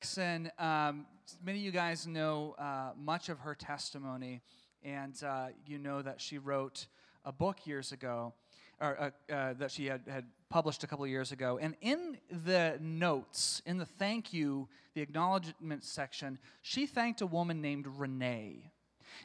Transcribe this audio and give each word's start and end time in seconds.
Jackson, 0.00 0.50
um, 0.58 1.04
many 1.44 1.58
of 1.58 1.64
you 1.64 1.70
guys 1.70 2.06
know 2.06 2.54
uh, 2.58 2.92
much 2.98 3.28
of 3.28 3.38
her 3.40 3.54
testimony, 3.54 4.40
and 4.82 5.22
uh, 5.22 5.48
you 5.66 5.76
know 5.76 6.00
that 6.00 6.22
she 6.22 6.38
wrote 6.38 6.86
a 7.26 7.32
book 7.32 7.66
years 7.66 7.92
ago, 7.92 8.32
or 8.80 8.98
uh, 8.98 9.10
uh 9.30 9.52
that 9.58 9.70
she 9.70 9.84
had, 9.84 10.00
had 10.08 10.24
published 10.48 10.82
a 10.84 10.86
couple 10.86 11.04
of 11.04 11.10
years 11.10 11.32
ago. 11.32 11.58
And 11.60 11.76
in 11.82 12.16
the 12.30 12.78
notes, 12.80 13.60
in 13.66 13.76
the 13.76 13.84
thank 13.84 14.32
you, 14.32 14.70
the 14.94 15.02
acknowledgement 15.02 15.84
section, 15.84 16.38
she 16.62 16.86
thanked 16.86 17.20
a 17.20 17.26
woman 17.26 17.60
named 17.60 17.86
Renee. 17.86 18.72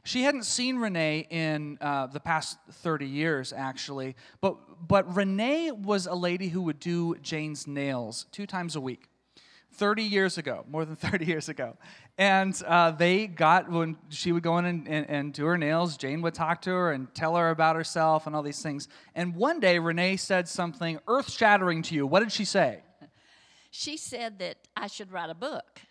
She 0.04 0.23
hadn't 0.23 0.44
seen 0.44 0.76
Renee 0.76 1.26
in 1.30 1.78
uh, 1.80 2.07
the 2.07 2.20
past 2.20 2.57
30 2.70 3.05
years, 3.05 3.54
actually, 3.54 4.18
but, 4.42 4.57
but 4.86 5.16
Renee 5.16 5.71
was 5.71 6.05
a 6.05 6.16
lady 6.16 6.50
who 6.50 6.64
would 6.64 6.82
do 6.82 7.16
Jane's 7.21 7.66
nails 7.66 8.26
two 8.34 8.46
times 8.46 8.76
a 8.76 8.82
week. 8.82 9.07
30 9.76 10.04
years 10.04 10.38
ago, 10.38 10.66
more 10.70 10.86
than 10.86 10.96
30 10.96 11.26
years 11.26 11.50
ago. 11.50 11.78
And 12.18 12.60
uh, 12.66 12.92
they 12.92 13.28
got, 13.28 13.70
when 13.70 13.98
she 14.10 14.32
would 14.32 14.43
go 14.43 14.57
in 14.57 14.65
and, 14.65 14.88
and, 14.88 15.10
and, 15.10 15.34
do 15.34 15.46
her 15.46 15.57
nails, 15.57 15.98
Jane 15.98 16.21
would 16.21 16.34
talk 16.34 16.61
to 16.64 16.70
her 16.71 16.92
and 16.92 17.14
tell 17.14 17.36
her 17.36 17.50
about 17.50 17.75
herself 17.75 18.25
and 18.25 18.36
all 18.36 18.43
these 18.43 18.61
things. 18.61 18.88
And 19.14 19.36
one 19.36 19.60
day, 19.60 19.79
Renee 19.79 20.15
said 20.18 20.48
something 20.48 21.00
earth 21.07 21.29
shattering 21.29 21.82
to 21.84 21.96
you. 21.96 22.07
What 22.07 22.21
did 22.21 22.32
she 22.32 22.46
say? 22.46 22.82
She 23.78 23.98
said 23.98 24.39
that 24.39 24.56
I 24.78 24.88
should 24.88 25.11
write 25.11 25.29
a 25.29 25.36
book. 25.36 25.82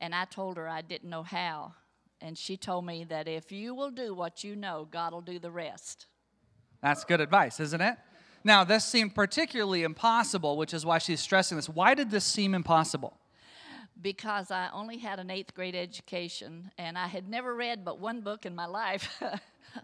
And 0.00 0.12
I 0.12 0.24
told 0.24 0.56
her 0.56 0.68
I 0.68 0.82
didn't 0.82 1.08
know 1.08 1.22
how. 1.22 1.74
And 2.20 2.36
she 2.36 2.56
told 2.56 2.84
me 2.84 3.04
that 3.04 3.28
if 3.28 3.52
you 3.52 3.72
will 3.72 3.92
do 3.92 4.14
what 4.14 4.42
you 4.42 4.56
know, 4.56 4.88
God 4.90 5.12
will 5.12 5.20
do 5.20 5.38
the 5.38 5.50
rest. 5.52 6.06
That's 6.82 7.04
good 7.04 7.20
advice, 7.20 7.60
isn't 7.60 7.80
it? 7.80 7.96
Now, 8.46 8.62
this 8.62 8.84
seemed 8.84 9.14
particularly 9.14 9.82
impossible, 9.82 10.58
which 10.58 10.74
is 10.74 10.84
why 10.84 10.98
she's 10.98 11.20
stressing 11.20 11.56
this. 11.56 11.68
Why 11.68 11.94
did 11.94 12.10
this 12.10 12.26
seem 12.26 12.54
impossible? 12.54 13.16
Because 14.02 14.50
I 14.50 14.68
only 14.74 14.98
had 14.98 15.18
an 15.18 15.30
eighth 15.30 15.54
grade 15.54 15.74
education 15.74 16.70
and 16.76 16.98
I 16.98 17.06
had 17.06 17.26
never 17.26 17.54
read 17.54 17.86
but 17.86 17.98
one 17.98 18.20
book 18.20 18.44
in 18.44 18.54
my 18.54 18.66
life. 18.66 19.22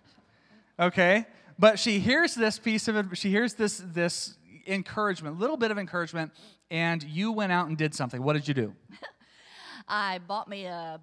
okay, 0.80 1.25
but 1.58 1.78
she 1.78 2.00
hears 2.00 2.34
this 2.34 2.58
piece 2.58 2.86
of 2.86 2.97
it, 2.97 3.06
she 3.17 3.30
hears 3.30 3.55
this, 3.55 3.83
this 3.92 4.36
encouragement, 4.67 5.36
a 5.36 5.39
little 5.39 5.56
bit 5.56 5.70
of 5.70 5.78
encouragement, 5.78 6.33
and 6.70 7.02
you 7.02 7.33
went 7.33 7.52
out 7.52 7.69
and 7.69 7.78
did 7.78 7.95
something. 7.95 8.22
What 8.22 8.34
did 8.34 8.47
you 8.47 8.52
do? 8.52 8.74
I 9.89 10.19
bought 10.19 10.48
me 10.48 10.67
a 10.67 11.00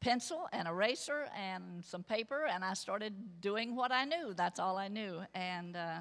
pencil 0.00 0.48
and 0.52 0.68
eraser 0.68 1.26
and 1.36 1.84
some 1.84 2.04
paper, 2.04 2.46
and 2.46 2.64
I 2.64 2.74
started 2.74 3.40
doing 3.40 3.74
what 3.74 3.90
I 3.90 4.04
knew. 4.04 4.34
That's 4.34 4.60
all 4.60 4.76
I 4.78 4.88
knew. 4.88 5.20
And 5.34 5.76
uh, 5.76 6.00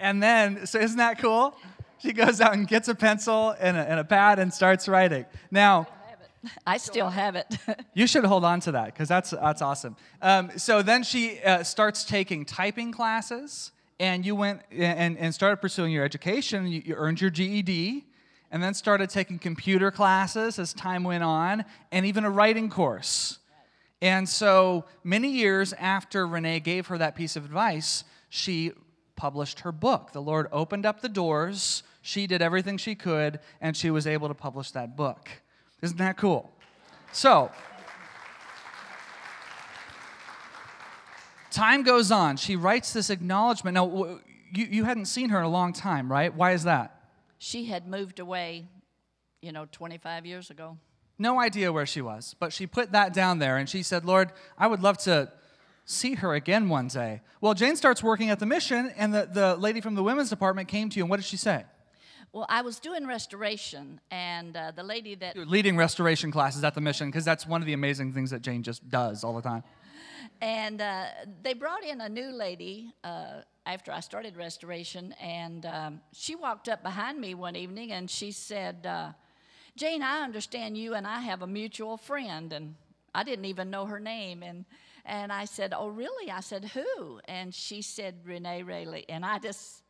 and 0.00 0.22
then, 0.22 0.66
so 0.66 0.78
isn't 0.78 0.98
that 0.98 1.18
cool? 1.18 1.56
She 1.98 2.12
goes 2.12 2.40
out 2.40 2.52
and 2.54 2.68
gets 2.68 2.88
a 2.88 2.94
pencil 2.94 3.54
and 3.58 3.76
a, 3.76 3.80
and 3.80 4.00
a 4.00 4.04
pad 4.04 4.38
and 4.38 4.52
starts 4.52 4.88
writing. 4.88 5.24
Now, 5.50 5.88
I 6.66 6.76
still 6.76 7.08
have 7.08 7.36
it. 7.36 7.56
you 7.94 8.06
should 8.06 8.24
hold 8.24 8.44
on 8.44 8.60
to 8.60 8.72
that 8.72 8.86
because 8.86 9.08
that's, 9.08 9.30
that's 9.30 9.62
awesome. 9.62 9.96
Um, 10.20 10.50
so 10.56 10.82
then 10.82 11.02
she 11.02 11.40
uh, 11.40 11.62
starts 11.62 12.04
taking 12.04 12.44
typing 12.44 12.92
classes, 12.92 13.72
and 13.98 14.26
you 14.26 14.34
went 14.34 14.60
and, 14.70 15.16
and 15.16 15.34
started 15.34 15.58
pursuing 15.58 15.92
your 15.92 16.04
education. 16.04 16.66
You, 16.66 16.82
you 16.84 16.94
earned 16.94 17.20
your 17.20 17.30
GED, 17.30 18.04
and 18.50 18.62
then 18.62 18.74
started 18.74 19.10
taking 19.10 19.38
computer 19.38 19.90
classes 19.90 20.58
as 20.58 20.74
time 20.74 21.04
went 21.04 21.24
on, 21.24 21.64
and 21.90 22.04
even 22.04 22.24
a 22.24 22.30
writing 22.30 22.68
course. 22.68 23.38
And 24.02 24.28
so 24.28 24.84
many 25.02 25.30
years 25.30 25.72
after 25.72 26.26
Renee 26.26 26.60
gave 26.60 26.88
her 26.88 26.98
that 26.98 27.14
piece 27.14 27.36
of 27.36 27.44
advice, 27.44 28.04
she 28.28 28.72
published 29.16 29.60
her 29.60 29.72
book. 29.72 30.12
The 30.12 30.22
Lord 30.22 30.46
opened 30.52 30.86
up 30.86 31.00
the 31.00 31.08
doors, 31.08 31.82
she 32.02 32.26
did 32.26 32.42
everything 32.42 32.76
she 32.76 32.94
could, 32.94 33.40
and 33.60 33.76
she 33.76 33.90
was 33.90 34.06
able 34.06 34.28
to 34.28 34.34
publish 34.34 34.70
that 34.72 34.96
book. 34.96 35.28
Isn't 35.82 35.98
that 35.98 36.16
cool? 36.16 36.50
So, 37.12 37.50
time 41.50 41.82
goes 41.82 42.10
on. 42.10 42.36
She 42.36 42.56
writes 42.56 42.92
this 42.92 43.10
acknowledgement. 43.10 43.74
Now, 43.74 44.18
you, 44.52 44.66
you 44.66 44.84
hadn't 44.84 45.06
seen 45.06 45.30
her 45.30 45.38
in 45.38 45.44
a 45.44 45.50
long 45.50 45.72
time, 45.72 46.10
right? 46.10 46.34
Why 46.34 46.52
is 46.52 46.64
that? 46.64 47.00
She 47.38 47.66
had 47.66 47.86
moved 47.86 48.18
away, 48.18 48.68
you 49.40 49.52
know, 49.52 49.66
25 49.70 50.26
years 50.26 50.50
ago. 50.50 50.78
No 51.18 51.38
idea 51.40 51.72
where 51.72 51.86
she 51.86 52.00
was, 52.00 52.34
but 52.40 52.52
she 52.52 52.66
put 52.66 52.92
that 52.92 53.12
down 53.12 53.38
there 53.38 53.56
and 53.56 53.68
she 53.68 53.82
said, 53.82 54.04
Lord, 54.04 54.32
I 54.58 54.66
would 54.66 54.82
love 54.82 54.98
to 54.98 55.30
see 55.84 56.14
her 56.14 56.34
again 56.34 56.68
one 56.68 56.88
day. 56.88 57.20
Well, 57.40 57.54
Jane 57.54 57.76
starts 57.76 58.02
working 58.02 58.30
at 58.30 58.38
the 58.38 58.46
mission, 58.46 58.92
and 58.96 59.12
the, 59.12 59.28
the 59.30 59.56
lady 59.56 59.80
from 59.80 59.94
the 59.94 60.02
women's 60.02 60.30
department 60.30 60.68
came 60.68 60.88
to 60.90 60.96
you, 60.96 61.04
and 61.04 61.10
what 61.10 61.16
did 61.16 61.26
she 61.26 61.36
say? 61.36 61.64
Well, 62.32 62.46
I 62.48 62.62
was 62.62 62.80
doing 62.80 63.06
restoration, 63.06 64.00
and 64.10 64.56
uh, 64.56 64.72
the 64.74 64.82
lady 64.82 65.14
that. 65.16 65.36
You're 65.36 65.46
leading 65.46 65.76
restoration 65.76 66.32
classes 66.32 66.64
at 66.64 66.74
the 66.74 66.80
mission, 66.80 67.08
because 67.08 67.24
that's 67.24 67.46
one 67.46 67.60
of 67.60 67.66
the 67.66 67.74
amazing 67.74 68.12
things 68.12 68.30
that 68.30 68.42
Jane 68.42 68.62
just 68.62 68.88
does 68.88 69.22
all 69.24 69.34
the 69.34 69.42
time. 69.42 69.62
And 70.40 70.80
uh, 70.80 71.06
they 71.42 71.54
brought 71.54 71.84
in 71.84 72.00
a 72.00 72.08
new 72.08 72.30
lady 72.30 72.92
uh, 73.04 73.42
after 73.66 73.92
I 73.92 74.00
started 74.00 74.36
restoration, 74.36 75.14
and 75.20 75.64
um, 75.66 76.00
she 76.12 76.34
walked 76.34 76.68
up 76.68 76.82
behind 76.82 77.20
me 77.20 77.34
one 77.34 77.56
evening 77.56 77.92
and 77.92 78.10
she 78.10 78.32
said, 78.32 78.86
uh, 78.86 79.12
Jane, 79.76 80.02
I 80.02 80.22
understand 80.22 80.78
you 80.78 80.94
and 80.94 81.06
I 81.06 81.20
have 81.20 81.42
a 81.42 81.46
mutual 81.46 81.96
friend. 81.96 82.52
And 82.52 82.74
I 83.14 83.24
didn't 83.24 83.46
even 83.46 83.70
know 83.70 83.86
her 83.86 83.98
name. 83.98 84.42
And 84.42 84.64
and 85.04 85.32
I 85.32 85.44
said, 85.44 85.74
Oh, 85.76 85.88
really? 85.88 86.30
I 86.30 86.40
said, 86.40 86.64
Who? 86.66 87.20
And 87.26 87.54
she 87.54 87.82
said, 87.82 88.16
Renee 88.24 88.62
Rayleigh. 88.62 89.04
And 89.08 89.24
I 89.24 89.38
just, 89.38 89.82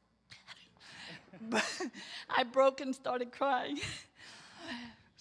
I 2.31 2.43
broke 2.45 2.81
and 2.81 2.95
started 2.95 3.33
crying. 3.33 3.79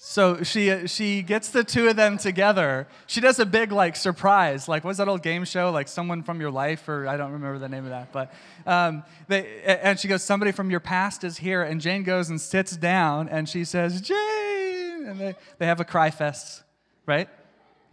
So 0.06 0.44
she 0.44 0.86
she 0.88 1.22
gets 1.22 1.48
the 1.48 1.64
two 1.64 1.88
of 1.88 1.96
them 1.96 2.18
together. 2.18 2.90
She 3.08 3.22
does 3.22 3.40
a 3.40 3.46
big 3.46 3.72
like 3.72 3.96
surprise, 3.96 4.68
like 4.68 4.84
what's 4.84 4.98
that 4.98 5.08
old 5.08 5.24
game 5.24 5.46
show, 5.46 5.72
like 5.72 5.88
someone 5.88 6.24
from 6.24 6.42
your 6.42 6.52
life, 6.52 6.90
or 6.90 7.08
I 7.08 7.16
don't 7.16 7.32
remember 7.32 7.58
the 7.58 7.70
name 7.70 7.86
of 7.86 7.92
that. 7.92 8.12
But 8.12 8.34
um, 8.68 9.04
they 9.30 9.62
and 9.64 9.98
she 9.98 10.10
goes, 10.10 10.22
somebody 10.22 10.52
from 10.52 10.70
your 10.70 10.82
past 10.82 11.24
is 11.24 11.38
here, 11.38 11.64
and 11.64 11.80
Jane 11.80 12.04
goes 12.04 12.30
and 12.30 12.42
sits 12.42 12.76
down, 12.76 13.30
and 13.30 13.48
she 13.48 13.64
says, 13.64 14.02
Jane, 14.02 15.06
and 15.08 15.20
they 15.22 15.36
they 15.58 15.68
have 15.68 15.80
a 15.80 15.86
cry 15.86 16.12
fest, 16.12 16.64
right? 17.06 17.30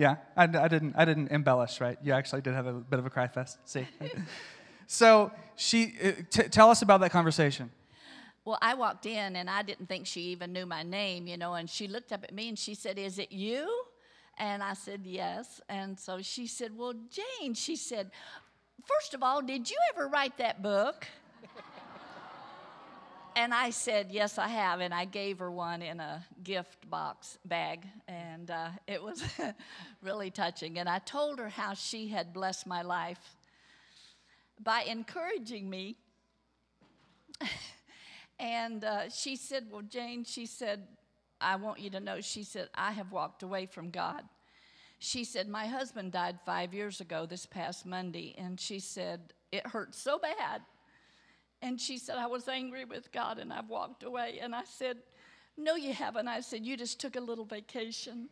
Yeah, 0.01 0.17
I, 0.35 0.45
I, 0.45 0.69
didn't. 0.69 0.95
I 0.97 1.05
didn't 1.05 1.31
embellish, 1.31 1.79
right? 1.79 1.99
You 2.03 2.15
actually 2.15 2.41
did 2.41 2.55
have 2.55 2.67
a 2.67 2.73
bit 2.73 2.99
of 2.99 3.05
a 3.05 3.11
cry 3.11 3.29
fest. 3.29 3.59
See. 3.67 3.87
so 4.87 5.31
she, 5.57 5.93
uh, 6.03 6.13
t- 6.31 6.45
tell 6.45 6.71
us 6.71 6.81
about 6.81 7.03
that 7.03 7.11
conversation. 7.11 7.71
Well, 8.47 8.57
I 8.63 8.73
walked 8.73 9.05
in 9.05 9.37
and 9.37 9.51
I 9.51 9.61
didn't 9.61 9.91
think 9.91 10.07
she 10.07 10.23
even 10.33 10.55
knew 10.55 10.65
my 10.65 10.83
name, 10.83 11.27
you 11.27 11.37
know. 11.37 11.53
And 11.53 11.69
she 11.69 11.87
looked 11.87 12.13
up 12.13 12.25
at 12.25 12.33
me 12.35 12.49
and 12.49 12.59
she 12.59 12.75
said, 12.75 12.99
"Is 12.99 13.19
it 13.19 13.31
you?" 13.31 13.69
And 14.39 14.63
I 14.63 14.73
said, 14.73 15.03
"Yes." 15.05 15.61
And 15.69 16.01
so 16.01 16.23
she 16.23 16.47
said, 16.47 16.75
"Well, 16.75 16.95
Jane," 17.11 17.53
she 17.53 17.77
said, 17.77 18.11
first 18.87 19.13
of 19.13 19.23
all, 19.23 19.43
did 19.43 19.69
you 19.69 19.77
ever 19.93 20.09
write 20.09 20.39
that 20.39 20.63
book?" 20.63 21.07
And 23.41 23.55
I 23.55 23.71
said, 23.71 24.09
Yes, 24.11 24.37
I 24.37 24.49
have. 24.49 24.81
And 24.81 24.93
I 24.93 25.07
gave 25.07 25.39
her 25.39 25.51
one 25.51 25.81
in 25.81 25.99
a 25.99 26.23
gift 26.45 26.89
box 26.91 27.39
bag. 27.47 27.87
And 28.07 28.51
uh, 28.51 28.69
it 28.87 29.03
was 29.03 29.23
really 30.03 30.31
touching. 30.31 30.79
And 30.79 30.87
I 30.87 30.99
told 30.99 31.39
her 31.39 31.49
how 31.49 31.73
she 31.73 32.09
had 32.09 32.35
blessed 32.35 32.67
my 32.67 32.83
life 32.83 33.37
by 34.63 34.83
encouraging 34.83 35.71
me. 35.71 35.97
and 38.39 38.85
uh, 38.85 39.09
she 39.09 39.37
said, 39.37 39.69
Well, 39.71 39.83
Jane, 39.89 40.25
she 40.25 40.45
said, 40.45 40.87
I 41.41 41.57
want 41.57 41.81
you 41.81 41.89
to 41.91 42.01
know, 42.01 42.21
she 42.21 42.43
said, 42.43 42.69
I 42.75 42.93
have 42.93 43.11
walked 43.11 43.43
away 43.43 43.65
from 43.65 43.89
God. 43.89 44.23
She 44.99 45.25
said, 45.25 45.49
My 45.49 45.67
husband 45.67 46.13
died 46.13 46.39
five 46.45 46.75
years 46.75 47.01
ago 47.01 47.25
this 47.25 47.47
past 47.47 47.87
Monday. 47.87 48.35
And 48.37 48.61
she 48.61 48.81
said, 48.81 49.33
It 49.51 49.67
hurt 49.67 49.95
so 49.95 50.19
bad. 50.19 50.61
And 51.63 51.81
she 51.81 51.99
said, 51.99 52.17
I 52.17 52.27
was 52.27 52.49
angry 52.49 52.85
with 52.85 53.13
God 53.13 53.39
and 53.39 53.53
I've 53.53 53.69
walked 53.69 54.03
away. 54.03 54.39
And 54.41 54.55
I 54.55 54.65
said, 54.65 54.99
No, 55.57 55.77
you 55.77 55.93
haven't. 55.93 56.29
I 56.29 56.41
said, 56.41 56.65
You 56.65 56.77
just 56.77 57.01
took 57.01 57.17
a 57.17 57.21
little 57.21 57.45
vacation. 57.45 58.29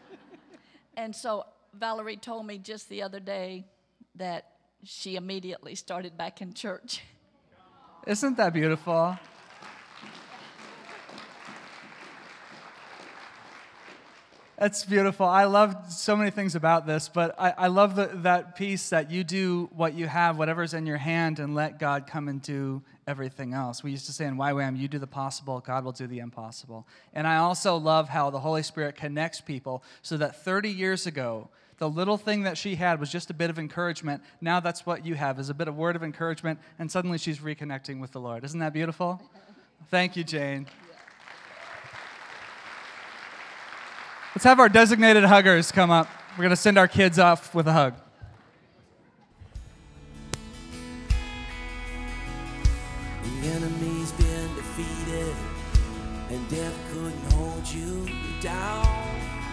and 0.96 1.14
so 1.14 1.46
Valerie 1.72 2.16
told 2.16 2.46
me 2.46 2.58
just 2.58 2.88
the 2.88 3.02
other 3.02 3.20
day 3.20 3.64
that 4.16 4.50
she 4.84 5.16
immediately 5.16 5.74
started 5.74 6.16
back 6.16 6.42
in 6.42 6.52
church. 6.52 7.00
Isn't 8.06 8.36
that 8.36 8.52
beautiful? 8.52 9.18
That's 14.56 14.84
beautiful. 14.84 15.26
I 15.26 15.44
love 15.44 15.92
so 15.92 16.14
many 16.14 16.30
things 16.30 16.54
about 16.54 16.86
this, 16.86 17.08
but 17.08 17.34
I, 17.40 17.54
I 17.58 17.66
love 17.66 17.96
the, 17.96 18.06
that 18.22 18.54
piece 18.54 18.90
that 18.90 19.10
you 19.10 19.24
do 19.24 19.68
what 19.74 19.94
you 19.94 20.06
have, 20.06 20.38
whatever's 20.38 20.74
in 20.74 20.86
your 20.86 20.96
hand, 20.96 21.40
and 21.40 21.56
let 21.56 21.80
God 21.80 22.06
come 22.06 22.28
and 22.28 22.40
do 22.40 22.80
everything 23.08 23.52
else. 23.52 23.82
We 23.82 23.90
used 23.90 24.06
to 24.06 24.12
say 24.12 24.26
in 24.26 24.36
YWAM, 24.36 24.78
you 24.78 24.86
do 24.86 25.00
the 25.00 25.08
possible, 25.08 25.58
God 25.58 25.84
will 25.84 25.92
do 25.92 26.06
the 26.06 26.20
impossible. 26.20 26.86
And 27.12 27.26
I 27.26 27.38
also 27.38 27.76
love 27.76 28.08
how 28.08 28.30
the 28.30 28.38
Holy 28.38 28.62
Spirit 28.62 28.94
connects 28.94 29.40
people 29.40 29.82
so 30.02 30.16
that 30.18 30.44
30 30.44 30.70
years 30.70 31.06
ago, 31.08 31.48
the 31.78 31.90
little 31.90 32.16
thing 32.16 32.44
that 32.44 32.56
she 32.56 32.76
had 32.76 33.00
was 33.00 33.10
just 33.10 33.30
a 33.30 33.34
bit 33.34 33.50
of 33.50 33.58
encouragement. 33.58 34.22
Now 34.40 34.60
that's 34.60 34.86
what 34.86 35.04
you 35.04 35.16
have 35.16 35.40
is 35.40 35.50
a 35.50 35.54
bit 35.54 35.66
of 35.66 35.76
word 35.76 35.96
of 35.96 36.04
encouragement, 36.04 36.60
and 36.78 36.90
suddenly 36.90 37.18
she's 37.18 37.40
reconnecting 37.40 38.00
with 38.00 38.12
the 38.12 38.20
Lord. 38.20 38.44
Isn't 38.44 38.60
that 38.60 38.72
beautiful? 38.72 39.20
Thank 39.90 40.16
you, 40.16 40.22
Jane. 40.22 40.68
Let's 44.34 44.42
have 44.42 44.58
our 44.58 44.68
designated 44.68 45.22
huggers 45.22 45.70
come 45.70 45.92
up. 45.92 46.08
We're 46.32 46.42
going 46.42 46.50
to 46.50 46.56
send 46.56 46.76
our 46.76 46.88
kids 46.88 47.20
off 47.20 47.54
with 47.54 47.68
a 47.68 47.72
hug. 47.72 47.94
The 53.22 53.48
enemy's 53.48 54.10
been 54.10 54.54
defeated, 54.56 55.36
and 56.30 56.48
death 56.48 56.74
couldn't 56.92 57.32
hold 57.34 57.64
you 57.68 58.08
down. 58.40 59.43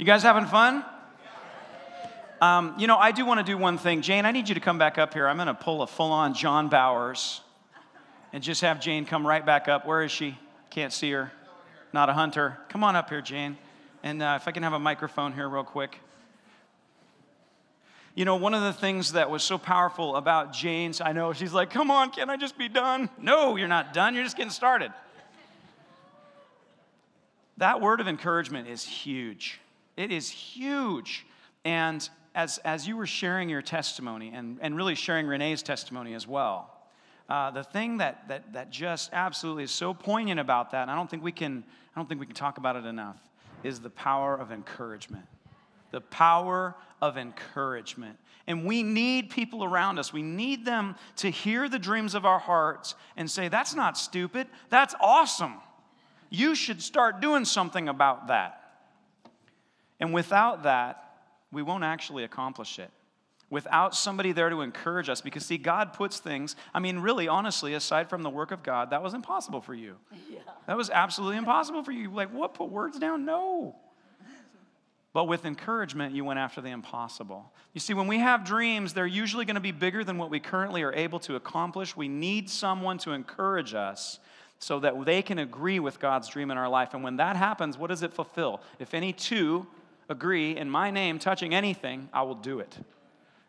You 0.00 0.06
guys 0.06 0.22
having 0.22 0.46
fun? 0.46 0.82
Um, 2.40 2.74
you 2.78 2.86
know, 2.86 2.96
I 2.96 3.12
do 3.12 3.26
want 3.26 3.38
to 3.38 3.44
do 3.44 3.58
one 3.58 3.76
thing. 3.76 4.00
Jane, 4.00 4.24
I 4.24 4.32
need 4.32 4.48
you 4.48 4.54
to 4.54 4.60
come 4.60 4.78
back 4.78 4.96
up 4.96 5.12
here. 5.12 5.28
I'm 5.28 5.36
going 5.36 5.46
to 5.46 5.52
pull 5.52 5.82
a 5.82 5.86
full 5.86 6.10
on 6.10 6.32
John 6.32 6.70
Bowers 6.70 7.42
and 8.32 8.42
just 8.42 8.62
have 8.62 8.80
Jane 8.80 9.04
come 9.04 9.26
right 9.26 9.44
back 9.44 9.68
up. 9.68 9.84
Where 9.84 10.02
is 10.02 10.10
she? 10.10 10.38
Can't 10.70 10.90
see 10.90 11.10
her. 11.10 11.30
Not 11.92 12.08
a 12.08 12.14
hunter. 12.14 12.56
Come 12.70 12.82
on 12.82 12.96
up 12.96 13.10
here, 13.10 13.20
Jane. 13.20 13.58
And 14.02 14.22
uh, 14.22 14.38
if 14.40 14.48
I 14.48 14.52
can 14.52 14.62
have 14.62 14.72
a 14.72 14.78
microphone 14.78 15.34
here, 15.34 15.50
real 15.50 15.64
quick. 15.64 15.98
You 18.14 18.24
know, 18.24 18.36
one 18.36 18.54
of 18.54 18.62
the 18.62 18.72
things 18.72 19.12
that 19.12 19.28
was 19.28 19.42
so 19.42 19.58
powerful 19.58 20.16
about 20.16 20.54
Jane's, 20.54 21.02
I 21.02 21.12
know 21.12 21.34
she's 21.34 21.52
like, 21.52 21.68
come 21.68 21.90
on, 21.90 22.10
can 22.10 22.30
I 22.30 22.38
just 22.38 22.56
be 22.56 22.70
done? 22.70 23.10
No, 23.20 23.56
you're 23.56 23.68
not 23.68 23.92
done. 23.92 24.14
You're 24.14 24.24
just 24.24 24.38
getting 24.38 24.50
started. 24.50 24.94
That 27.58 27.82
word 27.82 28.00
of 28.00 28.08
encouragement 28.08 28.66
is 28.66 28.82
huge. 28.82 29.60
It 30.00 30.10
is 30.10 30.30
huge. 30.30 31.26
And 31.62 32.08
as, 32.34 32.56
as 32.64 32.88
you 32.88 32.96
were 32.96 33.06
sharing 33.06 33.50
your 33.50 33.60
testimony 33.60 34.32
and, 34.34 34.56
and 34.62 34.74
really 34.74 34.94
sharing 34.94 35.26
Renee's 35.26 35.62
testimony 35.62 36.14
as 36.14 36.26
well, 36.26 36.74
uh, 37.28 37.50
the 37.50 37.62
thing 37.62 37.98
that, 37.98 38.26
that, 38.28 38.54
that 38.54 38.70
just 38.70 39.10
absolutely 39.12 39.64
is 39.64 39.70
so 39.70 39.92
poignant 39.92 40.40
about 40.40 40.70
that, 40.70 40.82
and 40.82 40.90
I 40.90 40.96
don't 40.96 41.10
think 41.10 41.22
we 41.22 41.32
can, 41.32 41.62
I 41.94 42.00
don't 42.00 42.08
think 42.08 42.18
we 42.18 42.24
can 42.24 42.34
talk 42.34 42.56
about 42.56 42.76
it 42.76 42.86
enough, 42.86 43.18
is 43.62 43.78
the 43.78 43.90
power 43.90 44.34
of 44.34 44.52
encouragement. 44.52 45.26
The 45.90 46.00
power 46.00 46.74
of 47.02 47.18
encouragement. 47.18 48.16
And 48.46 48.64
we 48.64 48.82
need 48.82 49.28
people 49.28 49.64
around 49.64 49.98
us. 49.98 50.14
We 50.14 50.22
need 50.22 50.64
them 50.64 50.96
to 51.16 51.28
hear 51.28 51.68
the 51.68 51.78
dreams 51.78 52.14
of 52.14 52.24
our 52.24 52.38
hearts 52.38 52.94
and 53.18 53.30
say, 53.30 53.48
that's 53.48 53.74
not 53.74 53.98
stupid, 53.98 54.46
that's 54.70 54.94
awesome. 54.98 55.56
You 56.30 56.54
should 56.54 56.80
start 56.80 57.20
doing 57.20 57.44
something 57.44 57.86
about 57.86 58.28
that. 58.28 58.59
And 60.00 60.12
without 60.12 60.64
that, 60.64 61.04
we 61.52 61.62
won't 61.62 61.84
actually 61.84 62.24
accomplish 62.24 62.78
it. 62.78 62.90
Without 63.50 63.94
somebody 63.96 64.30
there 64.32 64.48
to 64.48 64.60
encourage 64.60 65.08
us, 65.08 65.20
because 65.20 65.44
see, 65.44 65.58
God 65.58 65.92
puts 65.92 66.20
things, 66.20 66.54
I 66.72 66.78
mean, 66.78 67.00
really, 67.00 67.26
honestly, 67.26 67.74
aside 67.74 68.08
from 68.08 68.22
the 68.22 68.30
work 68.30 68.52
of 68.52 68.62
God, 68.62 68.90
that 68.90 69.02
was 69.02 69.12
impossible 69.12 69.60
for 69.60 69.74
you. 69.74 69.96
Yeah. 70.30 70.38
That 70.68 70.76
was 70.76 70.88
absolutely 70.88 71.36
impossible 71.36 71.82
for 71.82 71.90
you. 71.90 72.10
Like, 72.10 72.32
what? 72.32 72.54
Put 72.54 72.70
words 72.70 72.98
down? 72.98 73.24
No. 73.24 73.74
But 75.12 75.24
with 75.24 75.44
encouragement, 75.44 76.14
you 76.14 76.24
went 76.24 76.38
after 76.38 76.60
the 76.60 76.70
impossible. 76.70 77.52
You 77.74 77.80
see, 77.80 77.94
when 77.94 78.06
we 78.06 78.20
have 78.20 78.44
dreams, 78.44 78.92
they're 78.92 79.06
usually 79.06 79.44
going 79.44 79.56
to 79.56 79.60
be 79.60 79.72
bigger 79.72 80.04
than 80.04 80.18
what 80.18 80.30
we 80.30 80.38
currently 80.38 80.82
are 80.82 80.92
able 80.92 81.18
to 81.20 81.34
accomplish. 81.34 81.96
We 81.96 82.06
need 82.06 82.48
someone 82.48 82.98
to 82.98 83.10
encourage 83.10 83.74
us 83.74 84.20
so 84.60 84.78
that 84.80 85.04
they 85.04 85.22
can 85.22 85.40
agree 85.40 85.80
with 85.80 85.98
God's 85.98 86.28
dream 86.28 86.52
in 86.52 86.58
our 86.58 86.68
life. 86.68 86.94
And 86.94 87.02
when 87.02 87.16
that 87.16 87.34
happens, 87.34 87.76
what 87.76 87.88
does 87.88 88.04
it 88.04 88.12
fulfill? 88.12 88.60
If 88.78 88.94
any 88.94 89.12
two 89.12 89.66
agree 90.10 90.56
in 90.56 90.68
my 90.68 90.90
name 90.90 91.18
touching 91.18 91.54
anything, 91.54 92.10
I 92.12 92.22
will 92.22 92.34
do 92.34 92.58
it. 92.58 92.76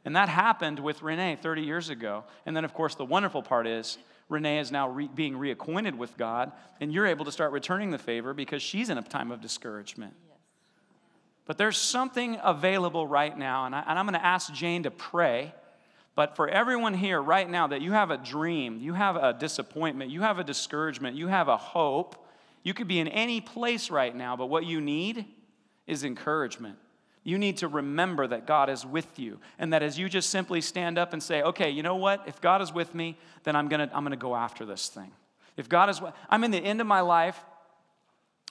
And 0.05 0.15
that 0.15 0.29
happened 0.29 0.79
with 0.79 1.01
Renee 1.01 1.37
30 1.41 1.63
years 1.63 1.89
ago. 1.89 2.23
And 2.45 2.55
then, 2.55 2.63
of 2.63 2.73
course, 2.73 2.95
the 2.95 3.05
wonderful 3.05 3.43
part 3.43 3.67
is 3.67 3.97
Renee 4.29 4.59
is 4.59 4.71
now 4.71 4.87
re- 4.87 5.09
being 5.13 5.33
reacquainted 5.33 5.97
with 5.97 6.15
God, 6.17 6.53
and 6.79 6.93
you're 6.93 7.05
able 7.05 7.25
to 7.25 7.31
start 7.31 7.51
returning 7.51 7.91
the 7.91 7.97
favor 7.97 8.33
because 8.33 8.61
she's 8.61 8.89
in 8.89 8.97
a 8.97 9.01
time 9.01 9.31
of 9.31 9.41
discouragement. 9.41 10.13
But 11.45 11.57
there's 11.57 11.77
something 11.77 12.37
available 12.41 13.05
right 13.05 13.37
now, 13.37 13.65
and, 13.65 13.75
I, 13.75 13.83
and 13.85 13.99
I'm 13.99 14.05
going 14.05 14.19
to 14.19 14.25
ask 14.25 14.53
Jane 14.53 14.83
to 14.83 14.91
pray. 14.91 15.53
But 16.15 16.35
for 16.35 16.47
everyone 16.47 16.93
here 16.93 17.21
right 17.21 17.49
now, 17.49 17.67
that 17.67 17.81
you 17.81 17.91
have 17.91 18.11
a 18.11 18.17
dream, 18.17 18.79
you 18.79 18.93
have 18.93 19.15
a 19.15 19.33
disappointment, 19.33 20.11
you 20.11 20.21
have 20.21 20.39
a 20.39 20.43
discouragement, 20.43 21.17
you 21.17 21.27
have 21.27 21.47
a 21.47 21.57
hope, 21.57 22.15
you 22.63 22.73
could 22.73 22.87
be 22.87 22.99
in 22.99 23.07
any 23.07 23.41
place 23.41 23.89
right 23.89 24.15
now, 24.15 24.35
but 24.35 24.45
what 24.45 24.65
you 24.65 24.79
need 24.79 25.25
is 25.91 26.03
encouragement. 26.03 26.77
You 27.23 27.37
need 27.37 27.57
to 27.57 27.67
remember 27.67 28.25
that 28.25 28.47
God 28.47 28.69
is 28.69 28.83
with 28.83 29.19
you, 29.19 29.39
and 29.59 29.73
that 29.73 29.83
as 29.83 29.99
you 29.99 30.09
just 30.09 30.31
simply 30.31 30.59
stand 30.59 30.97
up 30.97 31.13
and 31.13 31.21
say, 31.21 31.43
okay, 31.43 31.69
you 31.69 31.83
know 31.83 31.97
what? 31.97 32.23
If 32.25 32.41
God 32.41 32.63
is 32.63 32.73
with 32.73 32.95
me, 32.95 33.17
then 33.43 33.55
I'm 33.55 33.67
gonna, 33.67 33.91
I'm 33.93 34.03
gonna 34.03 34.15
go 34.15 34.35
after 34.35 34.65
this 34.65 34.89
thing. 34.89 35.11
If 35.55 35.69
God 35.69 35.89
is, 35.91 36.01
I'm 36.29 36.43
in 36.43 36.49
the 36.49 36.57
end 36.57 36.81
of 36.81 36.87
my 36.87 37.01
life, 37.01 37.39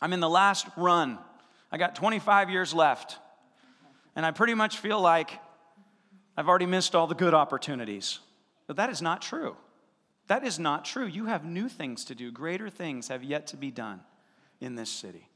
I'm 0.01 0.13
in 0.13 0.21
the 0.21 0.29
last 0.29 0.67
run 0.77 1.19
I 1.73 1.79
got 1.79 1.95
25 1.95 2.51
years 2.51 2.75
left. 2.75 3.19
And 4.17 4.27
I 4.27 4.33
pretty 4.33 4.55
much 4.55 4.79
feel 4.79 5.01
like 5.01 5.39
I've 6.37 6.49
already 6.49 6.67
missed 6.67 6.95
all 6.95 7.07
the 7.07 7.15
good 7.15 7.35
opportunities. 7.35 8.19
But 8.67 8.77
that 8.77 8.91
is 8.91 9.01
not 9.01 9.23
true. 9.23 9.57
That 10.27 10.45
is 10.45 10.59
not 10.59 10.85
true. 10.85 11.07
You 11.07 11.27
have 11.27 11.45
new 11.45 11.69
things 11.69 12.05
to 12.07 12.15
do, 12.15 12.31
greater 12.31 12.71
things 12.71 13.09
have 13.09 13.25
yet 13.25 13.49
to 13.49 13.57
be 13.57 13.71
done 13.71 14.01
in 14.61 14.75
this 14.75 14.91
city. 14.91 15.29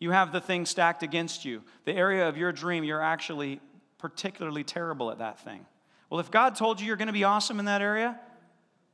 You 0.00 0.10
have 0.10 0.32
the 0.32 0.40
thing 0.40 0.66
stacked 0.66 1.02
against 1.02 1.44
you. 1.44 1.62
The 1.84 1.92
area 1.92 2.28
of 2.28 2.36
your 2.36 2.50
dream, 2.50 2.82
you're 2.82 3.02
actually 3.02 3.60
particularly 3.98 4.64
terrible 4.64 5.10
at 5.10 5.18
that 5.18 5.38
thing. 5.38 5.66
Well, 6.08 6.18
if 6.18 6.30
God 6.30 6.56
told 6.56 6.80
you 6.80 6.86
you're 6.86 6.96
going 6.96 7.06
to 7.06 7.12
be 7.12 7.24
awesome 7.24 7.60
in 7.60 7.66
that 7.66 7.82
area, 7.82 8.18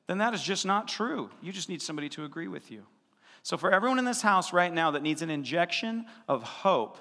then 0.08 0.18
that 0.18 0.34
is 0.34 0.42
just 0.42 0.66
not 0.66 0.88
true. 0.88 1.30
You 1.40 1.52
just 1.52 1.68
need 1.68 1.80
somebody 1.80 2.08
to 2.10 2.24
agree 2.24 2.48
with 2.48 2.70
you. 2.70 2.82
So, 3.42 3.56
for 3.56 3.72
everyone 3.72 4.00
in 4.00 4.04
this 4.04 4.22
house 4.22 4.52
right 4.52 4.72
now 4.72 4.90
that 4.90 5.02
needs 5.02 5.22
an 5.22 5.30
injection 5.30 6.06
of 6.28 6.42
hope 6.42 6.98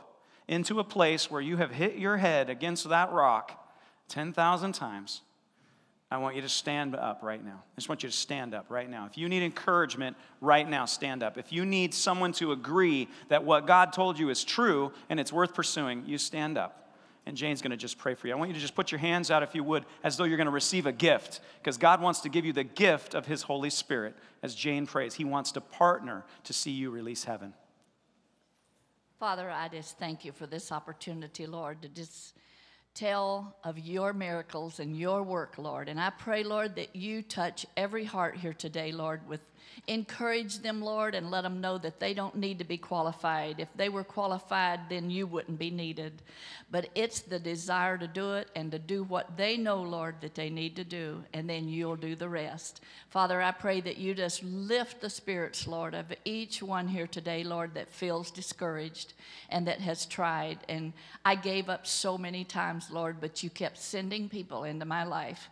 into 0.48 0.80
a 0.80 0.84
place 0.84 1.30
where 1.30 1.42
you 1.42 1.58
have 1.58 1.72
hit 1.72 1.96
your 1.96 2.18
head 2.18 2.52
against 2.52 2.88
that 2.90 3.12
rock 3.12 3.68
10,000 4.10 4.74
times, 4.74 5.22
I 6.12 6.18
want 6.18 6.36
you 6.36 6.42
to 6.44 6.50
stand 6.50 6.96
up 6.96 7.22
right 7.24 7.44
now. 7.44 7.64
I 7.64 7.76
just 7.76 7.90
want 7.90 8.04
you 8.04 8.10
to 8.10 8.16
stand 8.16 8.54
up 8.54 8.68
right 8.70 8.90
now. 8.90 9.08
If 9.08 9.18
you 9.18 9.28
need 9.28 9.44
encouragement 9.44 10.16
right 10.40 10.70
now, 10.70 10.86
stand 10.86 11.24
up. 11.24 11.38
If 11.38 11.52
you 11.52 11.66
need 11.66 11.94
someone 11.94 12.32
to 12.34 12.52
agree 12.52 13.10
that 13.30 13.44
what 13.44 13.66
God 13.66 13.92
told 13.92 14.20
you 14.20 14.30
is 14.30 14.44
true 14.44 14.92
and 15.10 15.20
it's 15.20 15.34
worth 15.34 15.54
pursuing, 15.54 16.04
you 16.06 16.18
stand 16.18 16.58
up. 16.58 16.94
And 17.26 17.36
Jane's 17.36 17.64
going 17.64 17.72
to 17.72 17.78
just 17.78 17.98
pray 17.98 18.14
for 18.14 18.28
you. 18.28 18.34
I 18.34 18.38
want 18.38 18.50
you 18.50 18.54
to 18.54 18.60
just 18.60 18.76
put 18.76 18.92
your 18.92 19.00
hands 19.00 19.32
out, 19.32 19.42
if 19.42 19.56
you 19.56 19.64
would, 19.64 19.86
as 20.04 20.16
though 20.16 20.26
you're 20.26 20.38
going 20.38 20.46
to 20.46 20.52
receive 20.52 20.86
a 20.86 20.92
gift, 20.92 21.42
because 21.60 21.76
God 21.76 22.00
wants 22.00 22.20
to 22.20 22.30
give 22.30 22.46
you 22.46 22.54
the 22.54 22.64
gift 22.64 23.16
of 23.16 23.26
His 23.26 23.42
Holy 23.42 23.72
Spirit. 23.72 24.16
As 24.44 24.54
Jane 24.54 24.86
prays, 24.86 25.16
He 25.16 25.24
wants 25.24 25.52
to 25.54 25.62
partner 25.62 26.24
to 26.44 26.54
see 26.54 26.70
you 26.70 26.92
release 26.92 27.24
heaven. 27.24 27.56
Father, 29.20 29.50
I 29.50 29.70
just 29.70 29.98
thank 29.98 30.24
you 30.24 30.32
for 30.32 30.46
this 30.46 30.72
opportunity, 30.72 31.48
Lord, 31.48 31.82
to 31.82 31.90
just 31.90 32.36
tell 32.96 33.56
of 33.64 33.78
your 33.78 34.14
miracles 34.14 34.80
and 34.80 34.98
your 34.98 35.22
work, 35.22 35.58
Lord. 35.58 35.90
And 35.90 36.00
I 36.00 36.10
pray, 36.10 36.44
Lord, 36.44 36.76
that 36.78 36.96
you 36.96 37.22
touch 37.22 37.66
every 37.76 38.06
heart 38.06 38.38
here 38.38 38.54
today, 38.54 38.92
Lord, 38.92 39.28
with 39.28 39.42
encourage 39.88 40.60
them, 40.60 40.82
Lord, 40.82 41.16
and 41.16 41.30
let 41.30 41.42
them 41.42 41.62
know 41.62 41.78
that 41.78 42.00
they 42.00 42.14
don't 42.14 42.36
need 42.36 42.60
to 42.60 42.64
be 42.64 42.78
qualified. 42.78 43.60
If 43.60 43.70
they 43.76 43.90
were 43.90 44.04
qualified, 44.04 44.82
then 44.90 45.10
you 45.10 45.28
wouldn't 45.28 45.60
be 45.60 45.70
needed. 45.70 46.22
But 46.72 46.90
it's 46.96 47.22
the 47.22 47.40
desire 47.40 47.98
to 47.98 48.08
do 48.08 48.34
it 48.34 48.50
and 48.56 48.72
to 48.72 48.80
do 48.80 49.04
what 49.04 49.38
they 49.38 49.58
know, 49.58 49.82
Lord, 49.82 50.16
that 50.22 50.36
they 50.36 50.50
need 50.50 50.76
to 50.78 50.84
do, 50.84 51.24
and 51.34 51.50
then 51.50 51.68
you'll 51.68 51.96
do 51.96 52.16
the 52.16 52.30
rest. 52.30 52.82
Father, 53.10 53.42
I 53.42 53.52
pray 53.52 53.82
that 53.82 53.98
you 53.98 54.14
just 54.14 54.44
lift 54.44 55.02
the 55.02 55.10
spirits, 55.10 55.68
Lord, 55.68 55.94
of 55.94 56.08
each 56.26 56.64
one 56.64 56.88
here 56.88 57.08
today, 57.08 57.44
Lord, 57.44 57.74
that 57.76 57.92
feels 57.92 58.32
discouraged 58.32 59.14
and 59.50 59.68
that 59.68 59.82
has 59.82 60.06
tried. 60.06 60.60
And 60.68 60.94
I 61.24 61.36
gave 61.36 61.70
up 61.70 61.86
so 61.86 62.18
many 62.18 62.44
times, 62.44 62.90
Lord, 62.92 63.22
but 63.22 63.44
you 63.44 63.50
kept 63.50 63.78
sending 63.78 64.30
people 64.30 64.64
into 64.64 64.86
my 64.86 65.04
life. 65.04 65.50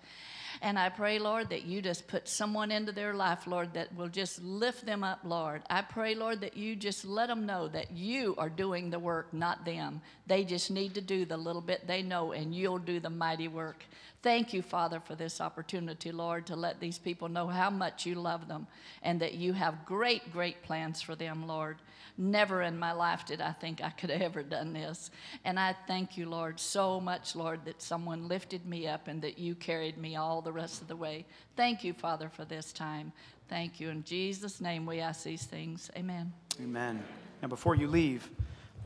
And 0.63 0.79
I 0.79 0.88
pray, 0.88 1.20
Lord, 1.20 1.50
that 1.50 1.65
you 1.65 1.82
just 1.82 2.08
put 2.08 2.25
someone 2.25 2.72
into 2.72 2.93
their 2.93 3.13
life, 3.13 3.48
Lord, 3.48 3.74
that 3.74 3.93
will 3.98 4.08
just 4.08 4.41
lift 4.41 4.86
them 4.86 5.03
up, 5.03 5.20
Lord. 5.25 5.62
I 5.70 5.82
pray, 5.82 6.15
Lord, 6.15 6.39
that 6.39 6.55
you 6.55 6.77
just 6.77 7.03
let 7.03 7.27
them 7.27 7.46
know 7.46 7.67
that 7.67 7.91
you 7.91 8.34
are 8.38 8.48
doing 8.48 8.89
the 8.89 8.98
work, 8.98 9.34
not 9.34 9.65
them. 9.65 10.00
They 10.25 10.46
just 10.46 10.72
need 10.72 10.93
to 10.93 11.01
do 11.01 11.25
the 11.25 11.36
little 11.36 11.62
bit 11.62 11.86
they 11.86 12.01
know, 12.01 12.32
and 12.32 12.55
you'll 12.55 12.77
do 12.77 13.01
the 13.01 13.10
mighty 13.10 13.50
work. 13.50 13.84
Thank 14.22 14.53
you, 14.53 14.62
Father, 14.62 15.01
for 15.01 15.15
this 15.15 15.41
opportunity, 15.41 16.13
Lord, 16.13 16.46
to 16.46 16.55
let 16.55 16.79
these 16.79 16.98
people 16.98 17.27
know 17.27 17.48
how 17.48 17.70
much 17.70 18.05
you 18.05 18.15
love 18.15 18.48
them 18.48 18.67
and 19.01 19.20
that 19.20 19.34
you 19.34 19.51
have 19.51 19.86
great, 19.86 20.32
great 20.32 20.63
plans 20.63 21.01
for 21.01 21.13
them, 21.13 21.46
Lord. 21.46 21.75
Never 22.17 22.62
in 22.62 22.77
my 22.77 22.91
life 22.91 23.25
did 23.25 23.41
I 23.41 23.53
think 23.53 23.84
I 23.84 23.89
could 23.89 24.12
have 24.12 24.22
ever 24.22 24.43
done 24.43 24.74
this. 24.74 25.10
And 25.46 25.60
I 25.60 25.75
thank 25.88 26.15
you, 26.15 26.29
Lord, 26.29 26.60
so 26.60 27.00
much, 27.00 27.36
Lord, 27.36 27.65
that 27.65 27.82
someone 27.82 28.27
lifted 28.27 28.65
me 28.67 28.88
up 28.88 29.08
and 29.08 29.22
that 29.24 29.39
you 29.39 29.55
carried 29.55 29.98
me 29.98 30.15
all 30.15 30.41
the 30.41 30.51
rest 30.51 30.82
of 30.82 30.88
the 30.88 30.96
way. 30.96 31.25
Thank 31.55 31.84
you, 31.84 31.93
Father, 31.93 32.29
for 32.29 32.46
this 32.46 32.72
time. 32.72 33.12
Thank 33.50 33.79
you. 33.79 33.89
In 33.89 34.03
Jesus' 34.03 34.62
name 34.62 34.86
we 34.86 35.00
ask 35.00 35.24
these 35.24 35.46
things. 35.46 35.89
Amen. 35.98 36.32
Amen. 36.62 37.03
Now, 37.41 37.48
before 37.48 37.75
you 37.75 37.88
leave, 37.88 38.29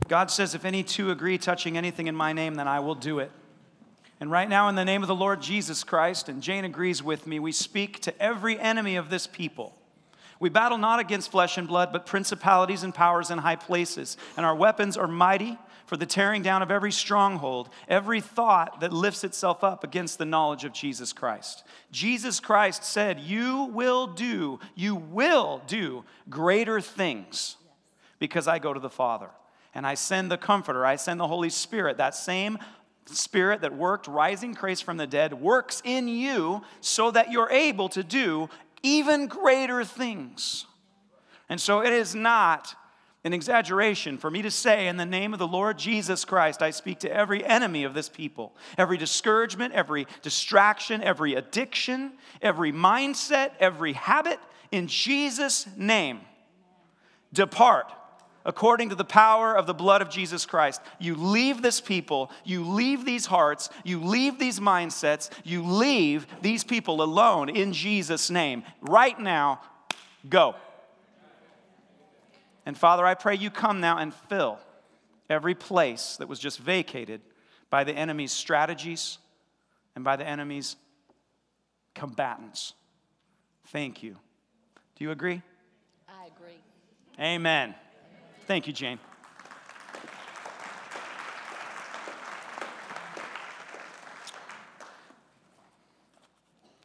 God 0.08 0.30
says, 0.30 0.54
If 0.54 0.64
any 0.64 0.82
two 0.82 1.10
agree 1.10 1.36
touching 1.36 1.76
anything 1.76 2.06
in 2.06 2.14
my 2.14 2.32
name, 2.32 2.54
then 2.54 2.66
I 2.66 2.80
will 2.80 2.94
do 2.94 3.18
it. 3.18 3.30
And 4.20 4.30
right 4.30 4.48
now, 4.48 4.68
in 4.68 4.74
the 4.74 4.84
name 4.84 5.02
of 5.02 5.08
the 5.08 5.14
Lord 5.14 5.40
Jesus 5.40 5.84
Christ, 5.84 6.28
and 6.28 6.42
Jane 6.42 6.64
agrees 6.64 7.02
with 7.02 7.26
me, 7.26 7.38
we 7.38 7.52
speak 7.52 8.00
to 8.00 8.22
every 8.22 8.58
enemy 8.58 8.96
of 8.96 9.10
this 9.10 9.26
people. 9.26 9.77
We 10.40 10.48
battle 10.48 10.78
not 10.78 11.00
against 11.00 11.30
flesh 11.30 11.58
and 11.58 11.66
blood, 11.66 11.92
but 11.92 12.06
principalities 12.06 12.82
and 12.82 12.94
powers 12.94 13.30
in 13.30 13.38
high 13.38 13.56
places. 13.56 14.16
And 14.36 14.46
our 14.46 14.54
weapons 14.54 14.96
are 14.96 15.08
mighty 15.08 15.58
for 15.86 15.96
the 15.96 16.06
tearing 16.06 16.42
down 16.42 16.62
of 16.62 16.70
every 16.70 16.92
stronghold, 16.92 17.70
every 17.88 18.20
thought 18.20 18.80
that 18.80 18.92
lifts 18.92 19.24
itself 19.24 19.64
up 19.64 19.84
against 19.84 20.18
the 20.18 20.24
knowledge 20.24 20.64
of 20.64 20.72
Jesus 20.72 21.12
Christ. 21.12 21.64
Jesus 21.90 22.40
Christ 22.40 22.84
said, 22.84 23.18
You 23.18 23.64
will 23.72 24.06
do, 24.06 24.60
you 24.74 24.94
will 24.94 25.62
do 25.66 26.04
greater 26.28 26.80
things 26.80 27.56
because 28.18 28.46
I 28.46 28.58
go 28.58 28.74
to 28.74 28.80
the 28.80 28.90
Father. 28.90 29.30
And 29.74 29.86
I 29.86 29.94
send 29.94 30.30
the 30.30 30.38
Comforter, 30.38 30.84
I 30.84 30.96
send 30.96 31.20
the 31.20 31.26
Holy 31.26 31.50
Spirit, 31.50 31.96
that 31.98 32.14
same 32.14 32.58
Spirit 33.06 33.62
that 33.62 33.74
worked 33.74 34.06
rising 34.06 34.54
Christ 34.54 34.84
from 34.84 34.98
the 34.98 35.06
dead 35.06 35.32
works 35.32 35.80
in 35.84 36.08
you 36.08 36.62
so 36.80 37.10
that 37.10 37.30
you're 37.30 37.50
able 37.50 37.88
to 37.90 38.02
do 38.02 38.48
even 38.82 39.26
greater 39.26 39.84
things. 39.84 40.66
And 41.48 41.60
so 41.60 41.82
it 41.82 41.92
is 41.92 42.14
not 42.14 42.74
an 43.24 43.32
exaggeration 43.32 44.16
for 44.16 44.30
me 44.30 44.42
to 44.42 44.50
say, 44.50 44.86
in 44.86 44.96
the 44.96 45.04
name 45.04 45.32
of 45.32 45.38
the 45.38 45.46
Lord 45.46 45.76
Jesus 45.78 46.24
Christ, 46.24 46.62
I 46.62 46.70
speak 46.70 47.00
to 47.00 47.12
every 47.12 47.44
enemy 47.44 47.84
of 47.84 47.92
this 47.92 48.08
people, 48.08 48.54
every 48.76 48.96
discouragement, 48.96 49.74
every 49.74 50.06
distraction, 50.22 51.02
every 51.02 51.34
addiction, 51.34 52.12
every 52.40 52.72
mindset, 52.72 53.52
every 53.58 53.94
habit, 53.94 54.38
in 54.70 54.86
Jesus' 54.86 55.66
name. 55.76 56.20
Depart 57.32 57.92
according 58.48 58.88
to 58.88 58.94
the 58.94 59.04
power 59.04 59.54
of 59.54 59.66
the 59.66 59.74
blood 59.74 60.00
of 60.00 60.08
Jesus 60.08 60.46
Christ. 60.46 60.80
You 60.98 61.14
leave 61.14 61.60
this 61.60 61.82
people, 61.82 62.32
you 62.44 62.64
leave 62.64 63.04
these 63.04 63.26
hearts, 63.26 63.68
you 63.84 64.02
leave 64.02 64.38
these 64.38 64.58
mindsets, 64.58 65.28
you 65.44 65.62
leave 65.62 66.26
these 66.40 66.64
people 66.64 67.02
alone 67.02 67.50
in 67.50 67.74
Jesus' 67.74 68.30
name. 68.30 68.64
Right 68.80 69.20
now, 69.20 69.60
go. 70.30 70.56
And 72.64 72.76
Father, 72.76 73.04
I 73.04 73.12
pray 73.12 73.36
you 73.36 73.50
come 73.50 73.80
now 73.80 73.98
and 73.98 74.14
fill 74.14 74.58
every 75.28 75.54
place 75.54 76.16
that 76.16 76.26
was 76.26 76.38
just 76.38 76.58
vacated 76.58 77.20
by 77.68 77.84
the 77.84 77.92
enemy's 77.92 78.32
strategies 78.32 79.18
and 79.94 80.02
by 80.02 80.16
the 80.16 80.26
enemy's 80.26 80.76
combatants. 81.94 82.72
Thank 83.66 84.02
you. 84.02 84.16
Do 84.96 85.04
you 85.04 85.10
agree? 85.10 85.42
I 86.08 86.28
agree. 86.34 86.58
Amen. 87.20 87.74
Thank 88.48 88.66
you, 88.66 88.72
Jane. 88.72 88.98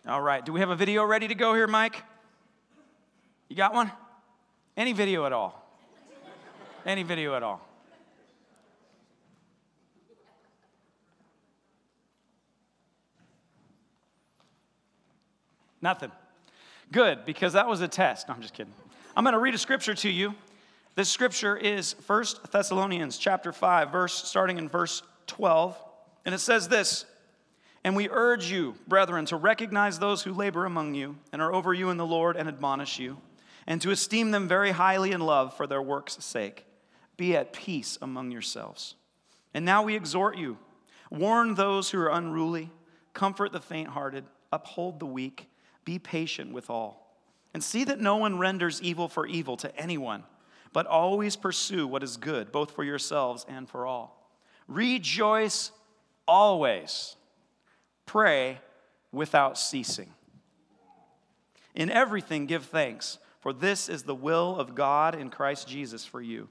All 0.05 0.21
right. 0.21 0.45
Do 0.45 0.51
we 0.51 0.59
have 0.59 0.71
a 0.71 0.75
video 0.75 1.05
ready 1.05 1.29
to 1.29 1.35
go 1.35 1.53
here, 1.53 1.67
Mike? 1.67 2.03
You 3.47 3.55
got 3.55 3.73
one? 3.73 3.89
Any 4.75 4.91
video 4.91 5.25
at 5.25 5.31
all? 5.31 5.65
Any 6.85 7.03
video 7.03 7.33
at 7.33 7.43
all? 7.43 7.65
Nothing. 15.81 16.11
Good, 16.91 17.23
because 17.23 17.53
that 17.53 17.69
was 17.69 17.79
a 17.79 17.87
test. 17.87 18.27
No, 18.27 18.33
I'm 18.33 18.41
just 18.41 18.53
kidding. 18.53 18.73
I'm 19.15 19.23
going 19.23 19.31
to 19.31 19.39
read 19.39 19.55
a 19.55 19.57
scripture 19.57 19.93
to 19.93 20.09
you. 20.09 20.35
This 20.95 21.09
scripture 21.09 21.57
is 21.57 21.95
1 22.05 22.25
Thessalonians 22.51 23.17
chapter 23.17 23.51
5, 23.51 23.91
verse 23.91 24.13
starting 24.13 24.59
in 24.59 24.69
verse 24.69 25.01
12. 25.25 25.75
And 26.23 26.35
it 26.35 26.39
says 26.39 26.67
this 26.67 27.05
And 27.83 27.95
we 27.95 28.09
urge 28.09 28.51
you, 28.51 28.75
brethren, 28.87 29.25
to 29.25 29.35
recognize 29.35 29.97
those 29.97 30.21
who 30.21 30.33
labor 30.33 30.65
among 30.65 30.93
you 30.93 31.17
and 31.31 31.41
are 31.41 31.51
over 31.51 31.73
you 31.73 31.89
in 31.89 31.97
the 31.97 32.05
Lord 32.05 32.37
and 32.37 32.47
admonish 32.47 32.99
you, 32.99 33.17
and 33.65 33.81
to 33.81 33.89
esteem 33.89 34.29
them 34.29 34.47
very 34.47 34.69
highly 34.69 35.11
in 35.11 35.21
love 35.21 35.57
for 35.57 35.65
their 35.65 35.81
work's 35.81 36.23
sake. 36.23 36.67
Be 37.17 37.35
at 37.35 37.53
peace 37.53 37.97
among 37.99 38.29
yourselves. 38.29 38.93
And 39.55 39.65
now 39.65 39.81
we 39.81 39.95
exhort 39.95 40.37
you 40.37 40.59
warn 41.09 41.55
those 41.55 41.89
who 41.89 41.99
are 41.99 42.09
unruly, 42.09 42.71
comfort 43.13 43.51
the 43.51 43.61
faint 43.61 43.89
hearted, 43.89 44.25
uphold 44.51 44.99
the 44.99 45.05
weak, 45.07 45.49
be 45.85 45.97
patient 45.97 46.51
with 46.51 46.69
all. 46.69 47.17
And 47.53 47.63
see 47.63 47.83
that 47.83 47.99
no 47.99 48.17
one 48.17 48.39
renders 48.39 48.81
evil 48.81 49.07
for 49.07 49.27
evil 49.27 49.57
to 49.57 49.75
anyone, 49.75 50.23
but 50.73 50.87
always 50.87 51.35
pursue 51.35 51.87
what 51.87 52.03
is 52.03 52.17
good, 52.17 52.51
both 52.51 52.71
for 52.71 52.83
yourselves 52.83 53.45
and 53.47 53.69
for 53.69 53.85
all. 53.85 54.29
Rejoice 54.67 55.71
always, 56.27 57.15
pray 58.05 58.59
without 59.11 59.57
ceasing. 59.57 60.09
In 61.75 61.89
everything, 61.89 62.45
give 62.45 62.65
thanks, 62.65 63.19
for 63.39 63.53
this 63.53 63.89
is 63.89 64.03
the 64.03 64.15
will 64.15 64.57
of 64.59 64.75
God 64.75 65.15
in 65.15 65.29
Christ 65.29 65.67
Jesus 65.67 66.05
for 66.05 66.21
you. 66.21 66.49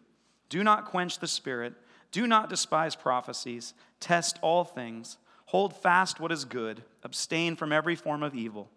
Do 0.49 0.62
not 0.62 0.87
quench 0.87 1.19
the 1.19 1.29
spirit. 1.29 1.75
Do 2.11 2.26
not 2.26 2.50
despise 2.50 2.95
prophecies. 2.95 3.73
Test 4.00 4.38
all 4.43 4.64
things. 4.64 5.17
Hold 5.47 5.75
fast 5.75 6.21
what 6.21 6.33
is 6.33 6.45
good. 6.45 6.83
Abstain 7.02 7.57
from 7.57 7.73
every 7.73 7.97
form 7.97 8.23
of 8.23 8.35
evil. 8.35 8.69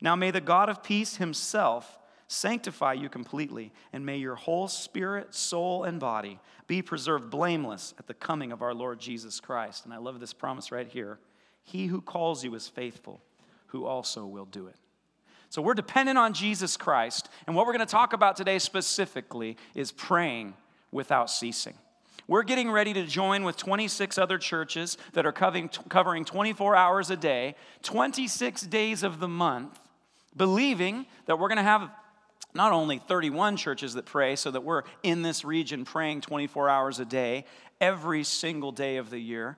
Now 0.00 0.14
may 0.14 0.30
the 0.30 0.40
God 0.40 0.68
of 0.68 0.82
peace 0.82 1.16
himself 1.16 1.97
sanctify 2.28 2.92
you 2.92 3.08
completely, 3.08 3.72
and 3.92 4.04
may 4.04 4.18
your 4.18 4.34
whole 4.36 4.68
spirit, 4.68 5.34
soul, 5.34 5.84
and 5.84 5.98
body 5.98 6.38
be 6.66 6.82
preserved 6.82 7.30
blameless 7.30 7.94
at 7.98 8.06
the 8.06 8.14
coming 8.14 8.52
of 8.52 8.62
our 8.62 8.74
Lord 8.74 9.00
Jesus 9.00 9.40
Christ. 9.40 9.86
And 9.86 9.94
I 9.94 9.96
love 9.96 10.20
this 10.20 10.34
promise 10.34 10.70
right 10.70 10.86
here. 10.86 11.18
He 11.64 11.86
who 11.86 12.02
calls 12.02 12.44
you 12.44 12.54
is 12.54 12.68
faithful, 12.68 13.20
who 13.68 13.86
also 13.86 14.26
will 14.26 14.44
do 14.44 14.66
it. 14.66 14.76
So 15.48 15.62
we're 15.62 15.74
dependent 15.74 16.18
on 16.18 16.34
Jesus 16.34 16.76
Christ. 16.76 17.30
And 17.46 17.56
what 17.56 17.66
we're 17.66 17.72
going 17.72 17.86
to 17.86 17.90
talk 17.90 18.12
about 18.12 18.36
today 18.36 18.58
specifically 18.58 19.56
is 19.74 19.90
praying 19.90 20.52
without 20.92 21.30
ceasing. 21.30 21.74
We're 22.26 22.42
getting 22.42 22.70
ready 22.70 22.92
to 22.92 23.04
join 23.06 23.44
with 23.44 23.56
26 23.56 24.18
other 24.18 24.36
churches 24.36 24.98
that 25.14 25.24
are 25.24 25.32
covering, 25.32 25.70
covering 25.88 26.26
24 26.26 26.76
hours 26.76 27.08
a 27.08 27.16
day, 27.16 27.54
26 27.82 28.62
days 28.62 29.02
of 29.02 29.18
the 29.18 29.28
month, 29.28 29.80
believing 30.36 31.06
that 31.24 31.38
we're 31.38 31.48
going 31.48 31.56
to 31.56 31.62
have 31.62 31.90
not 32.54 32.72
only 32.72 32.98
31 32.98 33.56
churches 33.56 33.94
that 33.94 34.06
pray, 34.06 34.36
so 34.36 34.50
that 34.50 34.62
we're 34.62 34.82
in 35.02 35.22
this 35.22 35.44
region 35.44 35.84
praying 35.84 36.22
24 36.22 36.68
hours 36.68 36.98
a 36.98 37.04
day, 37.04 37.44
every 37.80 38.24
single 38.24 38.72
day 38.72 38.96
of 38.96 39.10
the 39.10 39.18
year, 39.18 39.56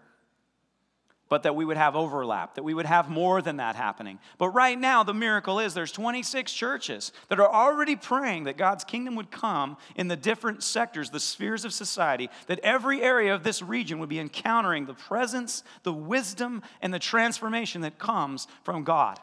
but 1.30 1.44
that 1.44 1.54
we 1.54 1.64
would 1.64 1.76
have 1.76 1.94
overlap, 1.94 2.56
that 2.56 2.64
we 2.64 2.74
would 2.74 2.86
have 2.86 3.08
more 3.08 3.40
than 3.40 3.58
that 3.58 3.76
happening. 3.76 4.18
But 4.36 4.48
right 4.48 4.78
now, 4.78 5.04
the 5.04 5.14
miracle 5.14 5.60
is 5.60 5.72
there's 5.72 5.92
26 5.92 6.52
churches 6.52 7.12
that 7.28 7.38
are 7.38 7.48
already 7.48 7.94
praying 7.94 8.44
that 8.44 8.56
God's 8.56 8.82
kingdom 8.82 9.14
would 9.14 9.30
come 9.30 9.76
in 9.94 10.08
the 10.08 10.16
different 10.16 10.64
sectors, 10.64 11.10
the 11.10 11.20
spheres 11.20 11.64
of 11.64 11.72
society, 11.72 12.28
that 12.48 12.58
every 12.64 13.00
area 13.00 13.32
of 13.32 13.44
this 13.44 13.62
region 13.62 14.00
would 14.00 14.08
be 14.08 14.18
encountering 14.18 14.86
the 14.86 14.94
presence, 14.94 15.62
the 15.84 15.92
wisdom, 15.92 16.62
and 16.82 16.92
the 16.92 16.98
transformation 16.98 17.82
that 17.82 17.98
comes 17.98 18.48
from 18.64 18.82
God, 18.82 19.20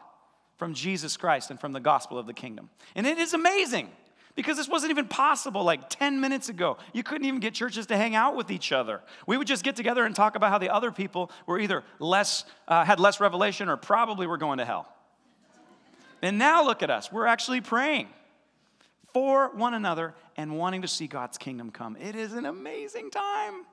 from 0.58 0.74
Jesus 0.74 1.16
Christ, 1.16 1.50
and 1.50 1.58
from 1.58 1.72
the 1.72 1.80
gospel 1.80 2.18
of 2.18 2.26
the 2.26 2.34
kingdom. 2.34 2.68
And 2.94 3.06
it 3.06 3.16
is 3.16 3.32
amazing 3.32 3.90
because 4.34 4.56
this 4.56 4.68
wasn't 4.68 4.90
even 4.90 5.06
possible 5.06 5.64
like 5.64 5.88
10 5.88 6.20
minutes 6.20 6.48
ago. 6.48 6.76
You 6.92 7.02
couldn't 7.02 7.26
even 7.26 7.40
get 7.40 7.54
churches 7.54 7.86
to 7.86 7.96
hang 7.96 8.14
out 8.14 8.36
with 8.36 8.50
each 8.50 8.72
other. 8.72 9.00
We 9.26 9.36
would 9.36 9.46
just 9.46 9.64
get 9.64 9.76
together 9.76 10.04
and 10.04 10.14
talk 10.14 10.36
about 10.36 10.50
how 10.50 10.58
the 10.58 10.68
other 10.68 10.90
people 10.90 11.30
were 11.46 11.58
either 11.58 11.84
less, 12.00 12.44
uh, 12.66 12.84
had 12.84 13.00
less 13.00 13.20
revelation 13.20 13.68
or 13.68 13.76
probably 13.76 14.26
were 14.26 14.36
going 14.36 14.58
to 14.58 14.64
hell. 14.64 14.92
And 16.22 16.38
now 16.38 16.64
look 16.64 16.82
at 16.82 16.90
us. 16.90 17.12
We're 17.12 17.26
actually 17.26 17.60
praying 17.60 18.08
for 19.12 19.50
one 19.56 19.74
another 19.74 20.14
and 20.36 20.58
wanting 20.58 20.82
to 20.82 20.88
see 20.88 21.06
God's 21.06 21.38
kingdom 21.38 21.70
come. 21.70 21.96
It 21.96 22.16
is 22.16 22.32
an 22.32 22.46
amazing 22.46 23.10
time. 23.10 23.64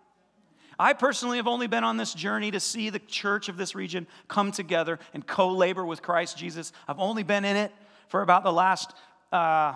I 0.78 0.94
personally 0.94 1.38
have 1.38 1.48
only 1.48 1.68
been 1.68 1.84
on 1.84 1.98
this 1.98 2.14
journey 2.14 2.52
to 2.52 2.60
see 2.60 2.90
the 2.90 3.00
church 3.00 3.50
of 3.50 3.58
this 3.58 3.76
region 3.76 4.08
come 4.28 4.52
together 4.52 5.00
and 5.14 5.26
co 5.26 5.50
labor 5.50 5.86
with 5.86 6.02
Christ 6.02 6.38
Jesus. 6.38 6.74
I've 6.88 7.00
only 7.00 7.24
been 7.24 7.46
in 7.46 7.56
it 7.56 7.72
for 8.08 8.22
about 8.22 8.44
the 8.44 8.54
last 8.54 8.94
uh, 9.32 9.76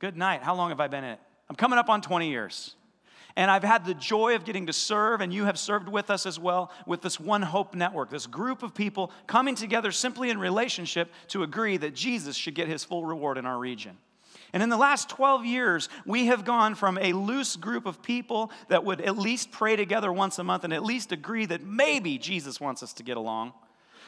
Good 0.00 0.16
night. 0.16 0.42
How 0.42 0.54
long 0.54 0.70
have 0.70 0.80
I 0.80 0.88
been 0.88 1.04
in 1.04 1.10
it? 1.10 1.20
I'm 1.48 1.56
coming 1.56 1.78
up 1.78 1.88
on 1.88 2.00
20 2.00 2.30
years. 2.30 2.74
And 3.36 3.50
I've 3.50 3.62
had 3.62 3.84
the 3.84 3.94
joy 3.94 4.34
of 4.34 4.44
getting 4.44 4.66
to 4.66 4.72
serve, 4.72 5.20
and 5.20 5.32
you 5.32 5.44
have 5.44 5.58
served 5.58 5.88
with 5.88 6.10
us 6.10 6.26
as 6.26 6.38
well, 6.38 6.72
with 6.84 7.00
this 7.00 7.20
One 7.20 7.42
Hope 7.42 7.74
Network, 7.76 8.10
this 8.10 8.26
group 8.26 8.64
of 8.64 8.74
people 8.74 9.12
coming 9.28 9.54
together 9.54 9.92
simply 9.92 10.30
in 10.30 10.38
relationship 10.38 11.12
to 11.28 11.44
agree 11.44 11.76
that 11.76 11.94
Jesus 11.94 12.34
should 12.34 12.54
get 12.54 12.66
his 12.66 12.82
full 12.82 13.04
reward 13.04 13.38
in 13.38 13.46
our 13.46 13.58
region. 13.58 13.96
And 14.52 14.62
in 14.62 14.68
the 14.68 14.76
last 14.76 15.08
12 15.08 15.44
years, 15.44 15.88
we 16.04 16.26
have 16.26 16.44
gone 16.44 16.74
from 16.74 16.98
a 16.98 17.12
loose 17.12 17.56
group 17.56 17.86
of 17.86 18.02
people 18.02 18.50
that 18.68 18.84
would 18.84 19.00
at 19.00 19.16
least 19.16 19.50
pray 19.50 19.76
together 19.76 20.12
once 20.12 20.38
a 20.38 20.44
month 20.44 20.64
and 20.64 20.72
at 20.72 20.84
least 20.84 21.12
agree 21.12 21.46
that 21.46 21.62
maybe 21.62 22.18
Jesus 22.18 22.60
wants 22.60 22.82
us 22.82 22.92
to 22.94 23.02
get 23.02 23.16
along 23.16 23.52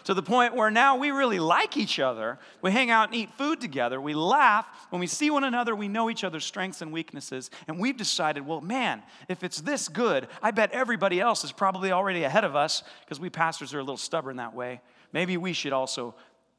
to 0.04 0.14
the 0.14 0.22
point 0.22 0.54
where 0.54 0.70
now 0.70 0.96
we 0.96 1.10
really 1.10 1.38
like 1.38 1.76
each 1.76 1.98
other. 1.98 2.38
We 2.60 2.70
hang 2.70 2.90
out 2.90 3.08
and 3.08 3.14
eat 3.16 3.30
food 3.38 3.60
together. 3.60 4.00
We 4.00 4.14
laugh. 4.14 4.66
When 4.90 5.00
we 5.00 5.06
see 5.06 5.30
one 5.30 5.44
another, 5.44 5.74
we 5.74 5.88
know 5.88 6.10
each 6.10 6.24
other's 6.24 6.44
strengths 6.44 6.82
and 6.82 6.92
weaknesses. 6.92 7.50
And 7.68 7.78
we've 7.78 7.96
decided, 7.96 8.46
well, 8.46 8.60
man, 8.60 9.02
if 9.28 9.42
it's 9.42 9.60
this 9.60 9.88
good, 9.88 10.28
I 10.42 10.50
bet 10.50 10.72
everybody 10.72 11.20
else 11.20 11.44
is 11.44 11.52
probably 11.52 11.92
already 11.92 12.24
ahead 12.24 12.44
of 12.44 12.56
us 12.56 12.82
because 13.00 13.20
we 13.20 13.30
pastors 13.30 13.74
are 13.74 13.78
a 13.78 13.82
little 13.82 13.96
stubborn 13.96 14.36
that 14.36 14.54
way. 14.54 14.80
Maybe 15.12 15.36
we 15.36 15.52
should 15.52 15.72
also 15.72 16.14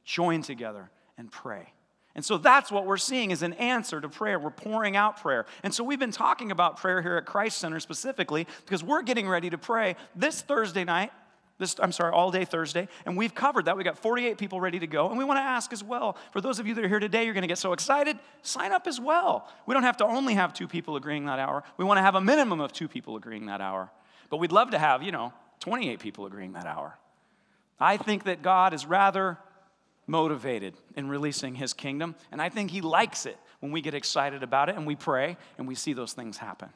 join 0.05 0.41
together 0.41 0.89
and 1.17 1.31
pray. 1.31 1.72
And 2.15 2.23
so 2.23 2.37
that's 2.37 2.71
what 2.71 2.85
we're 2.85 2.97
seeing 2.97 3.31
is 3.31 3.41
an 3.41 3.53
answer 3.53 3.99
to 3.99 4.07
prayer. 4.07 4.37
We're 4.37 4.51
pouring 4.51 4.95
out 4.95 5.21
prayer. 5.21 5.45
And 5.63 5.73
so 5.73 5.83
we've 5.83 5.99
been 5.99 6.11
talking 6.11 6.51
about 6.51 6.77
prayer 6.77 7.01
here 7.01 7.17
at 7.17 7.25
Christ 7.25 7.57
Center 7.57 7.79
specifically 7.79 8.47
because 8.65 8.83
we're 8.83 9.01
getting 9.01 9.27
ready 9.27 9.49
to 9.49 9.57
pray 9.57 9.95
this 10.15 10.41
Thursday 10.41 10.83
night 10.83 11.11
this, 11.59 11.75
I'm 11.79 11.91
sorry, 11.91 12.11
all 12.11 12.31
day 12.31 12.45
Thursday. 12.45 12.87
And 13.05 13.15
we've 13.15 13.33
covered 13.33 13.65
that. 13.65 13.77
We 13.77 13.83
got 13.83 13.97
48 13.97 14.37
people 14.37 14.59
ready 14.59 14.79
to 14.79 14.87
go. 14.87 15.09
And 15.09 15.17
we 15.17 15.23
want 15.23 15.37
to 15.37 15.43
ask 15.43 15.71
as 15.71 15.83
well 15.83 16.17
for 16.31 16.41
those 16.41 16.59
of 16.59 16.67
you 16.67 16.73
that 16.75 16.83
are 16.83 16.87
here 16.87 16.99
today, 16.99 17.25
you're 17.25 17.33
going 17.33 17.43
to 17.43 17.47
get 17.47 17.57
so 17.57 17.73
excited, 17.73 18.17
sign 18.41 18.71
up 18.71 18.87
as 18.87 18.99
well. 18.99 19.47
We 19.65 19.73
don't 19.73 19.83
have 19.83 19.97
to 19.97 20.05
only 20.05 20.33
have 20.33 20.53
two 20.53 20.67
people 20.67 20.95
agreeing 20.95 21.25
that 21.25 21.39
hour. 21.39 21.63
We 21.77 21.85
want 21.85 21.99
to 21.99 22.01
have 22.01 22.15
a 22.15 22.21
minimum 22.21 22.59
of 22.59 22.73
two 22.73 22.87
people 22.87 23.15
agreeing 23.15 23.45
that 23.47 23.61
hour. 23.61 23.91
But 24.29 24.37
we'd 24.37 24.51
love 24.51 24.71
to 24.71 24.79
have, 24.79 25.03
you 25.03 25.11
know, 25.11 25.31
28 25.59 25.99
people 25.99 26.25
agreeing 26.25 26.53
that 26.53 26.65
hour. 26.65 26.97
I 27.79 27.97
think 27.97 28.23
that 28.23 28.41
God 28.41 28.73
is 28.73 28.85
rather 28.85 29.37
motivated 30.07 30.75
in 30.95 31.07
releasing 31.07 31.55
his 31.55 31.73
kingdom. 31.73 32.15
And 32.31 32.41
I 32.41 32.49
think 32.49 32.71
he 32.71 32.81
likes 32.81 33.25
it 33.25 33.37
when 33.59 33.71
we 33.71 33.81
get 33.81 33.93
excited 33.93 34.43
about 34.43 34.69
it 34.69 34.75
and 34.75 34.85
we 34.85 34.95
pray 34.95 35.37
and 35.57 35.67
we 35.67 35.75
see 35.75 35.93
those 35.93 36.13
things 36.13 36.37
happen. 36.37 36.69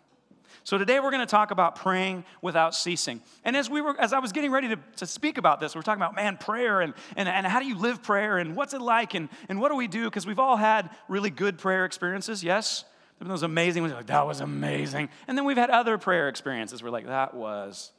So 0.64 0.78
today 0.78 1.00
we're 1.00 1.12
going 1.12 1.26
to 1.26 1.30
talk 1.30 1.52
about 1.52 1.76
praying 1.76 2.26
without 2.42 2.76
ceasing. 2.76 3.22
And 3.44 3.56
as 3.56 3.70
we 3.70 3.82
were, 3.82 4.00
as 4.00 4.12
I 4.12 4.20
was 4.20 4.32
getting 4.32 4.52
ready 4.52 4.70
to, 4.70 4.80
to 4.98 5.06
speak 5.06 5.38
about 5.38 5.60
this, 5.60 5.76
we're 5.76 5.82
talking 5.82 6.02
about 6.02 6.16
man 6.16 6.38
prayer 6.38 6.82
and, 6.82 6.94
and, 7.16 7.30
and 7.30 7.46
how 7.46 7.60
do 7.60 7.66
you 7.66 7.78
live 7.78 8.04
prayer 8.04 8.38
and 8.38 8.56
what's 8.56 8.74
it 8.74 8.82
like 8.82 9.14
and, 9.14 9.30
and 9.50 9.62
what 9.62 9.70
do 9.70 9.76
we 9.76 9.88
do? 9.88 10.06
Because 10.06 10.26
we've 10.26 10.40
all 10.40 10.58
had 10.58 10.90
really 11.08 11.30
good 11.30 11.58
prayer 11.58 11.86
experiences, 11.86 12.44
yes? 12.44 12.86
Been 13.20 13.30
those 13.30 13.44
amazing 13.44 13.82
ones, 13.82 13.94
like, 13.94 14.08
that 14.08 14.28
was 14.28 14.42
amazing. 14.42 15.10
And 15.28 15.38
then 15.38 15.46
we've 15.46 15.58
had 15.58 15.70
other 15.70 15.98
prayer 15.98 16.28
experiences 16.30 16.84
where 16.84 16.92
like, 16.92 17.08
that 17.08 17.34
was 17.34 17.92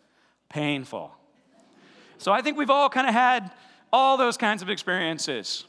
painful. 0.49 1.13
So 2.19 2.33
I 2.33 2.43
think 2.43 2.57
we've 2.57 2.71
all 2.71 2.89
kind 2.89 3.07
of 3.07 3.15
had 3.15 3.51
all 3.93 4.17
those 4.17 4.37
kinds 4.37 4.63
of 4.63 4.71
experiences. 4.71 5.65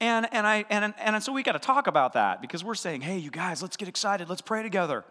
And, 0.00 0.28
and, 0.32 0.46
I, 0.46 0.64
and, 0.68 0.94
and 0.98 1.22
so 1.22 1.32
we 1.32 1.44
got 1.44 1.52
to 1.52 1.60
talk 1.60 1.86
about 1.86 2.14
that 2.14 2.40
because 2.40 2.64
we're 2.64 2.74
saying, 2.74 3.02
hey, 3.02 3.18
you 3.18 3.30
guys, 3.30 3.62
let's 3.62 3.76
get 3.76 3.88
excited. 3.88 4.28
Let's 4.28 4.40
pray 4.40 4.62
together. 4.62 5.04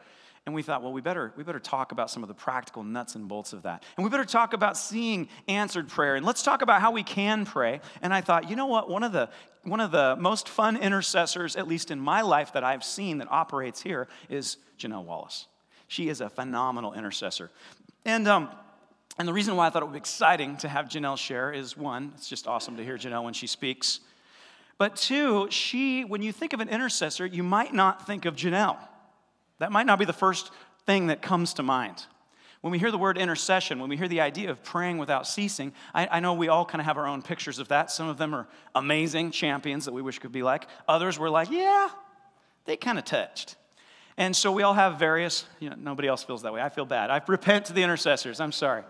And 0.46 0.56
we 0.56 0.64
thought, 0.64 0.82
well, 0.82 0.92
we 0.92 1.02
better, 1.02 1.32
we 1.38 1.44
better 1.44 1.60
talk 1.60 1.92
about 1.92 2.10
some 2.10 2.24
of 2.24 2.28
the 2.28 2.34
practical 2.34 2.84
nuts 2.84 3.16
and 3.16 3.28
bolts 3.28 3.54
of 3.54 3.62
that. 3.62 3.84
And 3.96 4.04
we 4.04 4.10
better 4.10 4.26
talk 4.26 4.54
about 4.54 4.76
seeing 4.76 5.30
answered 5.48 5.88
prayer. 5.88 6.16
And 6.16 6.26
let's 6.26 6.42
talk 6.42 6.62
about 6.62 6.82
how 6.82 6.92
we 6.92 7.04
can 7.04 7.46
pray. 7.46 7.80
And 8.02 8.14
I 8.14 8.22
thought, 8.22 8.50
you 8.50 8.56
know 8.56 8.66
what? 8.66 8.90
One 8.90 9.04
of 9.04 9.12
the, 9.12 9.30
one 9.64 9.80
of 9.80 9.92
the 9.92 10.18
most 10.20 10.50
fun 10.50 10.78
intercessors, 10.78 11.56
at 11.56 11.68
least 11.68 11.92
in 11.92 12.00
my 12.00 12.22
life, 12.22 12.54
that 12.54 12.64
I've 12.64 12.84
seen 12.84 13.20
that 13.20 13.32
operates 13.32 13.82
here 13.82 14.08
is 14.30 14.58
Janelle 14.80 15.06
Wallace. 15.06 15.46
She 15.88 16.10
is 16.10 16.22
a 16.22 16.30
phenomenal 16.30 16.94
intercessor. 16.94 17.52
And, 18.04 18.28
um, 18.28 18.50
and 19.18 19.28
the 19.28 19.34
reason 19.34 19.56
why 19.56 19.68
I 19.68 19.70
thought 19.70 19.82
it 19.82 19.86
would 19.86 19.94
be 19.94 19.98
exciting 19.98 20.58
to 20.58 20.70
have 20.70 20.88
Janelle 20.88 21.18
share 21.18 21.52
is 21.52 21.76
one, 21.76 22.14
it's 22.16 22.30
just 22.30 22.48
awesome 22.48 22.78
to 22.78 22.84
hear 22.84 22.98
Janelle 22.98 23.24
when 23.24 23.34
she 23.34 23.48
speaks. 23.48 24.00
But 24.78 24.96
two, 24.96 25.48
she, 25.52 26.04
when 26.04 26.22
you 26.22 26.32
think 26.32 26.54
of 26.54 26.60
an 26.60 26.70
intercessor, 26.70 27.26
you 27.26 27.44
might 27.44 27.74
not 27.74 28.08
think 28.08 28.26
of 28.26 28.36
Janelle. 28.36 28.78
That 29.60 29.72
might 29.72 29.86
not 29.86 30.00
be 30.00 30.06
the 30.06 30.14
first 30.14 30.52
thing 30.88 31.08
that 31.08 31.22
comes 31.22 31.54
to 31.56 31.64
mind. 31.64 32.06
When 32.62 32.72
we 32.72 32.80
hear 32.80 32.92
the 32.92 32.98
word 32.98 33.18
intercession, 33.18 33.80
when 33.80 33.90
we 33.90 33.98
hear 33.98 34.08
the 34.08 34.22
idea 34.22 34.50
of 34.50 34.64
praying 34.64 34.98
without 34.98 35.28
ceasing, 35.28 35.74
I, 35.94 36.08
I 36.12 36.20
know 36.20 36.34
we 36.34 36.48
all 36.48 36.66
kind 36.66 36.80
of 36.80 36.86
have 36.86 36.98
our 36.98 37.08
own 37.08 37.22
pictures 37.22 37.60
of 37.60 37.68
that. 37.70 37.92
Some 37.92 38.08
of 38.08 38.18
them 38.18 38.34
are 38.34 38.48
amazing 38.76 39.32
champions 39.32 39.86
that 39.86 39.94
we 39.94 40.02
wish 40.02 40.20
could 40.20 40.32
be 40.32 40.44
like. 40.44 40.68
Others 40.88 41.20
were 41.20 41.30
like, 41.30 41.50
yeah, 41.52 41.90
they 42.66 42.78
kind 42.78 43.00
of 43.00 43.06
touched. 43.06 43.56
And 44.18 44.36
so 44.36 44.52
we 44.52 44.62
all 44.62 44.74
have 44.74 45.00
various, 45.00 45.46
you 45.60 45.70
know, 45.70 45.76
nobody 45.78 46.08
else 46.08 46.24
feels 46.24 46.44
that 46.44 46.54
way. 46.54 46.62
I 46.62 46.70
feel 46.70 46.86
bad. 46.86 47.10
I 47.10 47.22
repent 47.28 47.66
to 47.66 47.74
the 47.74 47.82
intercessors. 47.82 48.40
I'm 48.40 48.52
sorry. 48.52 48.84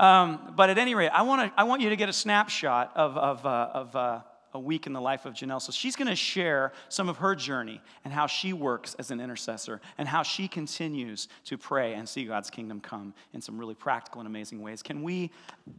Um, 0.00 0.54
but 0.56 0.70
at 0.70 0.78
any 0.78 0.94
rate, 0.94 1.10
I, 1.10 1.22
wanna, 1.22 1.52
I 1.58 1.64
want 1.64 1.82
you 1.82 1.90
to 1.90 1.96
get 1.96 2.08
a 2.08 2.12
snapshot 2.12 2.92
of, 2.96 3.18
of, 3.18 3.44
uh, 3.44 3.68
of 3.74 3.94
uh, 3.94 4.20
a 4.54 4.58
week 4.58 4.86
in 4.86 4.94
the 4.94 5.00
life 5.00 5.26
of 5.26 5.34
Janelle. 5.34 5.60
So 5.60 5.72
she's 5.72 5.94
going 5.94 6.08
to 6.08 6.16
share 6.16 6.72
some 6.88 7.10
of 7.10 7.18
her 7.18 7.34
journey 7.34 7.82
and 8.02 8.12
how 8.12 8.26
she 8.26 8.54
works 8.54 8.96
as 8.98 9.10
an 9.10 9.20
intercessor 9.20 9.78
and 9.98 10.08
how 10.08 10.22
she 10.22 10.48
continues 10.48 11.28
to 11.44 11.58
pray 11.58 11.92
and 11.92 12.08
see 12.08 12.24
God's 12.24 12.48
kingdom 12.48 12.80
come 12.80 13.12
in 13.34 13.42
some 13.42 13.58
really 13.58 13.74
practical 13.74 14.22
and 14.22 14.26
amazing 14.26 14.62
ways. 14.62 14.82
Can 14.82 15.02
we 15.02 15.30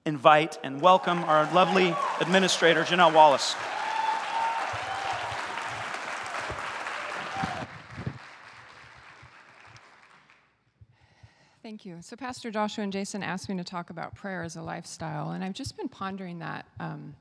invite 0.05 0.59
and 0.63 0.81
welcome 0.81 1.23
our 1.23 1.51
lovely 1.51 1.95
administrator, 2.21 2.83
Janelle 2.83 3.13
Wallace? 3.13 3.55
Thank 11.81 11.95
you. 11.95 12.01
So, 12.03 12.15
Pastor 12.15 12.51
Joshua 12.51 12.83
and 12.83 12.93
Jason 12.93 13.23
asked 13.23 13.49
me 13.49 13.57
to 13.57 13.63
talk 13.63 13.89
about 13.89 14.13
prayer 14.13 14.43
as 14.43 14.55
a 14.55 14.61
lifestyle, 14.61 15.31
and 15.31 15.43
I've 15.43 15.53
just 15.53 15.75
been 15.77 15.89
pondering 15.89 16.37
that 16.37 16.67
um, 16.79 17.15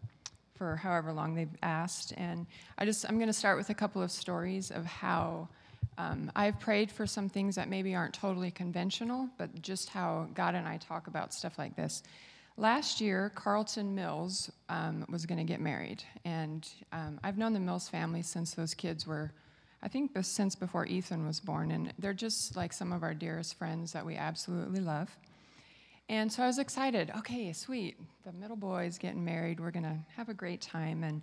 for 0.54 0.76
however 0.76 1.14
long 1.14 1.34
they've 1.34 1.48
asked. 1.62 2.12
And 2.18 2.46
I 2.76 2.84
just, 2.84 3.08
I'm 3.08 3.16
going 3.16 3.28
to 3.28 3.32
start 3.32 3.56
with 3.56 3.70
a 3.70 3.74
couple 3.74 4.02
of 4.02 4.10
stories 4.10 4.70
of 4.70 4.84
how 4.84 5.48
Um, 5.96 6.30
I've 6.36 6.58
prayed 6.60 6.90
for 6.90 7.06
some 7.06 7.28
things 7.30 7.54
that 7.56 7.68
maybe 7.68 7.94
aren't 7.94 8.14
totally 8.14 8.50
conventional, 8.50 9.30
but 9.38 9.62
just 9.62 9.88
how 9.88 10.28
God 10.34 10.54
and 10.54 10.68
I 10.68 10.76
talk 10.76 11.06
about 11.06 11.32
stuff 11.32 11.58
like 11.58 11.74
this. 11.74 12.02
Last 12.56 13.00
year, 13.00 13.32
Carlton 13.34 13.94
Mills 13.94 14.50
um, 14.68 15.06
was 15.08 15.24
going 15.24 15.38
to 15.38 15.44
get 15.44 15.60
married, 15.60 16.02
and 16.24 16.68
um, 16.92 17.18
I've 17.24 17.38
known 17.38 17.54
the 17.54 17.60
Mills 17.60 17.88
family 17.88 18.22
since 18.22 18.52
those 18.52 18.74
kids 18.74 19.06
were, 19.06 19.32
I 19.82 19.88
think, 19.88 20.12
since 20.22 20.54
before 20.54 20.86
Ethan 20.86 21.26
was 21.26 21.40
born, 21.40 21.70
and 21.70 21.92
they're 21.98 22.12
just 22.12 22.54
like 22.56 22.72
some 22.72 22.92
of 22.92 23.02
our 23.02 23.14
dearest 23.14 23.56
friends 23.56 23.92
that 23.92 24.04
we 24.04 24.16
absolutely 24.16 24.80
love. 24.80 25.16
And 26.10 26.30
so 26.30 26.42
I 26.42 26.46
was 26.48 26.58
excited. 26.58 27.12
Okay, 27.18 27.52
sweet. 27.52 27.96
The 28.26 28.32
middle 28.32 28.56
boy 28.56 28.86
is 28.86 28.98
getting 28.98 29.24
married. 29.24 29.60
We're 29.60 29.70
going 29.70 29.84
to 29.84 29.96
have 30.16 30.28
a 30.28 30.34
great 30.34 30.60
time. 30.60 31.04
And 31.04 31.22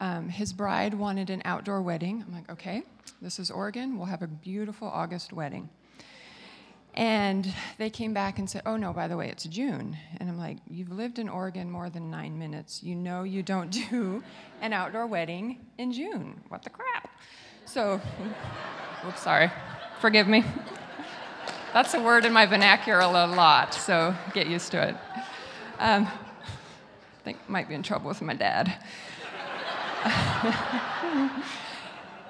um, 0.00 0.28
his 0.30 0.54
bride 0.54 0.94
wanted 0.94 1.28
an 1.28 1.42
outdoor 1.44 1.82
wedding. 1.82 2.24
I'm 2.26 2.34
like, 2.34 2.50
okay, 2.50 2.82
this 3.20 3.38
is 3.38 3.50
Oregon. 3.50 3.98
We'll 3.98 4.06
have 4.06 4.22
a 4.22 4.26
beautiful 4.26 4.88
August 4.88 5.34
wedding. 5.34 5.68
And 6.94 7.52
they 7.76 7.90
came 7.90 8.14
back 8.14 8.38
and 8.38 8.48
said, 8.48 8.62
oh, 8.64 8.76
no, 8.76 8.94
by 8.94 9.06
the 9.06 9.18
way, 9.18 9.28
it's 9.28 9.44
June. 9.44 9.98
And 10.18 10.30
I'm 10.30 10.38
like, 10.38 10.56
you've 10.66 10.90
lived 10.90 11.18
in 11.18 11.28
Oregon 11.28 11.70
more 11.70 11.90
than 11.90 12.10
nine 12.10 12.38
minutes. 12.38 12.82
You 12.82 12.94
know 12.94 13.22
you 13.24 13.42
don't 13.42 13.70
do 13.90 14.24
an 14.62 14.72
outdoor 14.72 15.06
wedding 15.06 15.60
in 15.76 15.92
June. 15.92 16.40
What 16.48 16.62
the 16.62 16.70
crap? 16.70 17.10
So, 17.64 18.00
oops, 19.06 19.22
sorry. 19.22 19.50
Forgive 20.00 20.28
me. 20.28 20.44
That's 21.72 21.94
a 21.94 22.02
word 22.02 22.26
in 22.26 22.32
my 22.32 22.44
vernacular 22.44 23.00
a 23.00 23.08
lot, 23.08 23.72
so 23.72 24.14
get 24.34 24.46
used 24.46 24.72
to 24.72 24.88
it. 24.88 24.96
Um, 25.78 26.06
I 26.06 27.24
think 27.24 27.38
I 27.48 27.50
might 27.50 27.68
be 27.68 27.74
in 27.74 27.82
trouble 27.82 28.08
with 28.08 28.20
my 28.20 28.34
dad. 28.34 28.74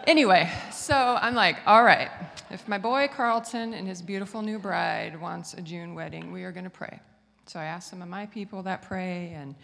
anyway, 0.07 0.49
so 0.71 0.95
I'm 0.95 1.35
like, 1.35 1.57
all 1.67 1.83
right, 1.83 2.11
if 2.51 2.69
my 2.69 2.79
boy 2.79 3.09
Carlton 3.13 3.75
and 3.75 3.89
his 3.89 4.01
beautiful 4.01 4.43
new 4.43 4.59
bride 4.59 5.21
wants 5.21 5.55
a 5.55 5.61
June 5.61 5.95
wedding, 5.95 6.31
we 6.31 6.45
are 6.45 6.53
going 6.53 6.65
to 6.65 6.71
pray. 6.71 7.01
So 7.47 7.59
I 7.59 7.65
asked 7.65 7.91
some 7.91 8.03
of 8.03 8.09
my 8.09 8.27
people 8.27 8.63
that 8.63 8.83
pray, 8.83 9.33
and 9.35 9.55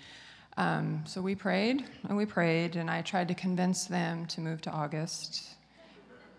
um, 0.57 1.05
so 1.07 1.21
we 1.21 1.35
prayed 1.35 1.85
and 2.09 2.17
we 2.17 2.27
prayed, 2.27 2.77
and 2.77 2.91
I 2.91 3.03
tried 3.03 3.29
to 3.29 3.35
convince 3.35 3.85
them 3.85 4.27
to 4.27 4.41
move 4.41 4.61
to 4.63 4.71
August. 4.71 5.55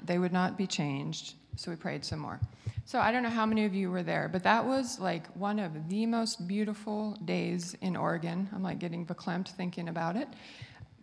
They 0.05 0.17
would 0.17 0.33
not 0.33 0.57
be 0.57 0.67
changed, 0.67 1.35
so 1.55 1.71
we 1.71 1.77
prayed 1.77 2.03
some 2.05 2.19
more. 2.19 2.39
So 2.85 2.99
I 2.99 3.11
don't 3.11 3.23
know 3.23 3.29
how 3.29 3.45
many 3.45 3.65
of 3.65 3.73
you 3.75 3.91
were 3.91 4.03
there, 4.03 4.29
but 4.31 4.43
that 4.43 4.65
was 4.65 4.99
like 4.99 5.27
one 5.35 5.59
of 5.59 5.89
the 5.89 6.05
most 6.05 6.47
beautiful 6.47 7.17
days 7.25 7.75
in 7.81 7.95
Oregon. 7.95 8.49
I'm 8.53 8.63
like 8.63 8.79
getting 8.79 9.05
verklempt 9.05 9.49
thinking 9.49 9.89
about 9.89 10.15
it. 10.15 10.27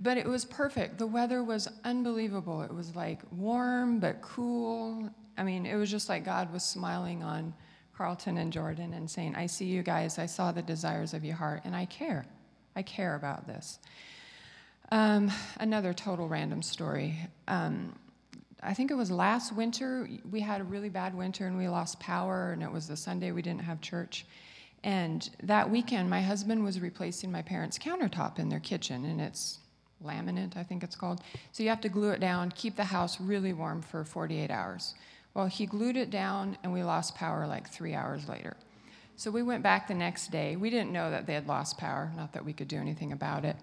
But 0.01 0.19
it 0.19 0.27
was 0.27 0.45
perfect. 0.45 0.99
The 0.99 1.07
weather 1.07 1.43
was 1.43 1.69
unbelievable. 1.85 2.63
It 2.63 2.75
was 2.75 2.95
like 2.97 3.21
warm 3.31 3.99
but 3.99 4.21
cool. 4.21 5.09
I 5.39 5.43
mean, 5.43 5.65
it 5.65 5.77
was 5.77 5.91
just 5.91 6.09
like 6.09 6.25
God 6.25 6.53
was 6.53 6.65
smiling 6.65 7.23
on 7.23 7.55
Carlton 7.97 8.37
and 8.37 8.53
Jordan 8.53 8.93
and 8.93 9.11
saying, 9.11 9.35
I 9.37 9.47
see 9.47 9.67
you 9.67 9.83
guys. 9.83 10.19
I 10.19 10.27
saw 10.27 10.53
the 10.53 10.63
desires 10.63 11.15
of 11.15 11.25
your 11.25 11.37
heart, 11.37 11.63
and 11.65 11.75
I 11.75 11.87
care. 11.87 12.27
I 12.75 12.83
care 12.83 13.15
about 13.15 13.47
this. 13.47 13.79
Um, 14.93 15.31
another 15.59 15.95
total 15.95 16.29
random 16.29 16.63
story. 16.63 17.19
Um, 17.49 17.95
I 18.67 18.75
think 18.75 18.91
it 18.91 18.95
was 18.95 19.11
last 19.11 19.53
winter. 19.53 20.09
We 20.31 20.41
had 20.41 20.61
a 20.61 20.65
really 20.65 20.89
bad 20.89 21.15
winter 21.15 21.47
and 21.47 21.57
we 21.57 21.69
lost 21.69 22.01
power, 22.01 22.51
and 22.53 22.63
it 22.63 22.71
was 22.71 22.89
the 22.89 22.97
Sunday 22.97 23.31
we 23.31 23.41
didn't 23.41 23.63
have 23.63 23.81
church. 23.81 24.27
And 24.83 25.29
that 25.45 25.71
weekend, 25.71 26.11
my 26.11 26.21
husband 26.21 26.65
was 26.65 26.81
replacing 26.81 27.31
my 27.31 27.43
parents' 27.43 27.79
countertop 27.79 28.39
in 28.39 28.49
their 28.49 28.61
kitchen, 28.61 29.05
and 29.05 29.21
it's 29.21 29.59
laminate, 30.05 30.57
I 30.57 30.65
think 30.65 30.83
it's 30.83 30.97
called. 30.97 31.21
So 31.53 31.63
you 31.63 31.69
have 31.69 31.81
to 31.83 31.89
glue 31.89 32.11
it 32.11 32.21
down, 32.21 32.53
keep 32.55 32.77
the 32.77 32.85
house 32.85 33.21
really 33.21 33.53
warm 33.53 33.83
for 33.83 34.05
48 34.05 34.51
hours. 34.51 34.95
Well, 35.35 35.47
he 35.47 35.67
glued 35.67 35.97
it 35.97 36.11
down, 36.11 36.59
and 36.63 36.73
we 36.73 36.83
lost 36.83 37.15
power 37.15 37.47
like 37.47 37.69
three 37.69 37.95
hours 37.95 38.29
later. 38.29 38.57
So 39.17 39.31
we 39.31 39.43
went 39.43 39.63
back 39.63 39.89
the 39.89 39.95
next 39.95 40.31
day. 40.31 40.57
We 40.57 40.71
didn't 40.71 40.93
know 40.93 41.11
that 41.11 41.27
they 41.27 41.35
had 41.35 41.47
lost 41.47 41.79
power, 41.79 42.13
not 42.17 42.33
that 42.33 42.45
we 42.45 42.53
could 42.53 42.69
do 42.69 42.79
anything 42.79 43.13
about 43.13 43.45
it. 43.45 43.57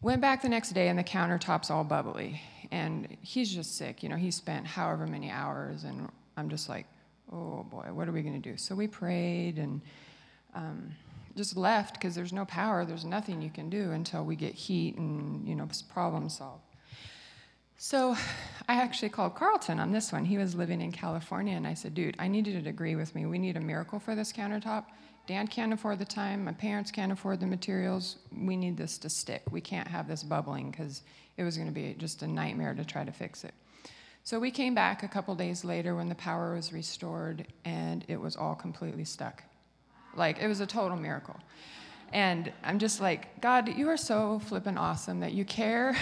Went 0.00 0.20
back 0.20 0.42
the 0.42 0.48
next 0.48 0.70
day, 0.70 0.88
and 0.88 0.98
the 0.98 1.04
countertop's 1.04 1.70
all 1.70 1.84
bubbly. 1.84 2.40
And 2.70 3.16
he's 3.22 3.52
just 3.52 3.76
sick. 3.76 4.02
You 4.02 4.08
know, 4.08 4.16
he 4.16 4.30
spent 4.30 4.66
however 4.66 5.06
many 5.06 5.30
hours, 5.30 5.84
and 5.84 6.08
I'm 6.36 6.48
just 6.48 6.68
like, 6.68 6.86
oh 7.32 7.64
boy, 7.64 7.86
what 7.92 8.08
are 8.08 8.12
we 8.12 8.22
going 8.22 8.40
to 8.40 8.50
do? 8.50 8.56
So 8.56 8.74
we 8.74 8.86
prayed 8.86 9.58
and 9.58 9.80
um, 10.54 10.92
just 11.36 11.56
left 11.56 11.94
because 11.94 12.14
there's 12.14 12.32
no 12.32 12.44
power. 12.44 12.84
There's 12.84 13.04
nothing 13.04 13.40
you 13.40 13.50
can 13.50 13.70
do 13.70 13.92
until 13.92 14.24
we 14.24 14.36
get 14.36 14.54
heat 14.54 14.96
and, 14.96 15.46
you 15.48 15.54
know, 15.54 15.68
problem 15.88 16.28
solved. 16.28 16.62
So 17.80 18.16
I 18.68 18.74
actually 18.74 19.10
called 19.10 19.36
Carlton 19.36 19.78
on 19.78 19.92
this 19.92 20.12
one. 20.12 20.24
He 20.24 20.36
was 20.36 20.56
living 20.56 20.80
in 20.80 20.90
California, 20.90 21.56
and 21.56 21.64
I 21.64 21.74
said, 21.74 21.94
dude, 21.94 22.16
I 22.18 22.26
need 22.26 22.48
you 22.48 22.60
to 22.60 22.68
agree 22.68 22.96
with 22.96 23.14
me. 23.14 23.24
We 23.24 23.38
need 23.38 23.56
a 23.56 23.60
miracle 23.60 24.00
for 24.00 24.16
this 24.16 24.32
countertop. 24.32 24.86
Dan 25.28 25.46
can't 25.46 25.72
afford 25.72 26.00
the 26.00 26.04
time. 26.04 26.44
My 26.44 26.52
parents 26.52 26.90
can't 26.90 27.12
afford 27.12 27.38
the 27.38 27.46
materials. 27.46 28.16
We 28.36 28.56
need 28.56 28.76
this 28.76 28.98
to 28.98 29.08
stick. 29.08 29.42
We 29.52 29.60
can't 29.60 29.86
have 29.86 30.08
this 30.08 30.24
bubbling 30.24 30.72
because 30.72 31.02
it 31.38 31.44
was 31.44 31.56
going 31.56 31.68
to 31.68 31.74
be 31.74 31.94
just 31.96 32.22
a 32.22 32.26
nightmare 32.26 32.74
to 32.74 32.84
try 32.84 33.04
to 33.04 33.12
fix 33.12 33.44
it. 33.44 33.54
So 34.24 34.38
we 34.38 34.50
came 34.50 34.74
back 34.74 35.02
a 35.02 35.08
couple 35.08 35.34
days 35.34 35.64
later 35.64 35.94
when 35.94 36.10
the 36.10 36.14
power 36.14 36.54
was 36.54 36.72
restored, 36.72 37.46
and 37.64 38.04
it 38.08 38.20
was 38.20 38.36
all 38.36 38.54
completely 38.54 39.04
stuck. 39.04 39.42
Like, 40.14 40.38
it 40.40 40.48
was 40.48 40.60
a 40.60 40.66
total 40.66 40.98
miracle. 40.98 41.36
And 42.12 42.52
I'm 42.64 42.78
just 42.78 43.00
like, 43.00 43.40
God, 43.40 43.68
you 43.68 43.88
are 43.88 43.96
so 43.96 44.40
flippin' 44.40 44.76
awesome 44.76 45.20
that 45.20 45.32
you 45.32 45.44
care. 45.44 45.96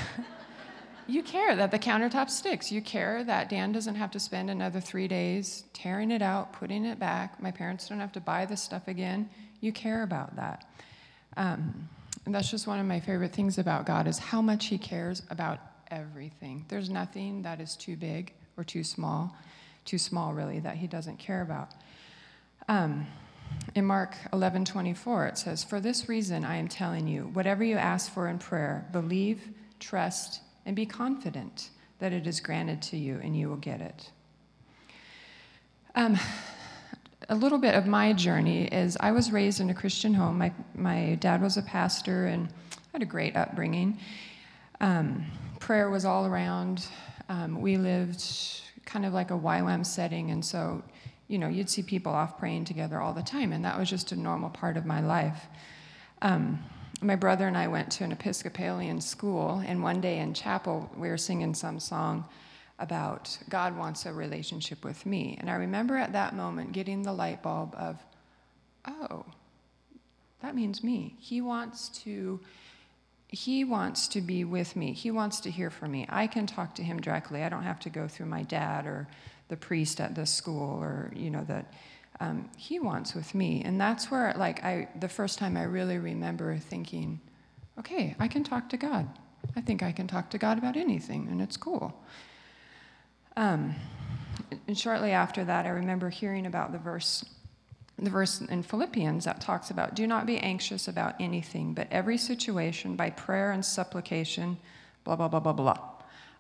you 1.07 1.23
care 1.23 1.55
that 1.55 1.71
the 1.71 1.79
countertop 1.79 2.31
sticks. 2.31 2.73
You 2.73 2.81
care 2.81 3.23
that 3.25 3.49
Dan 3.49 3.73
doesn't 3.73 3.97
have 3.97 4.11
to 4.13 4.19
spend 4.19 4.51
another 4.51 4.81
three 4.81 5.07
days 5.07 5.65
tearing 5.73 6.11
it 6.11 6.23
out, 6.23 6.53
putting 6.53 6.85
it 6.85 6.99
back. 6.99 7.41
My 7.41 7.51
parents 7.51 7.89
don't 7.89 8.01
have 8.01 8.13
to 8.13 8.21
buy 8.21 8.47
this 8.47 8.63
stuff 8.63 8.89
again. 8.89 9.29
You 9.61 9.73
care 9.73 10.03
about 10.03 10.35
that. 10.37 10.65
Um, 11.37 11.89
and 12.27 12.35
that's 12.35 12.51
just 12.51 12.67
one 12.67 12.81
of 12.81 12.87
my 12.87 12.99
favorite 12.99 13.33
things 13.33 13.57
about 13.57 13.87
God 13.87 14.09
is 14.09 14.19
how 14.19 14.43
much 14.43 14.67
He 14.67 14.79
cares 14.79 15.23
about 15.31 15.61
everything. 15.91 16.65
There's 16.69 16.91
nothing 16.91 17.43
that 17.43 17.61
is 17.61 17.77
too 17.77 17.97
big 17.97 18.33
or 18.57 18.65
too 18.65 18.83
small, 18.83 19.35
too 19.85 19.97
small 19.97 20.35
really, 20.35 20.59
that 20.59 20.77
He 20.77 20.89
doesn't 20.89 21.19
care 21.21 21.41
about. 21.41 21.71
Um, 22.69 23.07
in 23.77 23.85
Mark 23.85 24.17
11:24 24.33 25.29
it 25.29 25.39
says, 25.39 25.63
"For 25.63 25.81
this 25.81 26.09
reason 26.09 26.45
I 26.45 26.57
am 26.57 26.67
telling 26.67 27.07
you, 27.07 27.29
whatever 27.29 27.63
you 27.63 27.77
ask 27.77 28.11
for 28.11 28.29
in 28.29 28.39
prayer, 28.39 28.89
believe, 28.91 29.49
trust, 29.79 30.41
and 30.67 30.75
be 30.75 30.85
confident 30.85 31.71
that 32.01 32.13
it 32.13 32.27
is 32.27 32.41
granted 32.41 32.83
to 32.83 32.97
you 32.97 33.21
and 33.23 33.37
you 33.37 33.49
will 33.49 33.57
get 33.57 33.81
it." 33.81 34.11
Um, 35.95 36.19
a 37.29 37.35
little 37.35 37.59
bit 37.59 37.75
of 37.75 37.87
my 37.87 38.13
journey 38.13 38.67
is 38.67 38.97
I 39.01 39.11
was 39.11 39.33
raised 39.33 39.61
in 39.61 39.71
a 39.71 39.75
Christian 39.75 40.15
home. 40.15 40.39
My, 40.39 40.53
my 40.75 41.17
dad 41.21 41.43
was 41.43 41.57
a 41.57 41.63
pastor 41.63 42.27
and 42.27 42.49
had 42.93 43.03
a 43.03 43.07
great 43.07 43.37
upbringing. 43.37 43.99
Um, 44.81 45.27
prayer 45.59 45.91
was 45.91 46.05
all 46.05 46.27
around. 46.27 46.87
Um, 47.29 47.61
we 47.61 47.77
lived 47.77 48.25
kind 48.85 49.05
of 49.05 49.13
like 49.13 49.33
a 49.33 49.39
YWAM 49.39 49.85
setting, 49.85 50.31
and 50.31 50.45
so, 50.45 50.83
you 51.27 51.39
know, 51.39 51.49
you'd 51.49 51.69
see 51.69 51.83
people 51.83 52.13
off 52.13 52.39
praying 52.39 52.65
together 52.65 53.01
all 53.01 53.13
the 53.13 53.23
time, 53.23 53.53
and 53.53 53.65
that 53.65 53.77
was 53.77 53.91
just 53.91 54.13
a 54.13 54.17
normal 54.17 54.51
part 54.51 54.77
of 54.77 54.87
my 54.87 55.01
life. 55.01 55.47
Um, 56.23 56.63
my 57.03 57.17
brother 57.17 57.49
and 57.49 57.57
I 57.57 57.67
went 57.67 57.91
to 57.93 58.05
an 58.05 58.13
Episcopalian 58.13 59.01
school, 59.01 59.63
and 59.67 59.83
one 59.83 60.01
day 60.01 60.19
in 60.19 60.33
chapel, 60.33 60.89
we 60.97 61.09
were 61.09 61.19
singing 61.19 61.55
some 61.55 61.81
song 61.81 62.25
about 62.79 63.39
God 63.49 63.77
wants 63.77 64.05
a 64.05 64.13
relationship 64.13 64.85
with 64.85 65.07
me. 65.07 65.37
And 65.41 65.49
I 65.49 65.55
remember 65.55 65.97
at 65.97 66.13
that 66.13 66.35
moment 66.35 66.73
getting 66.73 67.03
the 67.03 67.13
light 67.13 67.43
bulb 67.43 67.75
of, 67.75 67.99
oh, 68.87 69.25
that 70.43 70.55
means 70.55 70.85
me. 70.85 71.17
He 71.19 71.41
wants 71.41 71.89
to 72.05 72.41
he 73.29 73.65
wants 73.65 74.07
to 74.09 74.21
be 74.21 74.45
with 74.45 74.77
me. 74.77 74.93
He 74.93 75.11
wants 75.11 75.41
to 75.41 75.51
hear 75.51 75.69
from 75.69 75.91
me. 75.91 76.07
I 76.09 76.29
can 76.29 76.47
talk 76.47 76.77
to 76.77 76.83
him 76.83 77.01
directly. 77.01 77.43
I 77.43 77.49
don't 77.49 77.65
have 77.65 77.81
to 77.81 77.91
go 77.91 78.07
through 78.07 78.27
my 78.27 78.45
dad 78.45 78.87
or 78.87 79.09
the 79.49 79.57
priest 79.57 80.01
at 80.01 80.15
the 80.15 80.27
school 80.27 80.81
or 80.81 81.13
you 81.15 81.31
know 81.31 81.45
that 81.45 81.73
um, 82.21 82.49
he 82.57 82.79
wants 82.79 83.15
with 83.15 83.35
me. 83.35 83.63
And 83.65 83.81
that's 83.81 84.11
where 84.11 84.33
like 84.37 84.63
I 84.65 84.89
the 84.99 85.09
first 85.09 85.39
time 85.39 85.57
I 85.57 85.65
really 85.65 85.99
remember 85.99 86.57
thinking, 86.59 87.21
okay, 87.79 88.15
I 88.19 88.29
can 88.29 88.45
talk 88.45 88.69
to 88.71 88.77
God. 88.77 89.09
I 89.57 89.61
think 89.61 89.83
I 89.83 89.93
can 89.93 90.07
talk 90.07 90.31
to 90.31 90.39
God 90.39 90.59
about 90.59 90.77
anything, 90.77 91.29
and 91.31 91.41
it's 91.41 91.57
cool. 91.57 91.95
Um, 93.37 93.75
and 94.67 94.79
shortly 94.79 95.13
after 95.13 95.45
that, 95.45 95.67
I 95.67 95.71
remember 95.71 96.09
hearing 96.09 96.47
about 96.47 96.73
the 96.73 96.79
verse, 96.79 97.25
the 97.99 98.11
verse 98.11 98.41
in 98.41 98.63
Philippians 98.63 99.25
that 99.25 99.41
talks 99.41 99.71
about, 99.71 99.95
"Do 99.95 100.07
not 100.07 100.27
be 100.27 100.39
anxious 100.39 100.89
about 100.89 101.15
anything, 101.21 101.75
but 101.75 101.89
every 101.91 102.17
situation 102.17 102.97
by 102.97 103.11
prayer 103.11 103.53
and 103.53 103.65
supplication, 103.65 104.57
blah 105.05 105.17
blah 105.17 105.29
blah 105.29 105.41
blah 105.41 105.53
blah." 105.53 105.79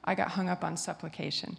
I 0.05 0.15
got 0.15 0.29
hung 0.31 0.49
up 0.49 0.65
on 0.65 0.77
supplication. 0.77 1.59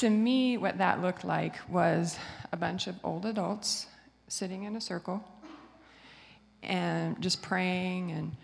To 0.00 0.10
me, 0.10 0.56
what 0.56 0.78
that 0.78 1.02
looked 1.02 1.24
like 1.24 1.56
was 1.68 2.18
a 2.50 2.56
bunch 2.56 2.86
of 2.86 2.96
old 3.04 3.26
adults 3.26 3.86
sitting 4.28 4.64
in 4.64 4.76
a 4.76 4.80
circle 4.80 5.22
and 6.62 7.20
just 7.20 7.42
praying 7.42 8.12
and 8.12 8.36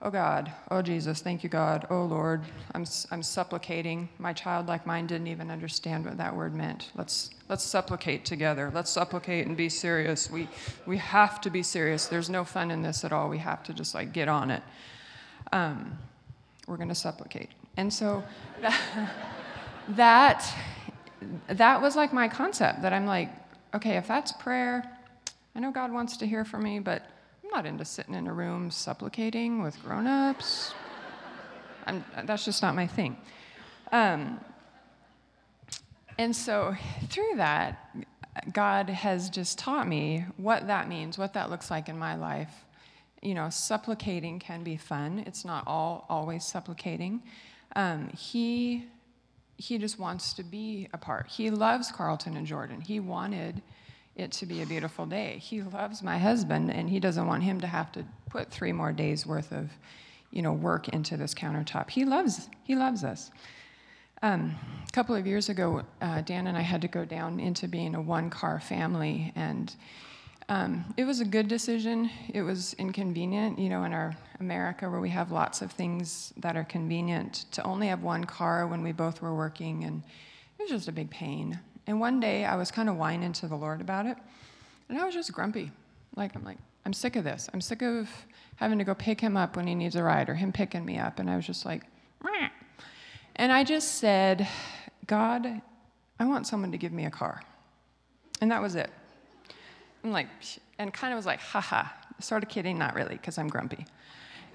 Oh 0.00 0.10
God, 0.10 0.52
oh 0.70 0.80
Jesus, 0.80 1.20
thank 1.20 1.42
you, 1.42 1.48
God, 1.48 1.88
oh 1.90 2.04
Lord, 2.04 2.42
I'm, 2.72 2.84
I'm 3.10 3.22
supplicating. 3.22 4.08
My 4.20 4.32
childlike 4.32 4.86
mind 4.86 5.08
didn't 5.08 5.26
even 5.26 5.50
understand 5.50 6.04
what 6.04 6.16
that 6.18 6.36
word 6.36 6.54
meant. 6.54 6.92
Let's, 6.94 7.30
let's 7.48 7.64
supplicate 7.64 8.24
together. 8.24 8.70
Let's 8.72 8.92
supplicate 8.92 9.48
and 9.48 9.56
be 9.56 9.68
serious. 9.68 10.30
We, 10.30 10.48
we 10.86 10.98
have 10.98 11.40
to 11.40 11.50
be 11.50 11.64
serious. 11.64 12.06
There's 12.06 12.30
no 12.30 12.44
fun 12.44 12.70
in 12.70 12.80
this 12.80 13.04
at 13.04 13.12
all. 13.12 13.28
We 13.28 13.38
have 13.38 13.64
to 13.64 13.74
just 13.74 13.92
like 13.92 14.12
get 14.12 14.28
on 14.28 14.52
it. 14.52 14.62
Um, 15.50 15.98
we're 16.68 16.76
going 16.76 16.90
to 16.90 16.94
supplicate. 16.94 17.50
And 17.76 17.92
so 17.92 18.22
that, 18.60 19.10
that, 19.88 20.54
that 21.48 21.82
was 21.82 21.96
like 21.96 22.12
my 22.12 22.28
concept 22.28 22.82
that 22.82 22.92
I'm 22.92 23.06
like, 23.06 23.30
okay, 23.74 23.96
if 23.96 24.06
that's 24.06 24.30
prayer, 24.30 24.88
I 25.56 25.58
know 25.58 25.72
God 25.72 25.90
wants 25.90 26.16
to 26.18 26.26
hear 26.26 26.44
from 26.44 26.62
me, 26.62 26.78
but 26.78 27.02
I'm 27.48 27.64
not 27.64 27.66
into 27.66 27.84
sitting 27.86 28.14
in 28.14 28.26
a 28.26 28.32
room 28.32 28.70
supplicating 28.70 29.62
with 29.62 29.82
grown-ups. 29.82 30.74
That's 32.24 32.44
just 32.44 32.60
not 32.60 32.74
my 32.74 32.86
thing. 32.86 33.16
Um, 33.90 34.38
and 36.18 36.36
so 36.36 36.76
through 37.08 37.36
that, 37.36 37.96
God 38.52 38.90
has 38.90 39.30
just 39.30 39.58
taught 39.58 39.88
me 39.88 40.26
what 40.36 40.66
that 40.66 40.88
means, 40.88 41.16
what 41.16 41.32
that 41.34 41.48
looks 41.48 41.70
like 41.70 41.88
in 41.88 41.98
my 41.98 42.16
life. 42.16 42.52
You 43.22 43.32
know, 43.32 43.48
supplicating 43.48 44.38
can 44.38 44.62
be 44.62 44.76
fun. 44.76 45.24
It's 45.26 45.44
not 45.44 45.64
all 45.66 46.04
always 46.10 46.44
supplicating. 46.44 47.22
Um, 47.74 48.10
he 48.10 48.84
he 49.56 49.78
just 49.78 49.98
wants 49.98 50.34
to 50.34 50.42
be 50.42 50.88
a 50.92 50.98
part. 50.98 51.28
He 51.28 51.50
loves 51.50 51.90
Carlton 51.90 52.36
and 52.36 52.46
Jordan. 52.46 52.82
He 52.82 53.00
wanted 53.00 53.62
it 54.18 54.32
to 54.32 54.46
be 54.46 54.62
a 54.62 54.66
beautiful 54.66 55.06
day. 55.06 55.38
He 55.38 55.62
loves 55.62 56.02
my 56.02 56.18
husband, 56.18 56.70
and 56.70 56.90
he 56.90 57.00
doesn't 57.00 57.26
want 57.26 57.42
him 57.42 57.60
to 57.60 57.66
have 57.66 57.92
to 57.92 58.04
put 58.28 58.50
three 58.50 58.72
more 58.72 58.92
days 58.92 59.24
worth 59.24 59.52
of, 59.52 59.70
you 60.30 60.42
know, 60.42 60.52
work 60.52 60.88
into 60.88 61.16
this 61.16 61.34
countertop. 61.34 61.90
He 61.90 62.04
loves 62.04 62.48
he 62.64 62.74
loves 62.74 63.04
us. 63.04 63.30
Um, 64.20 64.56
a 64.86 64.90
couple 64.90 65.14
of 65.14 65.26
years 65.26 65.48
ago, 65.48 65.82
uh, 66.00 66.22
Dan 66.22 66.48
and 66.48 66.58
I 66.58 66.62
had 66.62 66.82
to 66.82 66.88
go 66.88 67.04
down 67.04 67.38
into 67.38 67.68
being 67.68 67.94
a 67.94 68.00
one-car 68.00 68.58
family, 68.58 69.32
and 69.36 69.72
um, 70.48 70.84
it 70.96 71.04
was 71.04 71.20
a 71.20 71.24
good 71.24 71.46
decision. 71.46 72.10
It 72.34 72.42
was 72.42 72.74
inconvenient, 72.74 73.58
you 73.58 73.68
know, 73.68 73.84
in 73.84 73.92
our 73.92 74.16
America 74.40 74.90
where 74.90 75.00
we 75.00 75.10
have 75.10 75.30
lots 75.30 75.62
of 75.62 75.70
things 75.70 76.32
that 76.38 76.56
are 76.56 76.64
convenient. 76.64 77.44
To 77.52 77.62
only 77.62 77.86
have 77.86 78.02
one 78.02 78.24
car 78.24 78.66
when 78.66 78.82
we 78.82 78.90
both 78.90 79.22
were 79.22 79.36
working, 79.36 79.84
and 79.84 80.02
it 80.58 80.62
was 80.62 80.70
just 80.70 80.88
a 80.88 80.92
big 80.92 81.10
pain. 81.10 81.60
And 81.88 81.98
one 81.98 82.20
day, 82.20 82.44
I 82.44 82.54
was 82.54 82.70
kind 82.70 82.90
of 82.90 82.96
whining 82.96 83.32
to 83.32 83.48
the 83.48 83.56
Lord 83.56 83.80
about 83.80 84.04
it, 84.04 84.18
and 84.90 84.98
I 84.98 85.06
was 85.06 85.14
just 85.14 85.32
grumpy. 85.32 85.72
Like 86.16 86.36
I'm 86.36 86.44
like, 86.44 86.58
I'm 86.84 86.92
sick 86.92 87.16
of 87.16 87.24
this. 87.24 87.48
I'm 87.54 87.62
sick 87.62 87.80
of 87.80 88.10
having 88.56 88.76
to 88.76 88.84
go 88.84 88.94
pick 88.94 89.18
him 89.18 89.38
up 89.38 89.56
when 89.56 89.66
he 89.66 89.74
needs 89.74 89.96
a 89.96 90.02
ride, 90.02 90.28
or 90.28 90.34
him 90.34 90.52
picking 90.52 90.84
me 90.84 90.98
up. 90.98 91.18
And 91.18 91.30
I 91.30 91.36
was 91.36 91.46
just 91.46 91.64
like, 91.64 91.84
Meh. 92.22 92.50
and 93.36 93.50
I 93.50 93.64
just 93.64 93.94
said, 93.94 94.46
God, 95.06 95.62
I 96.20 96.26
want 96.26 96.46
someone 96.46 96.72
to 96.72 96.78
give 96.78 96.92
me 96.92 97.06
a 97.06 97.10
car, 97.10 97.40
and 98.42 98.50
that 98.50 98.60
was 98.60 98.74
it. 98.74 98.90
I'm 100.04 100.12
like, 100.12 100.28
and 100.78 100.92
kind 100.92 101.14
of 101.14 101.16
was 101.16 101.24
like, 101.24 101.40
haha, 101.40 101.84
sort 102.20 102.42
of 102.42 102.50
kidding, 102.50 102.76
not 102.76 102.96
really, 102.96 103.14
because 103.14 103.38
I'm 103.38 103.48
grumpy. 103.48 103.86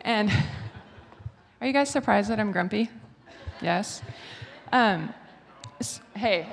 And 0.02 0.30
are 1.62 1.66
you 1.66 1.74
guys 1.74 1.90
surprised 1.90 2.30
that 2.30 2.40
I'm 2.40 2.52
grumpy? 2.52 2.92
Yes. 3.60 4.04
Um, 4.72 5.12
hey. 6.16 6.48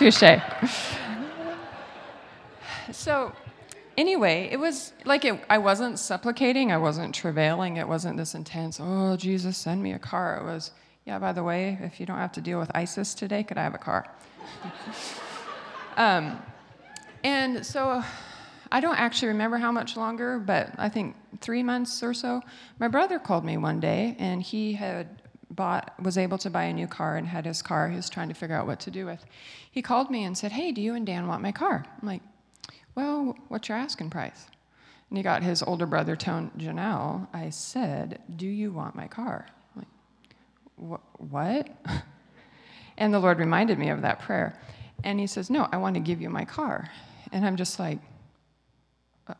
Touche. 0.00 0.40
So, 2.90 3.32
anyway, 3.98 4.48
it 4.50 4.58
was 4.58 4.94
like 5.04 5.26
it, 5.26 5.38
I 5.50 5.58
wasn't 5.58 5.98
supplicating, 5.98 6.72
I 6.72 6.78
wasn't 6.78 7.14
travailing, 7.14 7.76
it 7.76 7.86
wasn't 7.86 8.16
this 8.16 8.34
intense, 8.34 8.80
oh, 8.82 9.18
Jesus, 9.18 9.58
send 9.58 9.82
me 9.82 9.92
a 9.92 9.98
car. 9.98 10.38
It 10.38 10.44
was, 10.44 10.70
yeah, 11.04 11.18
by 11.18 11.34
the 11.34 11.42
way, 11.42 11.78
if 11.82 12.00
you 12.00 12.06
don't 12.06 12.16
have 12.16 12.32
to 12.32 12.40
deal 12.40 12.58
with 12.58 12.70
ISIS 12.74 13.12
today, 13.12 13.42
could 13.42 13.58
I 13.58 13.62
have 13.62 13.74
a 13.74 13.78
car? 13.78 14.10
Um, 15.96 16.40
and 17.24 17.66
so 17.66 18.02
I 18.72 18.80
don't 18.80 18.98
actually 18.98 19.28
remember 19.28 19.58
how 19.58 19.70
much 19.70 19.98
longer, 19.98 20.38
but 20.38 20.72
I 20.78 20.88
think 20.88 21.14
three 21.42 21.62
months 21.62 22.02
or 22.02 22.14
so. 22.14 22.40
My 22.78 22.88
brother 22.88 23.18
called 23.18 23.44
me 23.44 23.58
one 23.58 23.80
day, 23.80 24.16
and 24.18 24.40
he 24.40 24.72
had 24.72 25.19
bought, 25.50 25.92
was 26.00 26.16
able 26.16 26.38
to 26.38 26.50
buy 26.50 26.64
a 26.64 26.72
new 26.72 26.86
car 26.86 27.16
and 27.16 27.26
had 27.26 27.44
his 27.44 27.62
car. 27.62 27.88
He 27.88 27.96
was 27.96 28.08
trying 28.08 28.28
to 28.28 28.34
figure 28.34 28.56
out 28.56 28.66
what 28.66 28.80
to 28.80 28.90
do 28.90 29.06
with. 29.06 29.24
He 29.70 29.82
called 29.82 30.10
me 30.10 30.24
and 30.24 30.36
said, 30.36 30.52
"Hey, 30.52 30.72
do 30.72 30.80
you 30.80 30.94
and 30.94 31.06
Dan 31.06 31.26
want 31.26 31.42
my 31.42 31.52
car?" 31.52 31.84
I'm 32.00 32.08
like, 32.08 32.22
"Well, 32.94 33.36
what's 33.48 33.68
your 33.68 33.78
asking 33.78 34.10
price?" 34.10 34.46
And 35.08 35.16
he 35.16 35.22
got 35.22 35.42
his 35.42 35.62
older 35.62 35.86
brother, 35.86 36.16
Tone 36.16 36.50
Janelle. 36.56 37.26
I 37.32 37.50
said, 37.50 38.20
"Do 38.36 38.46
you 38.46 38.72
want 38.72 38.94
my 38.94 39.08
car?" 39.08 39.46
I'm 39.74 39.86
like, 40.90 41.00
what? 41.18 41.68
And 43.00 43.14
the 43.14 43.18
Lord 43.18 43.38
reminded 43.38 43.78
me 43.78 43.88
of 43.88 44.02
that 44.02 44.20
prayer. 44.20 44.54
And 45.02 45.18
he 45.18 45.26
says, 45.26 45.48
No, 45.48 45.66
I 45.72 45.78
want 45.78 45.94
to 45.94 46.00
give 46.00 46.20
you 46.20 46.28
my 46.28 46.44
car. 46.44 46.90
And 47.32 47.46
I'm 47.46 47.56
just 47.56 47.78
like, 47.78 47.98
"Uh, 49.26 49.34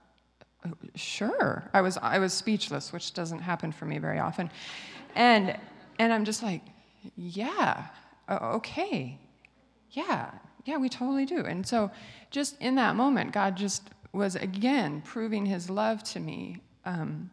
uh, 0.65 0.71
Sure. 0.95 1.69
I 1.75 1.83
was, 1.83 1.99
I 1.99 2.19
was 2.19 2.33
speechless, 2.33 2.91
which 2.91 3.13
doesn't 3.13 3.41
happen 3.41 3.71
for 3.71 3.85
me 3.85 3.99
very 3.99 4.19
often. 4.19 4.51
And, 5.15 5.59
and 6.01 6.15
I'm 6.15 6.25
just 6.25 6.43
like, 6.43 6.63
Yeah, 7.17 7.87
okay. 8.29 9.19
Yeah, 9.91 10.31
yeah, 10.65 10.79
we 10.79 10.89
totally 10.89 11.27
do. 11.27 11.45
And 11.45 11.67
so, 11.67 11.91
just 12.31 12.61
in 12.61 12.77
that 12.77 12.97
moment, 12.97 13.33
God 13.33 13.57
just 13.57 13.83
was 14.13 14.35
again 14.35 15.03
proving 15.03 15.47
his 15.47 15.69
love 15.69 16.03
to 16.05 16.21
me. 16.21 16.59
Um, 16.85 17.31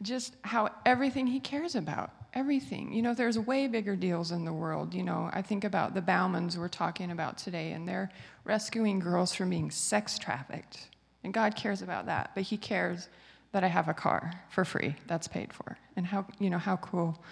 just 0.00 0.34
how 0.42 0.70
everything 0.86 1.26
he 1.26 1.38
cares 1.38 1.74
about, 1.76 2.10
everything. 2.34 2.92
You 2.92 3.02
know, 3.02 3.14
there's 3.14 3.38
way 3.38 3.68
bigger 3.68 3.94
deals 3.94 4.32
in 4.32 4.44
the 4.44 4.52
world. 4.52 4.94
You 4.94 5.02
know, 5.02 5.30
I 5.32 5.42
think 5.42 5.62
about 5.62 5.94
the 5.94 6.02
Baumans 6.02 6.56
we're 6.56 6.68
talking 6.68 7.10
about 7.10 7.36
today, 7.36 7.72
and 7.72 7.86
they're 7.86 8.10
rescuing 8.44 9.00
girls 9.00 9.34
from 9.34 9.50
being 9.50 9.70
sex 9.70 10.18
trafficked. 10.18 10.88
And 11.24 11.32
God 11.34 11.54
cares 11.56 11.82
about 11.82 12.06
that, 12.06 12.30
but 12.34 12.44
he 12.44 12.56
cares 12.56 13.08
that 13.52 13.62
I 13.62 13.68
have 13.68 13.88
a 13.88 13.94
car 13.94 14.32
for 14.48 14.64
free 14.64 14.96
that's 15.06 15.28
paid 15.28 15.52
for. 15.52 15.76
And 15.94 16.06
how, 16.06 16.26
you 16.40 16.48
know, 16.48 16.58
how 16.58 16.76
cool, 16.78 17.22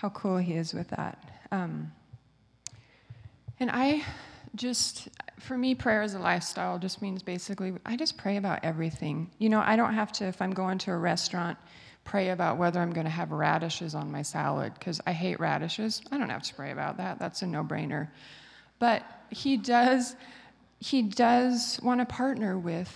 how 0.00 0.08
cool 0.08 0.38
he 0.38 0.54
is 0.54 0.72
with 0.72 0.88
that. 0.88 1.22
Um, 1.52 1.92
and 3.58 3.70
I 3.70 4.02
just, 4.54 5.08
for 5.38 5.58
me, 5.58 5.74
prayer 5.74 6.00
as 6.00 6.14
a 6.14 6.18
lifestyle 6.18 6.78
just 6.78 7.02
means 7.02 7.22
basically, 7.22 7.74
I 7.84 7.96
just 7.96 8.16
pray 8.16 8.38
about 8.38 8.60
everything. 8.64 9.30
You 9.38 9.50
know, 9.50 9.60
I 9.60 9.76
don't 9.76 9.92
have 9.92 10.10
to, 10.12 10.24
if 10.24 10.40
I'm 10.40 10.52
going 10.52 10.78
to 10.78 10.92
a 10.92 10.96
restaurant, 10.96 11.58
pray 12.04 12.30
about 12.30 12.56
whether 12.56 12.80
I'm 12.80 12.92
going 12.92 13.04
to 13.04 13.10
have 13.10 13.30
radishes 13.30 13.94
on 13.94 14.10
my 14.10 14.22
salad, 14.22 14.72
because 14.72 15.02
I 15.06 15.12
hate 15.12 15.38
radishes. 15.38 16.00
I 16.10 16.16
don't 16.16 16.30
have 16.30 16.44
to 16.44 16.54
pray 16.54 16.70
about 16.70 16.96
that. 16.96 17.18
That's 17.18 17.42
a 17.42 17.46
no 17.46 17.62
brainer. 17.62 18.08
But 18.78 19.02
he 19.28 19.58
does, 19.58 20.16
he 20.78 21.02
does 21.02 21.78
want 21.82 22.00
to 22.00 22.06
partner 22.06 22.58
with 22.58 22.90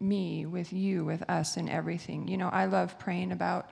me, 0.00 0.44
with 0.44 0.72
you, 0.72 1.04
with 1.04 1.22
us 1.30 1.56
in 1.56 1.68
everything. 1.68 2.26
You 2.26 2.36
know, 2.36 2.48
I 2.48 2.64
love 2.64 2.98
praying 2.98 3.30
about, 3.30 3.70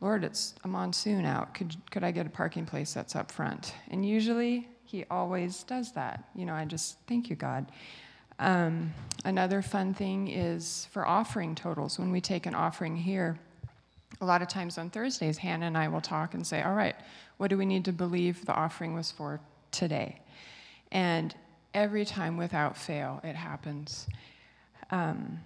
Lord, 0.00 0.22
it's 0.24 0.54
a 0.64 0.68
monsoon 0.68 1.24
out. 1.24 1.54
Could, 1.54 1.76
could 1.90 2.04
I 2.04 2.10
get 2.10 2.26
a 2.26 2.30
parking 2.30 2.66
place 2.66 2.92
that's 2.92 3.16
up 3.16 3.32
front? 3.32 3.74
And 3.90 4.06
usually 4.06 4.68
he 4.84 5.04
always 5.10 5.64
does 5.64 5.92
that. 5.92 6.24
You 6.34 6.46
know, 6.46 6.54
I 6.54 6.64
just 6.64 6.98
thank 7.06 7.28
you, 7.28 7.36
God. 7.36 7.70
Um, 8.38 8.94
another 9.24 9.62
fun 9.62 9.94
thing 9.94 10.28
is 10.28 10.86
for 10.92 11.06
offering 11.06 11.54
totals. 11.54 11.98
When 11.98 12.12
we 12.12 12.20
take 12.20 12.46
an 12.46 12.54
offering 12.54 12.96
here, 12.96 13.38
a 14.20 14.24
lot 14.24 14.42
of 14.42 14.48
times 14.48 14.78
on 14.78 14.90
Thursdays, 14.90 15.38
Hannah 15.38 15.66
and 15.66 15.76
I 15.76 15.88
will 15.88 16.00
talk 16.00 16.34
and 16.34 16.46
say, 16.46 16.62
All 16.62 16.74
right, 16.74 16.96
what 17.36 17.50
do 17.50 17.58
we 17.58 17.66
need 17.66 17.84
to 17.86 17.92
believe 17.92 18.44
the 18.46 18.54
offering 18.54 18.94
was 18.94 19.10
for 19.10 19.40
today? 19.70 20.20
And 20.92 21.34
every 21.74 22.04
time 22.04 22.36
without 22.36 22.76
fail, 22.76 23.20
it 23.24 23.36
happens. 23.36 24.06
Um, 24.90 25.40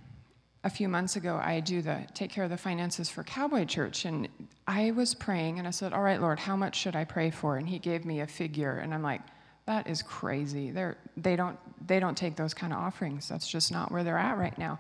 a 0.65 0.71
few 0.71 0.89
months 0.89 1.17
ago, 1.17 1.41
I 1.43 1.61
do 1.61 1.83
the 1.83 2.07
take 2.15 2.31
care 2.31 2.45
of 2.45 2.51
the 2.51 2.57
finances 2.57 3.09
for 3.09 3.25
Cowboy 3.25 3.65
Church, 3.65 4.05
and 4.05 4.29
I 4.67 4.93
was 4.93 5.15
praying, 5.15 5.59
and 5.59 5.67
I 5.67 5.73
said, 5.73 5.93
"All 5.93 6.03
right, 6.03 6.21
Lord, 6.21 6.39
how 6.39 6.57
much 6.57 6.77
should 6.77 6.95
I 6.95 7.05
pray 7.05 7.31
for?" 7.31 7.57
And 7.57 7.69
He 7.69 7.79
gave 7.79 8.05
me 8.05 8.21
a 8.21 8.27
figure, 8.27 8.77
and 8.77 8.95
I'm 8.95 9.03
like, 9.03 9.23
"That 9.67 9.89
is 9.89 10.03
crazy. 10.03 10.71
They're 10.71 10.97
they 11.17 11.35
don't 11.35 11.59
they 11.87 11.99
don't 11.99 12.17
take 12.17 12.37
those 12.37 12.55
kind 12.55 12.73
of 12.73 12.79
offerings. 12.79 13.29
That's 13.29 13.49
just 13.49 13.73
not 13.73 13.91
where 13.91 14.05
they're 14.05 14.19
at 14.19 14.39
right 14.39 14.57
now." 14.57 14.79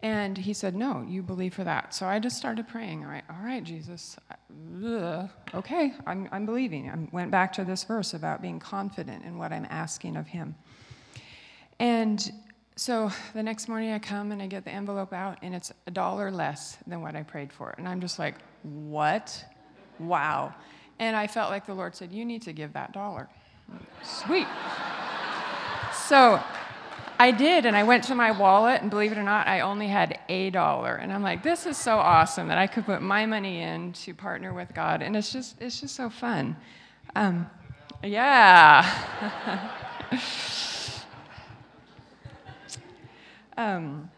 And 0.00 0.38
He 0.38 0.52
said, 0.52 0.76
"No, 0.76 1.02
you 1.02 1.22
believe 1.22 1.54
for 1.54 1.64
that." 1.64 1.92
So 1.92 2.06
I 2.06 2.20
just 2.20 2.36
started 2.36 2.68
praying. 2.68 3.04
All 3.04 3.10
right, 3.10 3.24
all 3.28 3.44
right, 3.44 3.64
Jesus. 3.64 4.16
Ugh, 4.84 5.28
okay, 5.54 5.92
I'm 6.06 6.28
I'm 6.30 6.46
believing. 6.46 6.88
I 6.88 7.08
went 7.10 7.32
back 7.32 7.52
to 7.54 7.64
this 7.64 7.82
verse 7.82 8.14
about 8.14 8.40
being 8.42 8.60
confident 8.60 9.24
in 9.24 9.38
what 9.38 9.52
I'm 9.52 9.66
asking 9.68 10.16
of 10.16 10.28
Him. 10.28 10.54
And 11.80 12.32
so 12.76 13.10
the 13.34 13.42
next 13.42 13.68
morning 13.68 13.92
I 13.92 13.98
come 13.98 14.32
and 14.32 14.42
I 14.42 14.46
get 14.46 14.64
the 14.64 14.70
envelope 14.70 15.12
out 15.12 15.38
and 15.42 15.54
it's 15.54 15.72
a 15.86 15.90
dollar 15.90 16.30
less 16.30 16.76
than 16.86 17.00
what 17.02 17.14
I 17.14 17.22
prayed 17.22 17.52
for. 17.52 17.74
And 17.78 17.86
I'm 17.86 18.00
just 18.00 18.18
like, 18.18 18.34
what? 18.62 19.44
Wow. 19.98 20.54
And 20.98 21.16
I 21.16 21.26
felt 21.26 21.50
like 21.50 21.66
the 21.66 21.74
Lord 21.74 21.94
said, 21.94 22.12
You 22.12 22.24
need 22.24 22.42
to 22.42 22.52
give 22.52 22.72
that 22.74 22.92
dollar. 22.92 23.28
Sweet. 24.02 24.46
So 25.92 26.42
I 27.18 27.30
did, 27.30 27.64
and 27.64 27.76
I 27.76 27.84
went 27.84 28.04
to 28.04 28.14
my 28.14 28.30
wallet, 28.32 28.82
and 28.82 28.90
believe 28.90 29.12
it 29.12 29.18
or 29.18 29.22
not, 29.22 29.46
I 29.46 29.60
only 29.60 29.86
had 29.86 30.18
a 30.28 30.50
dollar. 30.50 30.96
And 30.96 31.12
I'm 31.12 31.22
like, 31.22 31.42
this 31.42 31.66
is 31.66 31.76
so 31.76 31.96
awesome 31.96 32.48
that 32.48 32.58
I 32.58 32.66
could 32.66 32.84
put 32.84 33.02
my 33.02 33.24
money 33.24 33.62
in 33.62 33.92
to 33.94 34.14
partner 34.14 34.52
with 34.52 34.74
God, 34.74 35.02
and 35.02 35.16
it's 35.16 35.32
just, 35.32 35.60
it's 35.60 35.80
just 35.80 35.94
so 35.94 36.10
fun. 36.10 36.56
Um, 37.14 37.48
yeah. 38.02 39.70
um, 43.56 44.10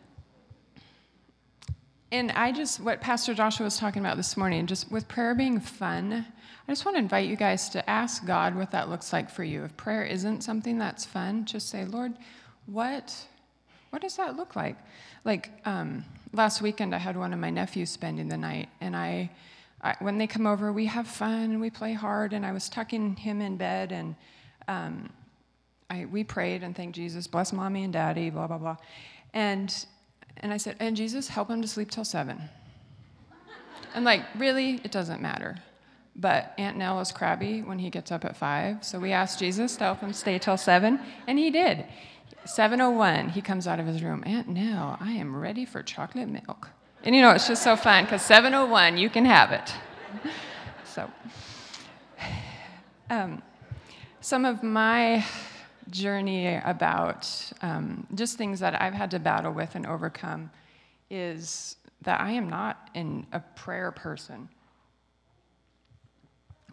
and 2.12 2.30
I 2.32 2.52
just, 2.52 2.80
what 2.80 3.00
Pastor 3.00 3.34
Joshua 3.34 3.64
was 3.64 3.76
talking 3.78 4.00
about 4.00 4.16
this 4.16 4.36
morning, 4.36 4.66
just 4.66 4.90
with 4.90 5.08
prayer 5.08 5.34
being 5.34 5.58
fun, 5.60 6.24
I 6.68 6.72
just 6.72 6.84
want 6.84 6.96
to 6.96 7.00
invite 7.00 7.28
you 7.28 7.36
guys 7.36 7.68
to 7.70 7.90
ask 7.90 8.24
God 8.24 8.54
what 8.54 8.70
that 8.70 8.88
looks 8.88 9.12
like 9.12 9.28
for 9.28 9.44
you. 9.44 9.64
If 9.64 9.76
prayer 9.76 10.04
isn't 10.04 10.42
something 10.42 10.78
that's 10.78 11.04
fun, 11.04 11.44
just 11.44 11.68
say, 11.68 11.84
Lord, 11.84 12.14
what, 12.66 13.14
what 13.90 14.02
does 14.02 14.16
that 14.16 14.36
look 14.36 14.56
like? 14.56 14.76
Like 15.24 15.50
um, 15.64 16.04
last 16.32 16.62
weekend, 16.62 16.94
I 16.94 16.98
had 16.98 17.16
one 17.16 17.32
of 17.32 17.38
my 17.38 17.50
nephews 17.50 17.90
spending 17.90 18.28
the 18.28 18.36
night, 18.36 18.68
and 18.80 18.96
I, 18.96 19.30
I, 19.82 19.96
when 19.98 20.18
they 20.18 20.26
come 20.26 20.46
over, 20.46 20.72
we 20.72 20.86
have 20.86 21.06
fun 21.06 21.50
and 21.50 21.60
we 21.60 21.70
play 21.70 21.92
hard, 21.92 22.32
and 22.32 22.46
I 22.46 22.52
was 22.52 22.68
tucking 22.68 23.16
him 23.16 23.40
in 23.40 23.56
bed, 23.56 23.92
and 23.92 24.16
um, 24.68 25.10
I, 25.90 26.06
we 26.06 26.24
prayed 26.24 26.62
and 26.62 26.74
thanked 26.74 26.96
Jesus, 26.96 27.26
bless 27.26 27.52
mommy 27.52 27.84
and 27.84 27.92
daddy, 27.92 28.30
blah, 28.30 28.46
blah, 28.46 28.58
blah. 28.58 28.76
And, 29.36 29.84
and 30.38 30.50
I 30.50 30.56
said, 30.56 30.76
and 30.80 30.96
Jesus, 30.96 31.28
help 31.28 31.50
him 31.50 31.60
to 31.60 31.68
sleep 31.68 31.90
till 31.90 32.06
seven. 32.06 32.40
and 33.94 34.02
like, 34.02 34.22
really, 34.34 34.80
it 34.82 34.90
doesn't 34.90 35.20
matter. 35.20 35.58
But 36.16 36.54
Aunt 36.56 36.78
Nell 36.78 37.00
is 37.00 37.12
crabby 37.12 37.60
when 37.60 37.78
he 37.78 37.90
gets 37.90 38.10
up 38.10 38.24
at 38.24 38.34
five, 38.34 38.82
so 38.82 38.98
we 38.98 39.12
asked 39.12 39.38
Jesus 39.38 39.76
to 39.76 39.84
help 39.84 40.00
him 40.00 40.14
stay 40.14 40.38
till 40.38 40.56
seven, 40.56 41.00
and 41.26 41.38
he 41.38 41.50
did. 41.50 41.84
701, 42.46 43.28
he 43.28 43.42
comes 43.42 43.66
out 43.66 43.78
of 43.78 43.86
his 43.86 44.02
room, 44.02 44.24
Aunt 44.24 44.48
Nell, 44.48 44.96
I 45.00 45.12
am 45.12 45.36
ready 45.36 45.66
for 45.66 45.82
chocolate 45.82 46.30
milk. 46.30 46.70
And 47.04 47.14
you 47.14 47.20
know, 47.20 47.32
it's 47.32 47.46
just 47.46 47.62
so 47.62 47.76
fun 47.76 48.04
because 48.04 48.22
701, 48.22 48.96
you 48.96 49.10
can 49.10 49.26
have 49.26 49.52
it. 49.52 49.70
so, 50.84 51.10
um, 53.10 53.42
some 54.22 54.46
of 54.46 54.62
my 54.62 55.22
journey 55.90 56.60
about 56.64 57.28
um, 57.62 58.06
just 58.14 58.36
things 58.38 58.60
that 58.60 58.80
I've 58.80 58.94
had 58.94 59.10
to 59.12 59.18
battle 59.18 59.52
with 59.52 59.74
and 59.74 59.86
overcome 59.86 60.50
is 61.10 61.76
that 62.02 62.20
I 62.20 62.32
am 62.32 62.48
not 62.48 62.90
in 62.94 63.26
a 63.32 63.40
prayer 63.40 63.90
person. 63.92 64.48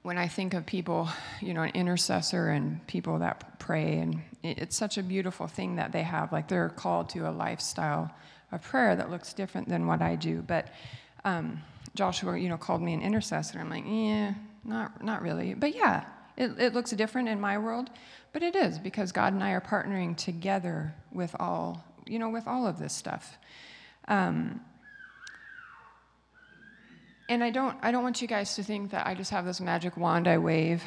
When 0.02 0.18
I 0.18 0.28
think 0.28 0.54
of 0.54 0.66
people, 0.66 1.08
you 1.42 1.54
know, 1.54 1.62
an 1.62 1.72
intercessor 1.74 2.50
and 2.50 2.86
people 2.88 3.20
that 3.20 3.58
pray, 3.60 4.00
and 4.00 4.22
it's 4.44 4.76
such 4.76 4.98
a 4.98 5.04
beautiful 5.04 5.48
thing 5.48 5.78
that 5.78 5.94
they 5.94 6.04
have. 6.04 6.34
Like 6.34 6.50
they're 6.50 6.70
called 6.70 7.10
to 7.10 7.30
a 7.30 7.32
lifestyle 7.32 8.12
of 8.52 8.62
prayer 8.62 8.96
that 8.96 9.10
looks 9.10 9.34
different 9.34 9.70
than 9.70 9.88
what 9.88 10.02
I 10.02 10.16
do. 10.16 10.42
But 10.42 10.68
um, 11.24 11.62
Joshua, 11.96 12.38
you 12.38 12.50
know, 12.50 12.58
called 12.58 12.82
me 12.82 12.94
an 12.94 13.02
intercessor. 13.02 13.60
I'm 13.60 13.70
like, 13.70 13.86
yeah, 13.88 14.34
not, 14.66 15.04
not 15.04 15.22
really. 15.22 15.54
But 15.54 15.74
yeah, 15.74 16.04
it, 16.38 16.52
it 16.60 16.74
looks 16.74 16.92
different 16.92 17.30
in 17.30 17.40
my 17.40 17.58
world, 17.58 17.90
but 18.32 18.44
it 18.44 18.56
is 18.56 18.80
because 18.80 19.12
God 19.12 19.34
and 19.34 19.44
I 19.44 19.52
are 19.52 19.62
partnering 19.62 20.18
together 20.18 20.94
with 21.12 21.36
all, 21.40 21.84
you 22.06 22.20
know, 22.20 22.30
with 22.30 22.48
all 22.48 22.66
of 22.66 22.80
this 22.80 22.94
stuff. 22.94 23.38
Um, 24.08 24.62
and 27.30 27.44
I 27.44 27.52
don't, 27.52 27.78
I 27.82 27.92
don't 27.92 28.04
want 28.04 28.22
you 28.22 28.28
guys 28.28 28.56
to 28.56 28.64
think 28.64 28.92
that 28.92 29.08
I 29.08 29.14
just 29.14 29.32
have 29.32 29.46
this 29.46 29.62
magic 29.62 29.96
wand 29.96 30.28
I 30.28 30.38
wave, 30.38 30.84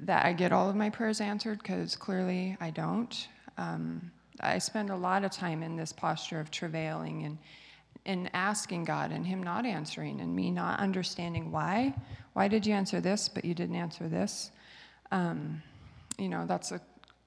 that 0.00 0.24
I 0.24 0.32
get 0.32 0.52
all 0.52 0.68
of 0.68 0.76
my 0.76 0.90
prayers 0.90 1.20
answered, 1.20 1.58
because 1.58 1.96
clearly 1.96 2.56
I 2.60 2.70
don't. 2.70 3.28
Um, 3.58 4.10
I 4.40 4.58
spend 4.58 4.90
a 4.90 4.96
lot 4.96 5.24
of 5.24 5.30
time 5.30 5.62
in 5.62 5.76
this 5.76 5.92
posture 5.92 6.40
of 6.40 6.50
travailing 6.50 7.24
and, 7.24 7.38
and 8.06 8.30
asking 8.34 8.84
God 8.84 9.12
and 9.12 9.26
Him 9.26 9.42
not 9.42 9.66
answering 9.66 10.20
and 10.20 10.34
me 10.34 10.50
not 10.50 10.78
understanding 10.80 11.50
why. 11.50 11.94
Why 12.32 12.48
did 12.48 12.66
you 12.66 12.74
answer 12.74 13.00
this, 13.00 13.28
but 13.28 13.44
you 13.44 13.54
didn't 13.54 13.76
answer 13.76 14.08
this? 14.08 14.50
Um, 15.10 15.62
you 16.18 16.28
know, 16.28 16.46
that's 16.46 16.72
a 16.72 16.80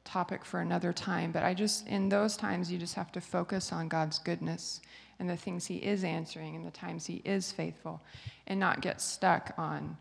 topic 0.03 0.45
for 0.45 0.59
another 0.59 0.93
time. 0.93 1.31
But 1.31 1.43
I 1.43 1.53
just, 1.53 1.87
in 1.87 2.09
those 2.09 2.37
times, 2.37 2.71
you 2.71 2.77
just 2.77 2.95
have 2.95 3.11
to 3.13 3.21
focus 3.21 3.71
on 3.71 3.87
God's 3.87 4.19
goodness 4.19 4.81
and 5.19 5.29
the 5.29 5.37
things 5.37 5.65
He 5.65 5.77
is 5.77 6.03
answering 6.03 6.55
and 6.55 6.65
the 6.65 6.71
times 6.71 7.05
He 7.05 7.21
is 7.25 7.51
faithful 7.51 8.01
and 8.47 8.59
not 8.59 8.81
get 8.81 9.01
stuck 9.01 9.53
on, 9.57 9.97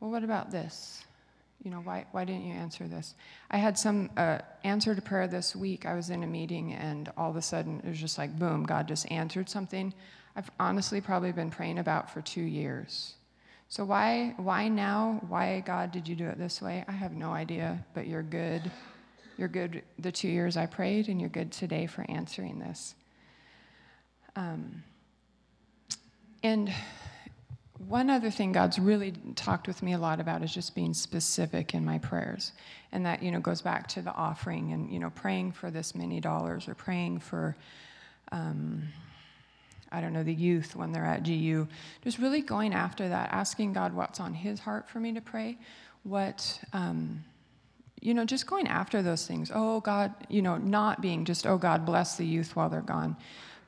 well, 0.00 0.10
what 0.10 0.24
about 0.24 0.50
this? 0.50 1.04
You 1.62 1.70
know, 1.70 1.78
why, 1.78 2.04
why 2.12 2.24
didn't 2.24 2.46
you 2.46 2.52
answer 2.52 2.86
this? 2.86 3.14
I 3.50 3.56
had 3.56 3.78
some 3.78 4.10
uh, 4.16 4.38
answer 4.64 4.94
to 4.94 5.00
prayer 5.00 5.26
this 5.26 5.56
week. 5.56 5.86
I 5.86 5.94
was 5.94 6.10
in 6.10 6.22
a 6.22 6.26
meeting 6.26 6.74
and 6.74 7.10
all 7.16 7.30
of 7.30 7.36
a 7.36 7.42
sudden 7.42 7.80
it 7.82 7.88
was 7.88 7.98
just 7.98 8.18
like, 8.18 8.38
boom, 8.38 8.64
God 8.64 8.86
just 8.86 9.10
answered 9.10 9.48
something 9.48 9.94
I've 10.36 10.50
honestly 10.58 11.00
probably 11.00 11.32
been 11.32 11.50
praying 11.50 11.78
about 11.78 12.10
for 12.10 12.20
two 12.20 12.42
years. 12.42 13.14
So 13.68 13.84
why, 13.84 14.34
why 14.36 14.68
now? 14.68 15.20
Why, 15.28 15.60
God, 15.60 15.90
did 15.90 16.06
you 16.06 16.14
do 16.14 16.28
it 16.28 16.38
this 16.38 16.62
way? 16.62 16.84
I 16.86 16.92
have 16.92 17.12
no 17.12 17.32
idea, 17.32 17.84
but 17.94 18.06
you're 18.06 18.22
good. 18.22 18.70
You're 19.36 19.48
good 19.48 19.82
the 19.98 20.12
two 20.12 20.28
years 20.28 20.56
I 20.56 20.66
prayed, 20.66 21.08
and 21.08 21.20
you're 21.20 21.30
good 21.30 21.50
today 21.50 21.86
for 21.86 22.04
answering 22.08 22.60
this. 22.60 22.94
Um, 24.36 24.84
and 26.42 26.72
one 27.88 28.10
other 28.10 28.30
thing 28.30 28.52
God's 28.52 28.78
really 28.78 29.12
talked 29.34 29.66
with 29.66 29.82
me 29.82 29.92
a 29.92 29.98
lot 29.98 30.20
about 30.20 30.42
is 30.42 30.54
just 30.54 30.74
being 30.74 30.94
specific 30.94 31.74
in 31.74 31.84
my 31.84 31.98
prayers. 31.98 32.52
And 32.92 33.04
that, 33.06 33.22
you 33.22 33.30
know, 33.30 33.40
goes 33.40 33.60
back 33.60 33.88
to 33.88 34.02
the 34.02 34.12
offering 34.12 34.72
and, 34.72 34.90
you 34.92 35.00
know, 35.00 35.10
praying 35.10 35.52
for 35.52 35.70
this 35.70 35.94
many 35.94 36.20
dollars 36.20 36.68
or 36.68 36.74
praying 36.74 37.18
for, 37.18 37.56
um, 38.30 38.84
I 39.92 40.00
don't 40.00 40.12
know, 40.12 40.22
the 40.22 40.34
youth 40.34 40.76
when 40.76 40.92
they're 40.92 41.04
at 41.04 41.24
GU. 41.24 41.66
Just 42.02 42.18
really 42.18 42.40
going 42.40 42.72
after 42.72 43.08
that, 43.08 43.30
asking 43.32 43.72
God 43.72 43.94
what's 43.94 44.20
on 44.20 44.34
His 44.34 44.60
heart 44.60 44.88
for 44.88 45.00
me 45.00 45.12
to 45.12 45.20
pray, 45.20 45.58
what, 46.02 46.60
um, 46.72 47.24
you 48.00 48.14
know, 48.14 48.24
just 48.24 48.46
going 48.46 48.66
after 48.66 49.02
those 49.02 49.26
things. 49.26 49.50
Oh, 49.54 49.80
God, 49.80 50.12
you 50.28 50.42
know, 50.42 50.56
not 50.56 51.00
being 51.00 51.24
just, 51.24 51.46
oh, 51.46 51.58
God, 51.58 51.86
bless 51.86 52.16
the 52.16 52.26
youth 52.26 52.54
while 52.56 52.68
they're 52.68 52.80
gone. 52.80 53.16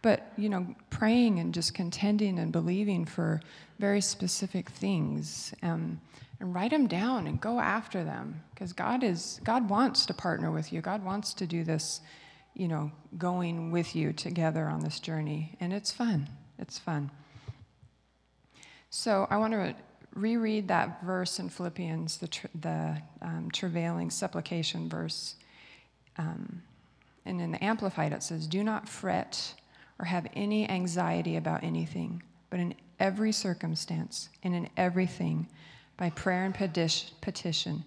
But, 0.02 0.32
you 0.36 0.48
know, 0.48 0.74
praying 0.90 1.38
and 1.38 1.54
just 1.54 1.74
contending 1.74 2.38
and 2.38 2.52
believing 2.52 3.04
for 3.04 3.40
very 3.78 4.00
specific 4.00 4.70
things. 4.70 5.54
Um, 5.62 6.00
and 6.40 6.54
write 6.54 6.70
them 6.70 6.86
down 6.86 7.26
and 7.26 7.40
go 7.40 7.58
after 7.58 8.04
them 8.04 8.42
because 8.54 8.72
God 8.72 9.02
is 9.02 9.40
God 9.44 9.68
wants 9.68 10.06
to 10.06 10.14
partner 10.14 10.50
with 10.50 10.72
you. 10.72 10.80
God 10.80 11.04
wants 11.04 11.32
to 11.34 11.46
do 11.46 11.64
this, 11.64 12.00
you 12.56 12.68
know, 12.68 12.90
going 13.18 13.70
with 13.70 13.94
you 13.94 14.12
together 14.12 14.66
on 14.66 14.80
this 14.80 14.98
journey, 14.98 15.56
and 15.60 15.72
it's 15.72 15.92
fun. 15.92 16.28
It's 16.58 16.78
fun. 16.78 17.10
So 18.90 19.26
I 19.30 19.36
want 19.36 19.52
to 19.52 19.74
reread 20.14 20.68
that 20.68 21.02
verse 21.04 21.38
in 21.38 21.48
Philippians, 21.48 22.18
the 22.18 22.28
the 22.60 23.02
um, 23.22 23.50
travailing 23.52 24.10
supplication 24.10 24.88
verse, 24.88 25.36
um, 26.16 26.62
and 27.24 27.40
in 27.40 27.52
the 27.52 27.62
Amplified 27.62 28.12
it 28.12 28.22
says, 28.22 28.46
"Do 28.46 28.64
not 28.64 28.88
fret 28.88 29.54
or 29.98 30.06
have 30.06 30.26
any 30.34 30.68
anxiety 30.68 31.36
about 31.36 31.62
anything, 31.62 32.22
but 32.50 32.58
in 32.58 32.74
every 32.98 33.32
circumstance 33.32 34.30
and 34.42 34.54
in 34.54 34.68
everything." 34.76 35.48
by 35.96 36.10
prayer 36.10 36.44
and 36.44 36.54
petition, 36.54 37.84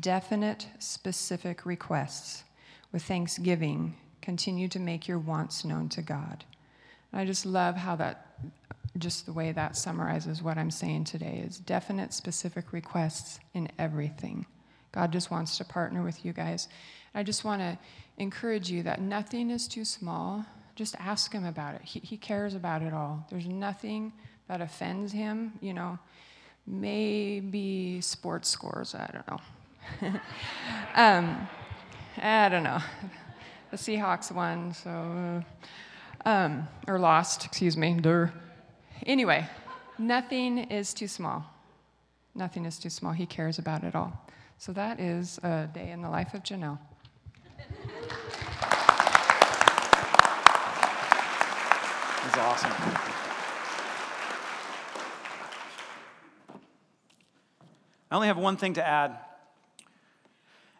definite, 0.00 0.66
specific 0.78 1.64
requests. 1.64 2.44
With 2.90 3.04
thanksgiving, 3.04 3.96
continue 4.22 4.68
to 4.68 4.78
make 4.78 5.08
your 5.08 5.18
wants 5.18 5.64
known 5.64 5.88
to 5.90 6.02
God. 6.02 6.44
And 7.12 7.20
I 7.20 7.24
just 7.24 7.44
love 7.44 7.76
how 7.76 7.96
that, 7.96 8.26
just 8.96 9.26
the 9.26 9.32
way 9.32 9.52
that 9.52 9.76
summarizes 9.76 10.42
what 10.42 10.56
I'm 10.56 10.70
saying 10.70 11.04
today 11.04 11.42
is 11.46 11.58
definite, 11.58 12.12
specific 12.12 12.72
requests 12.72 13.40
in 13.52 13.68
everything. 13.78 14.46
God 14.92 15.12
just 15.12 15.30
wants 15.30 15.58
to 15.58 15.64
partner 15.64 16.02
with 16.02 16.24
you 16.24 16.32
guys. 16.32 16.68
I 17.14 17.22
just 17.22 17.44
want 17.44 17.60
to 17.60 17.78
encourage 18.18 18.70
you 18.70 18.82
that 18.84 19.00
nothing 19.00 19.50
is 19.50 19.68
too 19.68 19.84
small. 19.84 20.44
Just 20.76 20.94
ask 20.98 21.32
Him 21.32 21.44
about 21.44 21.74
it. 21.74 21.82
He, 21.82 22.00
he 22.00 22.16
cares 22.16 22.54
about 22.54 22.82
it 22.82 22.94
all. 22.94 23.26
There's 23.30 23.46
nothing 23.46 24.12
that 24.48 24.60
offends 24.60 25.12
Him, 25.12 25.52
you 25.60 25.74
know 25.74 25.98
maybe 26.66 28.00
sports 28.00 28.48
scores. 28.48 28.94
I 28.94 29.10
don't 29.12 29.28
know. 29.28 30.20
um, 30.94 31.48
I 32.18 32.48
don't 32.48 32.62
know. 32.62 32.80
The 33.72 33.78
Seahawks 33.78 34.30
won, 34.30 34.74
so 34.74 34.90
uh, 34.90 36.28
um, 36.28 36.68
or 36.86 36.98
lost. 36.98 37.46
Excuse 37.46 37.74
me. 37.74 37.98
Anyway, 39.06 39.48
nothing 39.98 40.58
is 40.58 40.92
too 40.92 41.08
small. 41.08 41.46
Nothing 42.34 42.66
is 42.66 42.78
too 42.78 42.90
small. 42.90 43.12
He 43.12 43.24
cares 43.24 43.58
about 43.58 43.82
it 43.82 43.94
all. 43.94 44.12
So 44.58 44.74
that 44.74 45.00
is 45.00 45.38
a 45.38 45.70
day 45.72 45.90
in 45.90 46.02
the 46.02 46.10
life 46.10 46.34
of 46.34 46.42
Janelle. 46.42 46.78
That's 52.24 52.36
awesome. 52.36 52.72
I 58.10 58.14
only 58.14 58.26
have 58.26 58.36
one 58.36 58.58
thing 58.58 58.74
to 58.74 58.86
add, 58.86 59.16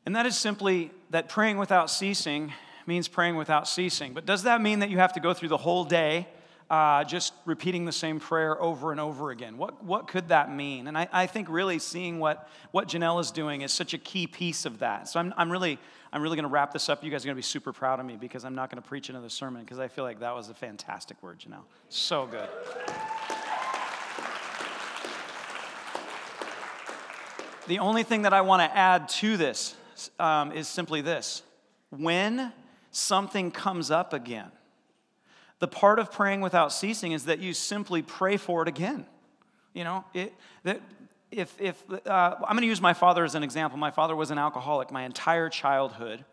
and 0.05 0.15
that 0.15 0.27
is 0.27 0.37
simply 0.37 0.91
that 1.09 1.31
praying 1.31 1.57
without 1.57 1.89
ceasing 1.89 2.53
means 2.87 3.09
praying 3.09 3.37
without 3.37 3.69
ceasing. 3.69 4.13
But 4.15 4.27
does 4.27 4.45
that 4.45 4.61
mean 4.61 4.81
that 4.81 4.91
you 4.91 4.99
have 4.99 5.13
to 5.15 5.21
go 5.21 5.35
through 5.35 5.49
the 5.49 5.57
whole 5.57 5.85
day 5.85 6.29
uh, 6.71 7.05
just 7.05 7.35
repeating 7.45 7.85
the 7.85 7.93
same 7.93 8.19
prayer 8.19 8.61
over 8.61 8.93
and 8.93 9.01
over 9.01 9.31
again? 9.31 9.59
What, 9.59 9.85
what 9.85 10.09
could 10.09 10.29
that 10.29 10.51
mean? 10.51 10.87
And 10.87 10.97
I, 10.97 11.07
I 11.13 11.27
think 11.27 11.49
really 11.51 11.79
seeing 11.79 12.19
what, 12.19 12.49
what 12.71 12.89
Janelle 12.89 13.21
is 13.21 13.31
doing 13.31 13.61
is 13.61 13.73
such 13.73 13.93
a 13.93 13.99
key 13.99 14.27
piece 14.27 14.65
of 14.65 14.79
that. 14.79 15.09
So 15.09 15.21
I'm, 15.21 15.35
I'm 15.37 15.53
really, 15.53 15.79
I'm 16.13 16.23
really 16.23 16.37
going 16.37 16.49
to 16.49 16.51
wrap 16.51 16.73
this 16.73 16.89
up. 16.89 17.05
You 17.05 17.11
guys 17.11 17.25
are 17.25 17.27
going 17.27 17.35
to 17.35 17.39
be 17.39 17.43
super 17.43 17.73
proud 17.73 18.01
of 18.01 18.07
me 18.07 18.17
because 18.17 18.45
I'm 18.45 18.55
not 18.55 18.71
going 18.71 18.83
to 18.83 18.89
preach 18.89 19.11
another 19.11 19.29
sermon 19.29 19.63
because 19.63 19.79
I 19.79 19.89
feel 19.89 20.05
like 20.05 20.21
that 20.21 20.35
was 20.35 20.49
a 20.49 20.55
fantastic 20.55 21.23
word, 21.23 21.41
Janelle. 21.41 21.65
So 21.91 22.27
good. 22.27 22.49
The 27.69 27.79
only 27.79 28.03
thing 28.03 28.23
that 28.23 28.33
I 28.33 28.41
want 28.41 28.61
to 28.61 28.77
add 28.77 29.09
to 29.11 29.37
this 29.37 29.77
um, 30.19 30.53
is 30.53 30.67
simply 30.67 31.01
this 31.01 31.43
when 31.91 32.53
something 32.93 33.51
comes 33.51 33.91
up 33.91 34.13
again, 34.13 34.53
the 35.59 35.69
part 35.69 35.99
of 35.99 36.13
praying 36.13 36.41
without 36.41 36.73
ceasing 36.73 37.13
is 37.13 37.25
that 37.25 37.41
you 37.41 37.53
simply 37.53 38.03
pray 38.03 38.37
for 38.37 38.63
it 38.63 38.69
again. 38.69 39.07
You 39.75 39.85
know, 39.85 40.05
it, 40.15 40.35
that 40.65 40.81
if, 41.31 41.61
if 41.61 41.83
uh, 42.07 42.35
I'm 42.37 42.57
going 42.57 42.61
to 42.63 42.67
use 42.67 42.81
my 42.81 42.93
father 42.93 43.25
as 43.25 43.35
an 43.35 43.43
example. 43.43 43.79
My 43.79 43.91
father 43.91 44.15
was 44.15 44.31
an 44.31 44.39
alcoholic 44.39 44.91
my 44.91 45.05
entire 45.05 45.49
childhood. 45.49 46.25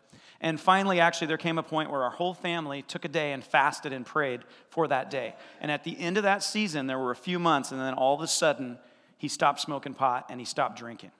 And 0.42 0.58
finally, 0.58 1.00
actually, 1.00 1.26
there 1.26 1.36
came 1.36 1.58
a 1.58 1.62
point 1.62 1.90
where 1.90 2.02
our 2.02 2.10
whole 2.10 2.32
family 2.32 2.82
took 2.82 3.04
a 3.04 3.08
day 3.08 3.32
and 3.32 3.44
fasted 3.44 3.92
and 3.92 4.06
prayed 4.06 4.40
for 4.68 4.88
that 4.88 5.10
day. 5.10 5.34
And 5.60 5.70
at 5.70 5.84
the 5.84 5.98
end 5.98 6.16
of 6.16 6.22
that 6.22 6.42
season, 6.42 6.86
there 6.86 6.98
were 6.98 7.10
a 7.10 7.16
few 7.16 7.38
months, 7.38 7.72
and 7.72 7.80
then 7.80 7.94
all 7.94 8.14
of 8.14 8.22
a 8.22 8.26
sudden, 8.26 8.78
he 9.18 9.28
stopped 9.28 9.60
smoking 9.60 9.92
pot 9.92 10.26
and 10.30 10.40
he 10.40 10.46
stopped 10.46 10.78
drinking. 10.78 11.10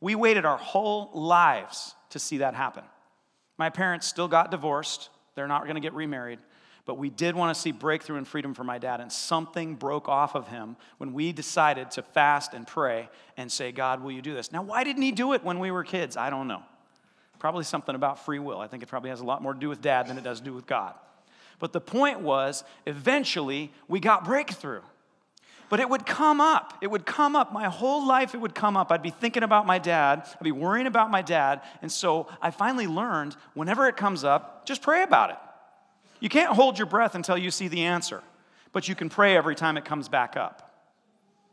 We 0.00 0.14
waited 0.14 0.44
our 0.44 0.58
whole 0.58 1.10
lives 1.12 1.94
to 2.10 2.20
see 2.20 2.38
that 2.38 2.54
happen. 2.54 2.84
My 3.58 3.70
parents 3.70 4.06
still 4.06 4.28
got 4.28 4.50
divorced. 4.50 5.10
They're 5.34 5.48
not 5.48 5.64
going 5.64 5.74
to 5.74 5.80
get 5.80 5.92
remarried. 5.92 6.38
But 6.86 6.96
we 6.96 7.10
did 7.10 7.34
want 7.34 7.54
to 7.54 7.60
see 7.60 7.70
breakthrough 7.70 8.16
and 8.16 8.26
freedom 8.26 8.54
for 8.54 8.64
my 8.64 8.78
dad. 8.78 9.00
And 9.00 9.12
something 9.12 9.74
broke 9.74 10.08
off 10.08 10.34
of 10.34 10.48
him 10.48 10.76
when 10.96 11.12
we 11.12 11.32
decided 11.32 11.90
to 11.92 12.02
fast 12.02 12.54
and 12.54 12.66
pray 12.66 13.10
and 13.36 13.52
say, 13.52 13.72
God, 13.72 14.02
will 14.02 14.12
you 14.12 14.22
do 14.22 14.32
this? 14.32 14.52
Now, 14.52 14.62
why 14.62 14.84
didn't 14.84 15.02
he 15.02 15.12
do 15.12 15.34
it 15.34 15.44
when 15.44 15.58
we 15.58 15.70
were 15.70 15.84
kids? 15.84 16.16
I 16.16 16.30
don't 16.30 16.48
know. 16.48 16.62
Probably 17.38 17.64
something 17.64 17.94
about 17.94 18.24
free 18.24 18.38
will. 18.38 18.58
I 18.58 18.68
think 18.68 18.82
it 18.82 18.86
probably 18.86 19.10
has 19.10 19.20
a 19.20 19.24
lot 19.24 19.42
more 19.42 19.52
to 19.52 19.60
do 19.60 19.68
with 19.68 19.82
dad 19.82 20.08
than 20.08 20.16
it 20.16 20.24
does 20.24 20.38
to 20.38 20.44
do 20.44 20.54
with 20.54 20.66
God. 20.66 20.94
But 21.58 21.72
the 21.72 21.80
point 21.80 22.20
was, 22.20 22.64
eventually, 22.86 23.72
we 23.86 24.00
got 24.00 24.24
breakthrough. 24.24 24.80
But 25.68 25.80
it 25.80 25.88
would 25.88 26.06
come 26.06 26.40
up. 26.40 26.78
It 26.80 26.90
would 26.90 27.04
come 27.04 27.36
up. 27.36 27.52
My 27.52 27.66
whole 27.66 28.06
life, 28.06 28.34
it 28.34 28.38
would 28.38 28.54
come 28.54 28.76
up. 28.76 28.90
I'd 28.90 29.02
be 29.02 29.10
thinking 29.10 29.42
about 29.42 29.66
my 29.66 29.78
dad. 29.78 30.22
I'd 30.26 30.44
be 30.44 30.52
worrying 30.52 30.86
about 30.86 31.10
my 31.10 31.20
dad. 31.20 31.60
And 31.82 31.92
so 31.92 32.28
I 32.40 32.50
finally 32.50 32.86
learned 32.86 33.36
whenever 33.54 33.86
it 33.86 33.96
comes 33.96 34.24
up, 34.24 34.64
just 34.64 34.80
pray 34.80 35.02
about 35.02 35.30
it. 35.30 35.36
You 36.20 36.28
can't 36.28 36.54
hold 36.54 36.78
your 36.78 36.86
breath 36.86 37.14
until 37.14 37.36
you 37.36 37.50
see 37.50 37.68
the 37.68 37.84
answer, 37.84 38.22
but 38.72 38.88
you 38.88 38.94
can 38.94 39.08
pray 39.08 39.36
every 39.36 39.54
time 39.54 39.76
it 39.76 39.84
comes 39.84 40.08
back 40.08 40.36
up. 40.36 40.67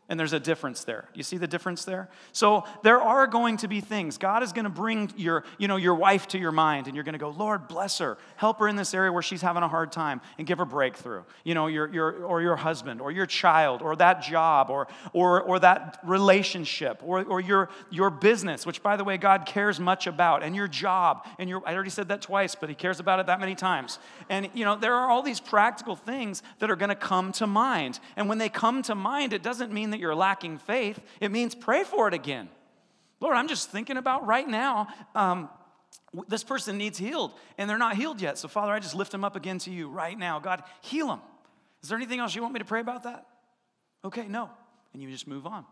And 0.08 0.20
there's 0.20 0.34
a 0.34 0.40
difference 0.40 0.84
there. 0.84 1.10
You 1.16 1.24
see 1.24 1.38
the 1.38 1.48
difference 1.48 1.84
there? 1.84 2.10
So 2.32 2.66
there 2.84 3.02
are 3.02 3.26
going 3.26 3.58
to 3.58 3.68
be 3.68 3.82
things. 3.82 4.20
God 4.20 4.44
is 4.44 4.54
going 4.54 4.66
to 4.66 4.70
bring 4.70 5.12
your, 5.18 5.44
you 5.58 5.68
know, 5.68 5.78
your 5.78 5.96
wife 5.96 6.28
to 6.28 6.38
your 6.38 6.52
mind, 6.52 6.86
and 6.86 6.96
you're 6.96 7.04
going 7.04 7.14
to 7.14 7.20
go, 7.20 7.32
Lord, 7.32 7.68
bless 7.68 7.98
her. 7.98 8.20
Help 8.36 8.60
her 8.60 8.68
in 8.68 8.76
this 8.76 8.94
area 8.94 9.12
where 9.12 9.24
she's 9.24 9.42
having 9.42 9.64
a 9.64 9.68
hard 9.68 9.92
time 9.92 10.22
and 10.38 10.46
give 10.46 10.60
her 10.60 10.66
breakthrough. 10.66 11.24
You 11.44 11.56
know, 11.56 11.66
your, 11.66 11.92
your, 11.92 12.24
or 12.24 12.40
your 12.44 12.56
husband, 12.56 13.02
or 13.02 13.12
your 13.12 13.26
child, 13.26 13.82
or 13.82 13.96
that 13.96 14.22
job, 14.22 14.70
or, 14.70 14.88
or, 15.12 15.42
or 15.42 15.58
that 15.58 15.98
relationship, 16.04 17.02
or, 17.04 17.24
or 17.24 17.42
your, 17.42 17.70
your 17.90 18.12
business, 18.12 18.64
which, 18.64 18.84
by 18.84 18.98
the 18.98 19.04
way, 19.04 19.18
God 19.18 19.48
cares 19.48 19.80
much 19.80 20.06
about, 20.06 20.44
and 20.44 20.56
your 20.56 20.68
job. 20.68 21.26
And 21.40 21.50
your, 21.50 21.68
I 21.68 21.74
already 21.74 21.90
said 21.90 22.10
that 22.10 22.22
twice, 22.22 22.54
but 22.54 22.70
He 22.70 22.76
cares 22.76 23.00
about 23.00 23.20
it 23.20 23.26
that 23.26 23.40
many 23.40 23.56
times. 23.56 23.98
And, 24.30 24.52
you 24.54 24.66
know, 24.66 24.76
there 24.76 24.94
are 24.94 25.10
all 25.10 25.24
these 25.24 25.40
practical 25.40 25.96
things 25.96 26.44
that 26.60 26.70
are 26.70 26.76
going 26.76 26.90
to 26.90 26.96
come 26.96 27.32
to 27.34 27.48
mind. 27.48 28.00
And 28.16 28.30
when 28.30 28.38
they 28.38 28.50
come 28.50 28.84
to 28.84 28.94
mind, 28.94 29.34
it 29.34 29.42
doesn't 29.42 29.74
mean 29.74 29.95
that 29.96 30.02
you're 30.02 30.14
lacking 30.14 30.58
faith, 30.58 31.00
it 31.22 31.32
means 31.32 31.56
pray 31.56 31.86
for 31.86 32.08
it 32.08 32.14
again. 32.14 32.50
Lord, 33.22 33.38
I'm 33.38 33.48
just 33.48 33.72
thinking 33.72 33.96
about 33.96 34.28
right 34.28 34.48
now. 34.48 34.88
Um, 35.16 35.50
this 36.28 36.44
person 36.44 36.78
needs 36.78 36.98
healed 36.98 37.32
and 37.58 37.70
they're 37.70 37.78
not 37.78 37.96
healed 37.96 38.22
yet. 38.22 38.38
So, 38.38 38.50
Father, 38.50 38.74
I 38.74 38.80
just 38.80 38.94
lift 38.94 39.12
them 39.12 39.24
up 39.24 39.36
again 39.36 39.58
to 39.60 39.72
you 39.72 39.90
right 39.90 40.18
now. 40.18 40.40
God, 40.40 40.64
heal 40.82 41.08
them. 41.08 41.22
Is 41.82 41.90
there 41.90 41.98
anything 41.98 42.20
else 42.20 42.36
you 42.36 42.42
want 42.42 42.54
me 42.54 42.60
to 42.60 42.66
pray 42.66 42.82
about 42.82 43.04
that? 43.04 43.26
Okay, 44.04 44.28
no. 44.28 44.50
And 44.94 45.02
you 45.02 45.10
just 45.10 45.28
move 45.28 45.48
on. 45.48 45.66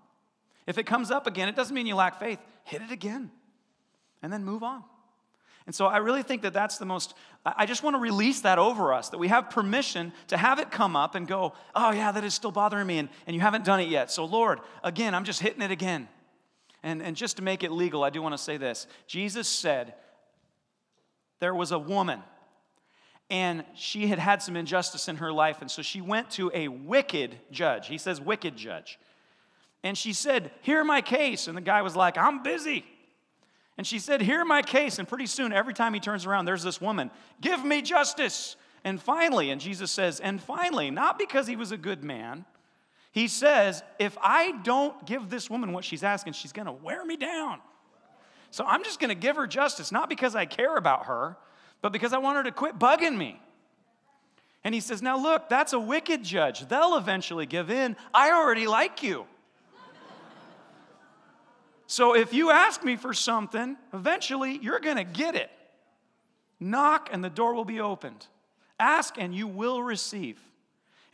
If 0.66 0.78
it 0.78 0.86
comes 0.86 1.12
up 1.12 1.28
again, 1.28 1.50
it 1.50 1.56
doesn't 1.56 1.76
mean 1.76 1.86
you 1.86 1.96
lack 1.96 2.20
faith. 2.20 2.40
Hit 2.64 2.82
it 2.82 2.92
again 2.92 3.30
and 4.22 4.32
then 4.32 4.46
move 4.46 4.64
on. 4.64 4.84
And 5.66 5.74
so 5.74 5.86
I 5.86 5.98
really 5.98 6.24
think 6.24 6.42
that 6.42 6.54
that's 6.54 6.78
the 6.78 6.86
most, 6.86 7.14
I 7.46 7.66
just 7.66 7.84
want 7.84 7.96
to 7.96 8.00
release 8.00 8.42
that 8.42 8.60
over 8.60 8.94
us, 8.94 9.10
that 9.10 9.18
we 9.18 9.30
have 9.30 9.50
permission 9.50 10.12
to 10.28 10.38
have 10.38 10.60
it 10.60 10.72
come 10.72 10.96
up 10.96 11.16
and 11.16 11.26
go, 11.26 11.54
oh, 11.74 11.92
yeah, 11.92 12.12
that 12.12 12.24
is 12.24 12.34
still 12.34 12.52
bothering 12.52 12.86
me, 12.86 12.98
and, 12.98 13.10
and 13.28 13.36
you 13.36 13.42
haven't 13.42 13.64
done 13.64 13.80
it 13.80 13.88
yet. 13.88 14.12
So, 14.12 14.26
Lord, 14.26 14.60
again, 14.84 15.16
I'm 15.16 15.24
just 15.24 15.40
hitting 15.40 15.62
it 15.62 15.72
again. 15.72 16.10
And, 16.84 17.02
and 17.02 17.16
just 17.16 17.38
to 17.38 17.44
make 17.44 17.64
it 17.64 17.72
legal, 17.72 18.04
I 18.04 18.10
do 18.10 18.22
want 18.22 18.34
to 18.34 18.38
say 18.38 18.58
this 18.58 18.88
Jesus 19.08 19.48
said 19.48 19.94
there 21.40 21.56
was 21.56 21.72
a 21.72 21.80
woman, 21.80 22.22
and 23.30 23.64
she 23.74 24.08
had 24.08 24.20
had 24.20 24.42
some 24.42 24.58
injustice 24.58 25.08
in 25.08 25.16
her 25.18 25.32
life, 25.32 25.62
and 25.62 25.72
so 25.72 25.82
she 25.82 26.02
went 26.02 26.30
to 26.32 26.52
a 26.54 26.68
wicked 26.68 27.38
judge. 27.52 27.88
He 27.88 27.98
says, 27.98 28.20
wicked 28.20 28.58
judge. 28.58 29.00
And 29.84 29.98
she 29.98 30.14
said, 30.14 30.52
Hear 30.62 30.84
my 30.84 31.02
case. 31.02 31.48
And 31.48 31.58
the 31.58 31.62
guy 31.62 31.82
was 31.82 31.96
like, 31.96 32.18
I'm 32.18 32.42
busy. 32.42 32.86
And 33.78 33.88
she 33.88 34.00
said, 34.00 34.22
Hear 34.22 34.46
my 34.46 34.62
case. 34.62 35.00
And 35.00 35.08
pretty 35.08 35.26
soon, 35.26 35.52
every 35.52 35.74
time 35.74 35.94
he 35.94 36.00
turns 36.00 36.26
around, 36.26 36.46
there's 36.46 36.64
this 36.64 36.80
woman, 36.80 37.12
Give 37.42 37.64
me 37.64 37.82
justice. 37.82 38.56
And 38.84 39.02
finally, 39.02 39.50
and 39.50 39.62
Jesus 39.62 39.92
says, 39.92 40.20
And 40.20 40.42
finally, 40.42 40.92
not 40.92 41.18
because 41.18 41.48
he 41.48 41.56
was 41.56 41.72
a 41.72 41.78
good 41.78 42.04
man, 42.04 42.46
he 43.12 43.28
says, 43.28 43.84
If 44.00 44.18
I 44.22 44.52
don't 44.64 45.06
give 45.06 45.30
this 45.30 45.50
woman 45.50 45.72
what 45.72 45.86
she's 45.86 46.04
asking, 46.04 46.34
she's 46.34 46.52
going 46.52 46.66
to 46.66 46.72
wear 46.72 47.06
me 47.06 47.16
down. 47.16 47.60
So 48.52 48.66
I'm 48.66 48.84
just 48.84 49.00
going 49.00 49.10
to 49.10 49.16
give 49.16 49.36
her 49.36 49.48
justice, 49.48 49.92
not 49.92 50.10
because 50.10 50.36
I 50.36 50.46
care 50.46 50.76
about 50.76 51.08
her, 51.08 51.38
but 51.82 51.92
because 51.92 52.14
I 52.14 52.20
want 52.20 52.38
her 52.38 52.44
to 52.44 52.52
quit 52.52 52.78
bugging 52.78 53.18
me. 53.18 53.42
And 54.64 54.76
he 54.76 54.82
says, 54.82 55.02
Now 55.02 55.18
look, 55.18 55.50
that's 55.50 55.74
a 55.74 55.80
wicked 55.80 56.24
judge. 56.24 56.68
They'll 56.68 56.98
eventually 56.98 57.46
give 57.46 57.72
in. 57.72 57.96
I 58.14 58.32
already 58.32 58.68
like 58.68 59.02
you. 59.02 59.26
So 61.94 62.16
if 62.16 62.34
you 62.34 62.50
ask 62.50 62.84
me 62.84 62.96
for 62.96 63.14
something, 63.14 63.78
eventually 63.94 64.58
you're 64.64 64.80
going 64.80 64.98
to 64.98 65.04
get 65.04 65.36
it. 65.36 65.52
Knock 66.60 67.10
and 67.12 67.24
the 67.24 67.30
door 67.30 67.54
will 67.54 67.66
be 67.66 67.82
opened. 67.82 68.26
Ask 68.80 69.20
and 69.20 69.36
you 69.36 69.46
will 69.46 69.84
receive. 69.84 70.40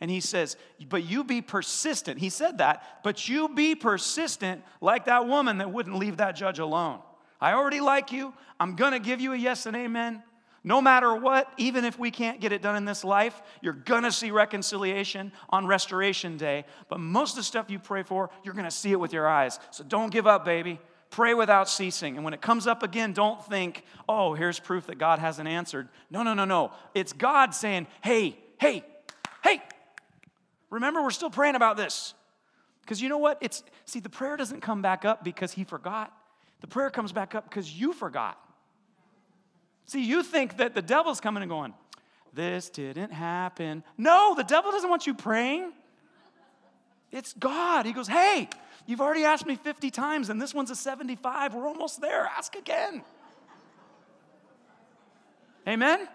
And 0.00 0.10
he 0.10 0.20
says, 0.20 0.56
But 0.88 1.04
you 1.04 1.22
be 1.22 1.42
persistent. 1.42 2.18
He 2.18 2.30
said 2.30 2.56
that, 2.58 2.82
but 3.04 3.28
you 3.28 3.50
be 3.50 3.74
persistent 3.74 4.62
like 4.80 5.04
that 5.04 5.26
woman 5.26 5.58
that 5.58 5.70
wouldn't 5.70 5.96
leave 5.96 6.16
that 6.16 6.32
judge 6.32 6.58
alone. 6.58 7.00
I 7.42 7.52
already 7.52 7.80
like 7.80 8.10
you. 8.10 8.32
I'm 8.58 8.74
going 8.74 8.92
to 8.92 9.00
give 9.00 9.20
you 9.20 9.34
a 9.34 9.36
yes 9.36 9.66
and 9.66 9.76
amen. 9.76 10.22
No 10.62 10.82
matter 10.82 11.14
what, 11.14 11.50
even 11.56 11.84
if 11.84 11.98
we 11.98 12.10
can't 12.10 12.40
get 12.40 12.52
it 12.52 12.60
done 12.60 12.76
in 12.76 12.84
this 12.84 13.02
life, 13.02 13.40
you're 13.62 13.72
gonna 13.72 14.12
see 14.12 14.30
reconciliation 14.30 15.32
on 15.48 15.66
Restoration 15.66 16.36
Day. 16.36 16.66
But 16.88 17.00
most 17.00 17.30
of 17.30 17.36
the 17.36 17.42
stuff 17.42 17.70
you 17.70 17.78
pray 17.78 18.02
for, 18.02 18.30
you're 18.44 18.54
gonna 18.54 18.70
see 18.70 18.92
it 18.92 19.00
with 19.00 19.12
your 19.12 19.26
eyes. 19.26 19.58
So 19.70 19.84
don't 19.84 20.10
give 20.10 20.26
up, 20.26 20.44
baby. 20.44 20.78
Pray 21.08 21.34
without 21.34 21.68
ceasing. 21.68 22.16
And 22.16 22.24
when 22.24 22.34
it 22.34 22.42
comes 22.42 22.66
up 22.66 22.82
again, 22.82 23.12
don't 23.12 23.42
think, 23.44 23.84
oh, 24.08 24.34
here's 24.34 24.60
proof 24.60 24.86
that 24.86 24.98
God 24.98 25.18
hasn't 25.18 25.48
answered. 25.48 25.88
No, 26.10 26.22
no, 26.22 26.34
no, 26.34 26.44
no. 26.44 26.72
It's 26.94 27.12
God 27.12 27.54
saying, 27.54 27.86
hey, 28.02 28.38
hey, 28.58 28.84
hey, 29.42 29.62
remember, 30.68 31.02
we're 31.02 31.10
still 31.10 31.30
praying 31.30 31.56
about 31.56 31.76
this. 31.76 32.14
Because 32.82 33.00
you 33.00 33.08
know 33.08 33.18
what? 33.18 33.38
It's 33.40 33.62
see, 33.86 34.00
the 34.00 34.10
prayer 34.10 34.36
doesn't 34.36 34.60
come 34.60 34.82
back 34.82 35.04
up 35.04 35.24
because 35.24 35.52
he 35.52 35.64
forgot. 35.64 36.12
The 36.60 36.66
prayer 36.66 36.90
comes 36.90 37.12
back 37.12 37.34
up 37.34 37.48
because 37.48 37.72
you 37.72 37.92
forgot. 37.92 38.38
See, 39.86 40.04
you 40.04 40.22
think 40.22 40.58
that 40.58 40.74
the 40.74 40.82
devil's 40.82 41.20
coming 41.20 41.42
and 41.42 41.50
going, 41.50 41.74
This 42.32 42.70
didn't 42.70 43.12
happen. 43.12 43.82
No, 43.98 44.34
the 44.36 44.44
devil 44.44 44.70
doesn't 44.70 44.88
want 44.88 45.06
you 45.06 45.14
praying. 45.14 45.72
It's 47.10 47.32
God. 47.32 47.86
He 47.86 47.92
goes, 47.92 48.08
Hey, 48.08 48.48
you've 48.86 49.00
already 49.00 49.24
asked 49.24 49.46
me 49.46 49.56
50 49.56 49.90
times, 49.90 50.30
and 50.30 50.40
this 50.40 50.54
one's 50.54 50.70
a 50.70 50.76
75. 50.76 51.54
We're 51.54 51.66
almost 51.66 52.00
there. 52.00 52.26
Ask 52.36 52.56
again. 52.56 53.02
Amen? 55.66 56.08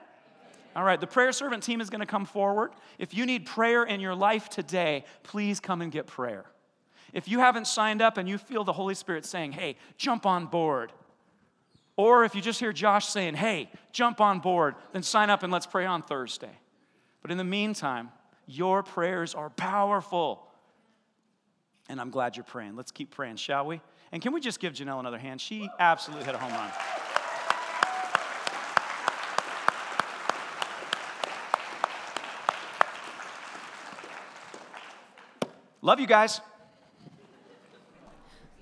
All 0.76 0.84
right, 0.84 1.00
the 1.00 1.08
prayer 1.08 1.32
servant 1.32 1.64
team 1.64 1.80
is 1.80 1.90
going 1.90 2.02
to 2.02 2.06
come 2.06 2.26
forward. 2.26 2.72
If 3.00 3.14
you 3.14 3.26
need 3.26 3.46
prayer 3.46 3.84
in 3.84 4.02
your 4.02 4.16
life 4.16 4.50
today, 4.50 5.06
please 5.24 5.62
come 5.62 5.82
and 5.82 5.92
get 5.92 6.06
prayer. 6.06 6.46
If 7.14 7.30
you 7.30 7.40
haven't 7.40 7.66
signed 7.66 8.02
up 8.02 8.18
and 8.18 8.28
you 8.28 8.38
feel 8.38 8.66
the 8.66 8.74
Holy 8.74 8.94
Spirit 8.94 9.26
saying, 9.26 9.54
hey, 9.54 9.78
jump 9.98 10.26
on 10.26 10.48
board, 10.48 10.92
or 11.98 12.26
if 12.26 12.36
you 12.36 12.42
just 12.42 12.60
hear 12.60 12.74
Josh 12.74 13.08
saying, 13.08 13.36
hey, 13.36 13.70
jump 13.92 14.20
on 14.20 14.40
board, 14.40 14.76
then 14.92 15.02
sign 15.02 15.30
up 15.30 15.44
and 15.44 15.52
let's 15.52 15.66
pray 15.66 15.86
on 15.86 16.02
Thursday. 16.02 16.52
But 17.22 17.32
in 17.32 17.38
the 17.38 17.44
meantime, 17.44 18.12
your 18.48 18.84
prayers 18.84 19.34
are 19.34 19.50
powerful. 19.50 20.46
And 21.88 22.02
I'm 22.02 22.10
glad 22.10 22.36
you're 22.36 22.44
praying. 22.44 22.76
Let's 22.76 22.92
keep 22.92 23.12
praying, 23.12 23.38
shall 23.38 23.66
we? 23.66 23.80
And 24.12 24.22
can 24.22 24.34
we 24.34 24.42
just 24.42 24.60
give 24.60 24.74
Janelle 24.74 25.00
another 25.00 25.18
hand? 25.18 25.40
She 25.40 25.70
absolutely 25.80 26.26
hit 26.26 26.36
a 26.36 26.38
home 26.38 26.52
run. 26.52 26.72
Love 35.82 36.00
you 36.00 36.08
guys. 36.08 36.42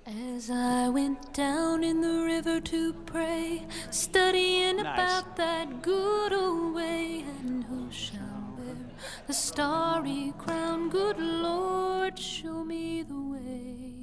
As 0.06 0.50
I 0.50 0.90
went 0.90 1.32
down 1.32 1.82
in 1.82 2.02
the 2.02 2.26
river 2.26 2.60
to 2.60 2.92
pray, 3.06 3.66
studying 3.90 4.76
Nice. 4.76 4.82
about 4.82 5.36
that 5.36 5.80
good 5.80 6.30
old 6.30 6.74
way, 6.74 7.24
and 7.40 7.64
who 7.64 7.90
shall 7.90 8.52
bear 8.58 8.76
the 9.26 9.32
starry 9.32 10.34
crown? 10.36 10.90
Good 10.90 11.18
Lord, 11.18 12.18
show 12.18 12.64
me 12.64 13.02
the 13.02 13.14
way. 13.14 13.94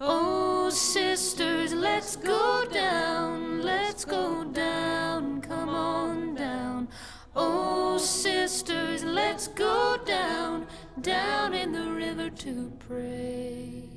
Oh, 0.00 0.70
sisters, 0.70 1.72
let's 1.72 2.16
go 2.16 2.64
down, 2.64 3.62
let's 3.62 4.04
go 4.04 4.42
down, 4.42 5.40
come 5.40 5.68
on 5.68 6.34
down. 6.34 6.88
Oh, 7.36 7.96
sisters, 7.96 9.04
let's 9.04 9.46
go 9.46 9.98
down, 10.04 10.66
down 11.00 11.54
in 11.54 11.70
the 11.70 11.92
river 11.92 12.28
to 12.28 12.72
pray. 12.88 13.91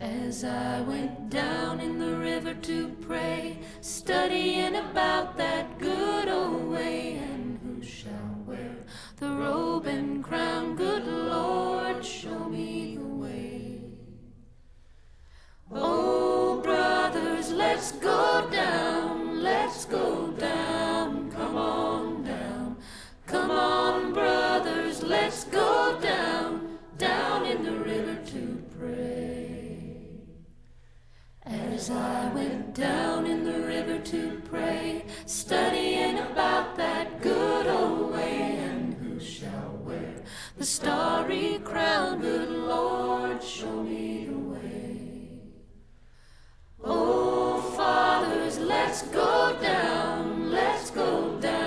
As 0.00 0.44
I 0.44 0.82
went 0.82 1.30
down 1.30 1.80
in 1.80 1.98
the 1.98 2.16
river 2.16 2.52
to 2.52 2.88
pray, 3.00 3.58
studying 3.80 4.76
about 4.76 5.38
that 5.38 5.78
good 5.78 6.28
old 6.28 6.68
way, 6.68 7.16
and 7.16 7.58
who 7.62 7.82
shall 7.82 8.44
wear 8.46 8.76
the 9.16 9.30
robe 9.30 9.86
and 9.86 10.22
crown? 10.22 10.76
Good 10.76 11.06
Lord, 11.06 12.04
show 12.04 12.46
me 12.48 12.96
the 12.96 13.04
way. 13.04 13.80
Oh, 15.72 16.60
brothers, 16.60 17.50
let's 17.50 17.92
go 17.92 18.46
down, 18.50 19.42
let's 19.42 19.86
go 19.86 20.28
down, 20.32 21.30
come 21.30 21.56
on 21.56 22.22
down. 22.22 22.76
Come 23.26 23.50
on, 23.50 24.12
brothers, 24.12 25.02
let's 25.02 25.44
go 25.44 25.98
down, 26.02 26.45
As 31.76 31.90
I 31.90 32.32
went 32.32 32.72
down 32.72 33.26
in 33.26 33.44
the 33.44 33.60
river 33.60 33.98
to 33.98 34.40
pray, 34.48 35.04
studying 35.26 36.16
about 36.18 36.74
that 36.78 37.20
good 37.20 37.66
old 37.66 38.14
way, 38.14 38.56
and 38.56 38.94
who 38.94 39.20
shall 39.20 39.78
wear 39.84 40.14
the 40.56 40.64
starry 40.64 41.60
crown? 41.64 42.22
Good 42.22 42.48
Lord, 42.48 43.42
show 43.42 43.82
me 43.82 44.24
the 44.24 44.38
way. 44.38 45.40
Oh, 46.82 47.60
fathers, 47.76 48.58
let's 48.58 49.02
go 49.08 49.54
down 49.60 50.50
let's 50.50 50.90
go 50.90 51.38
down. 51.40 51.65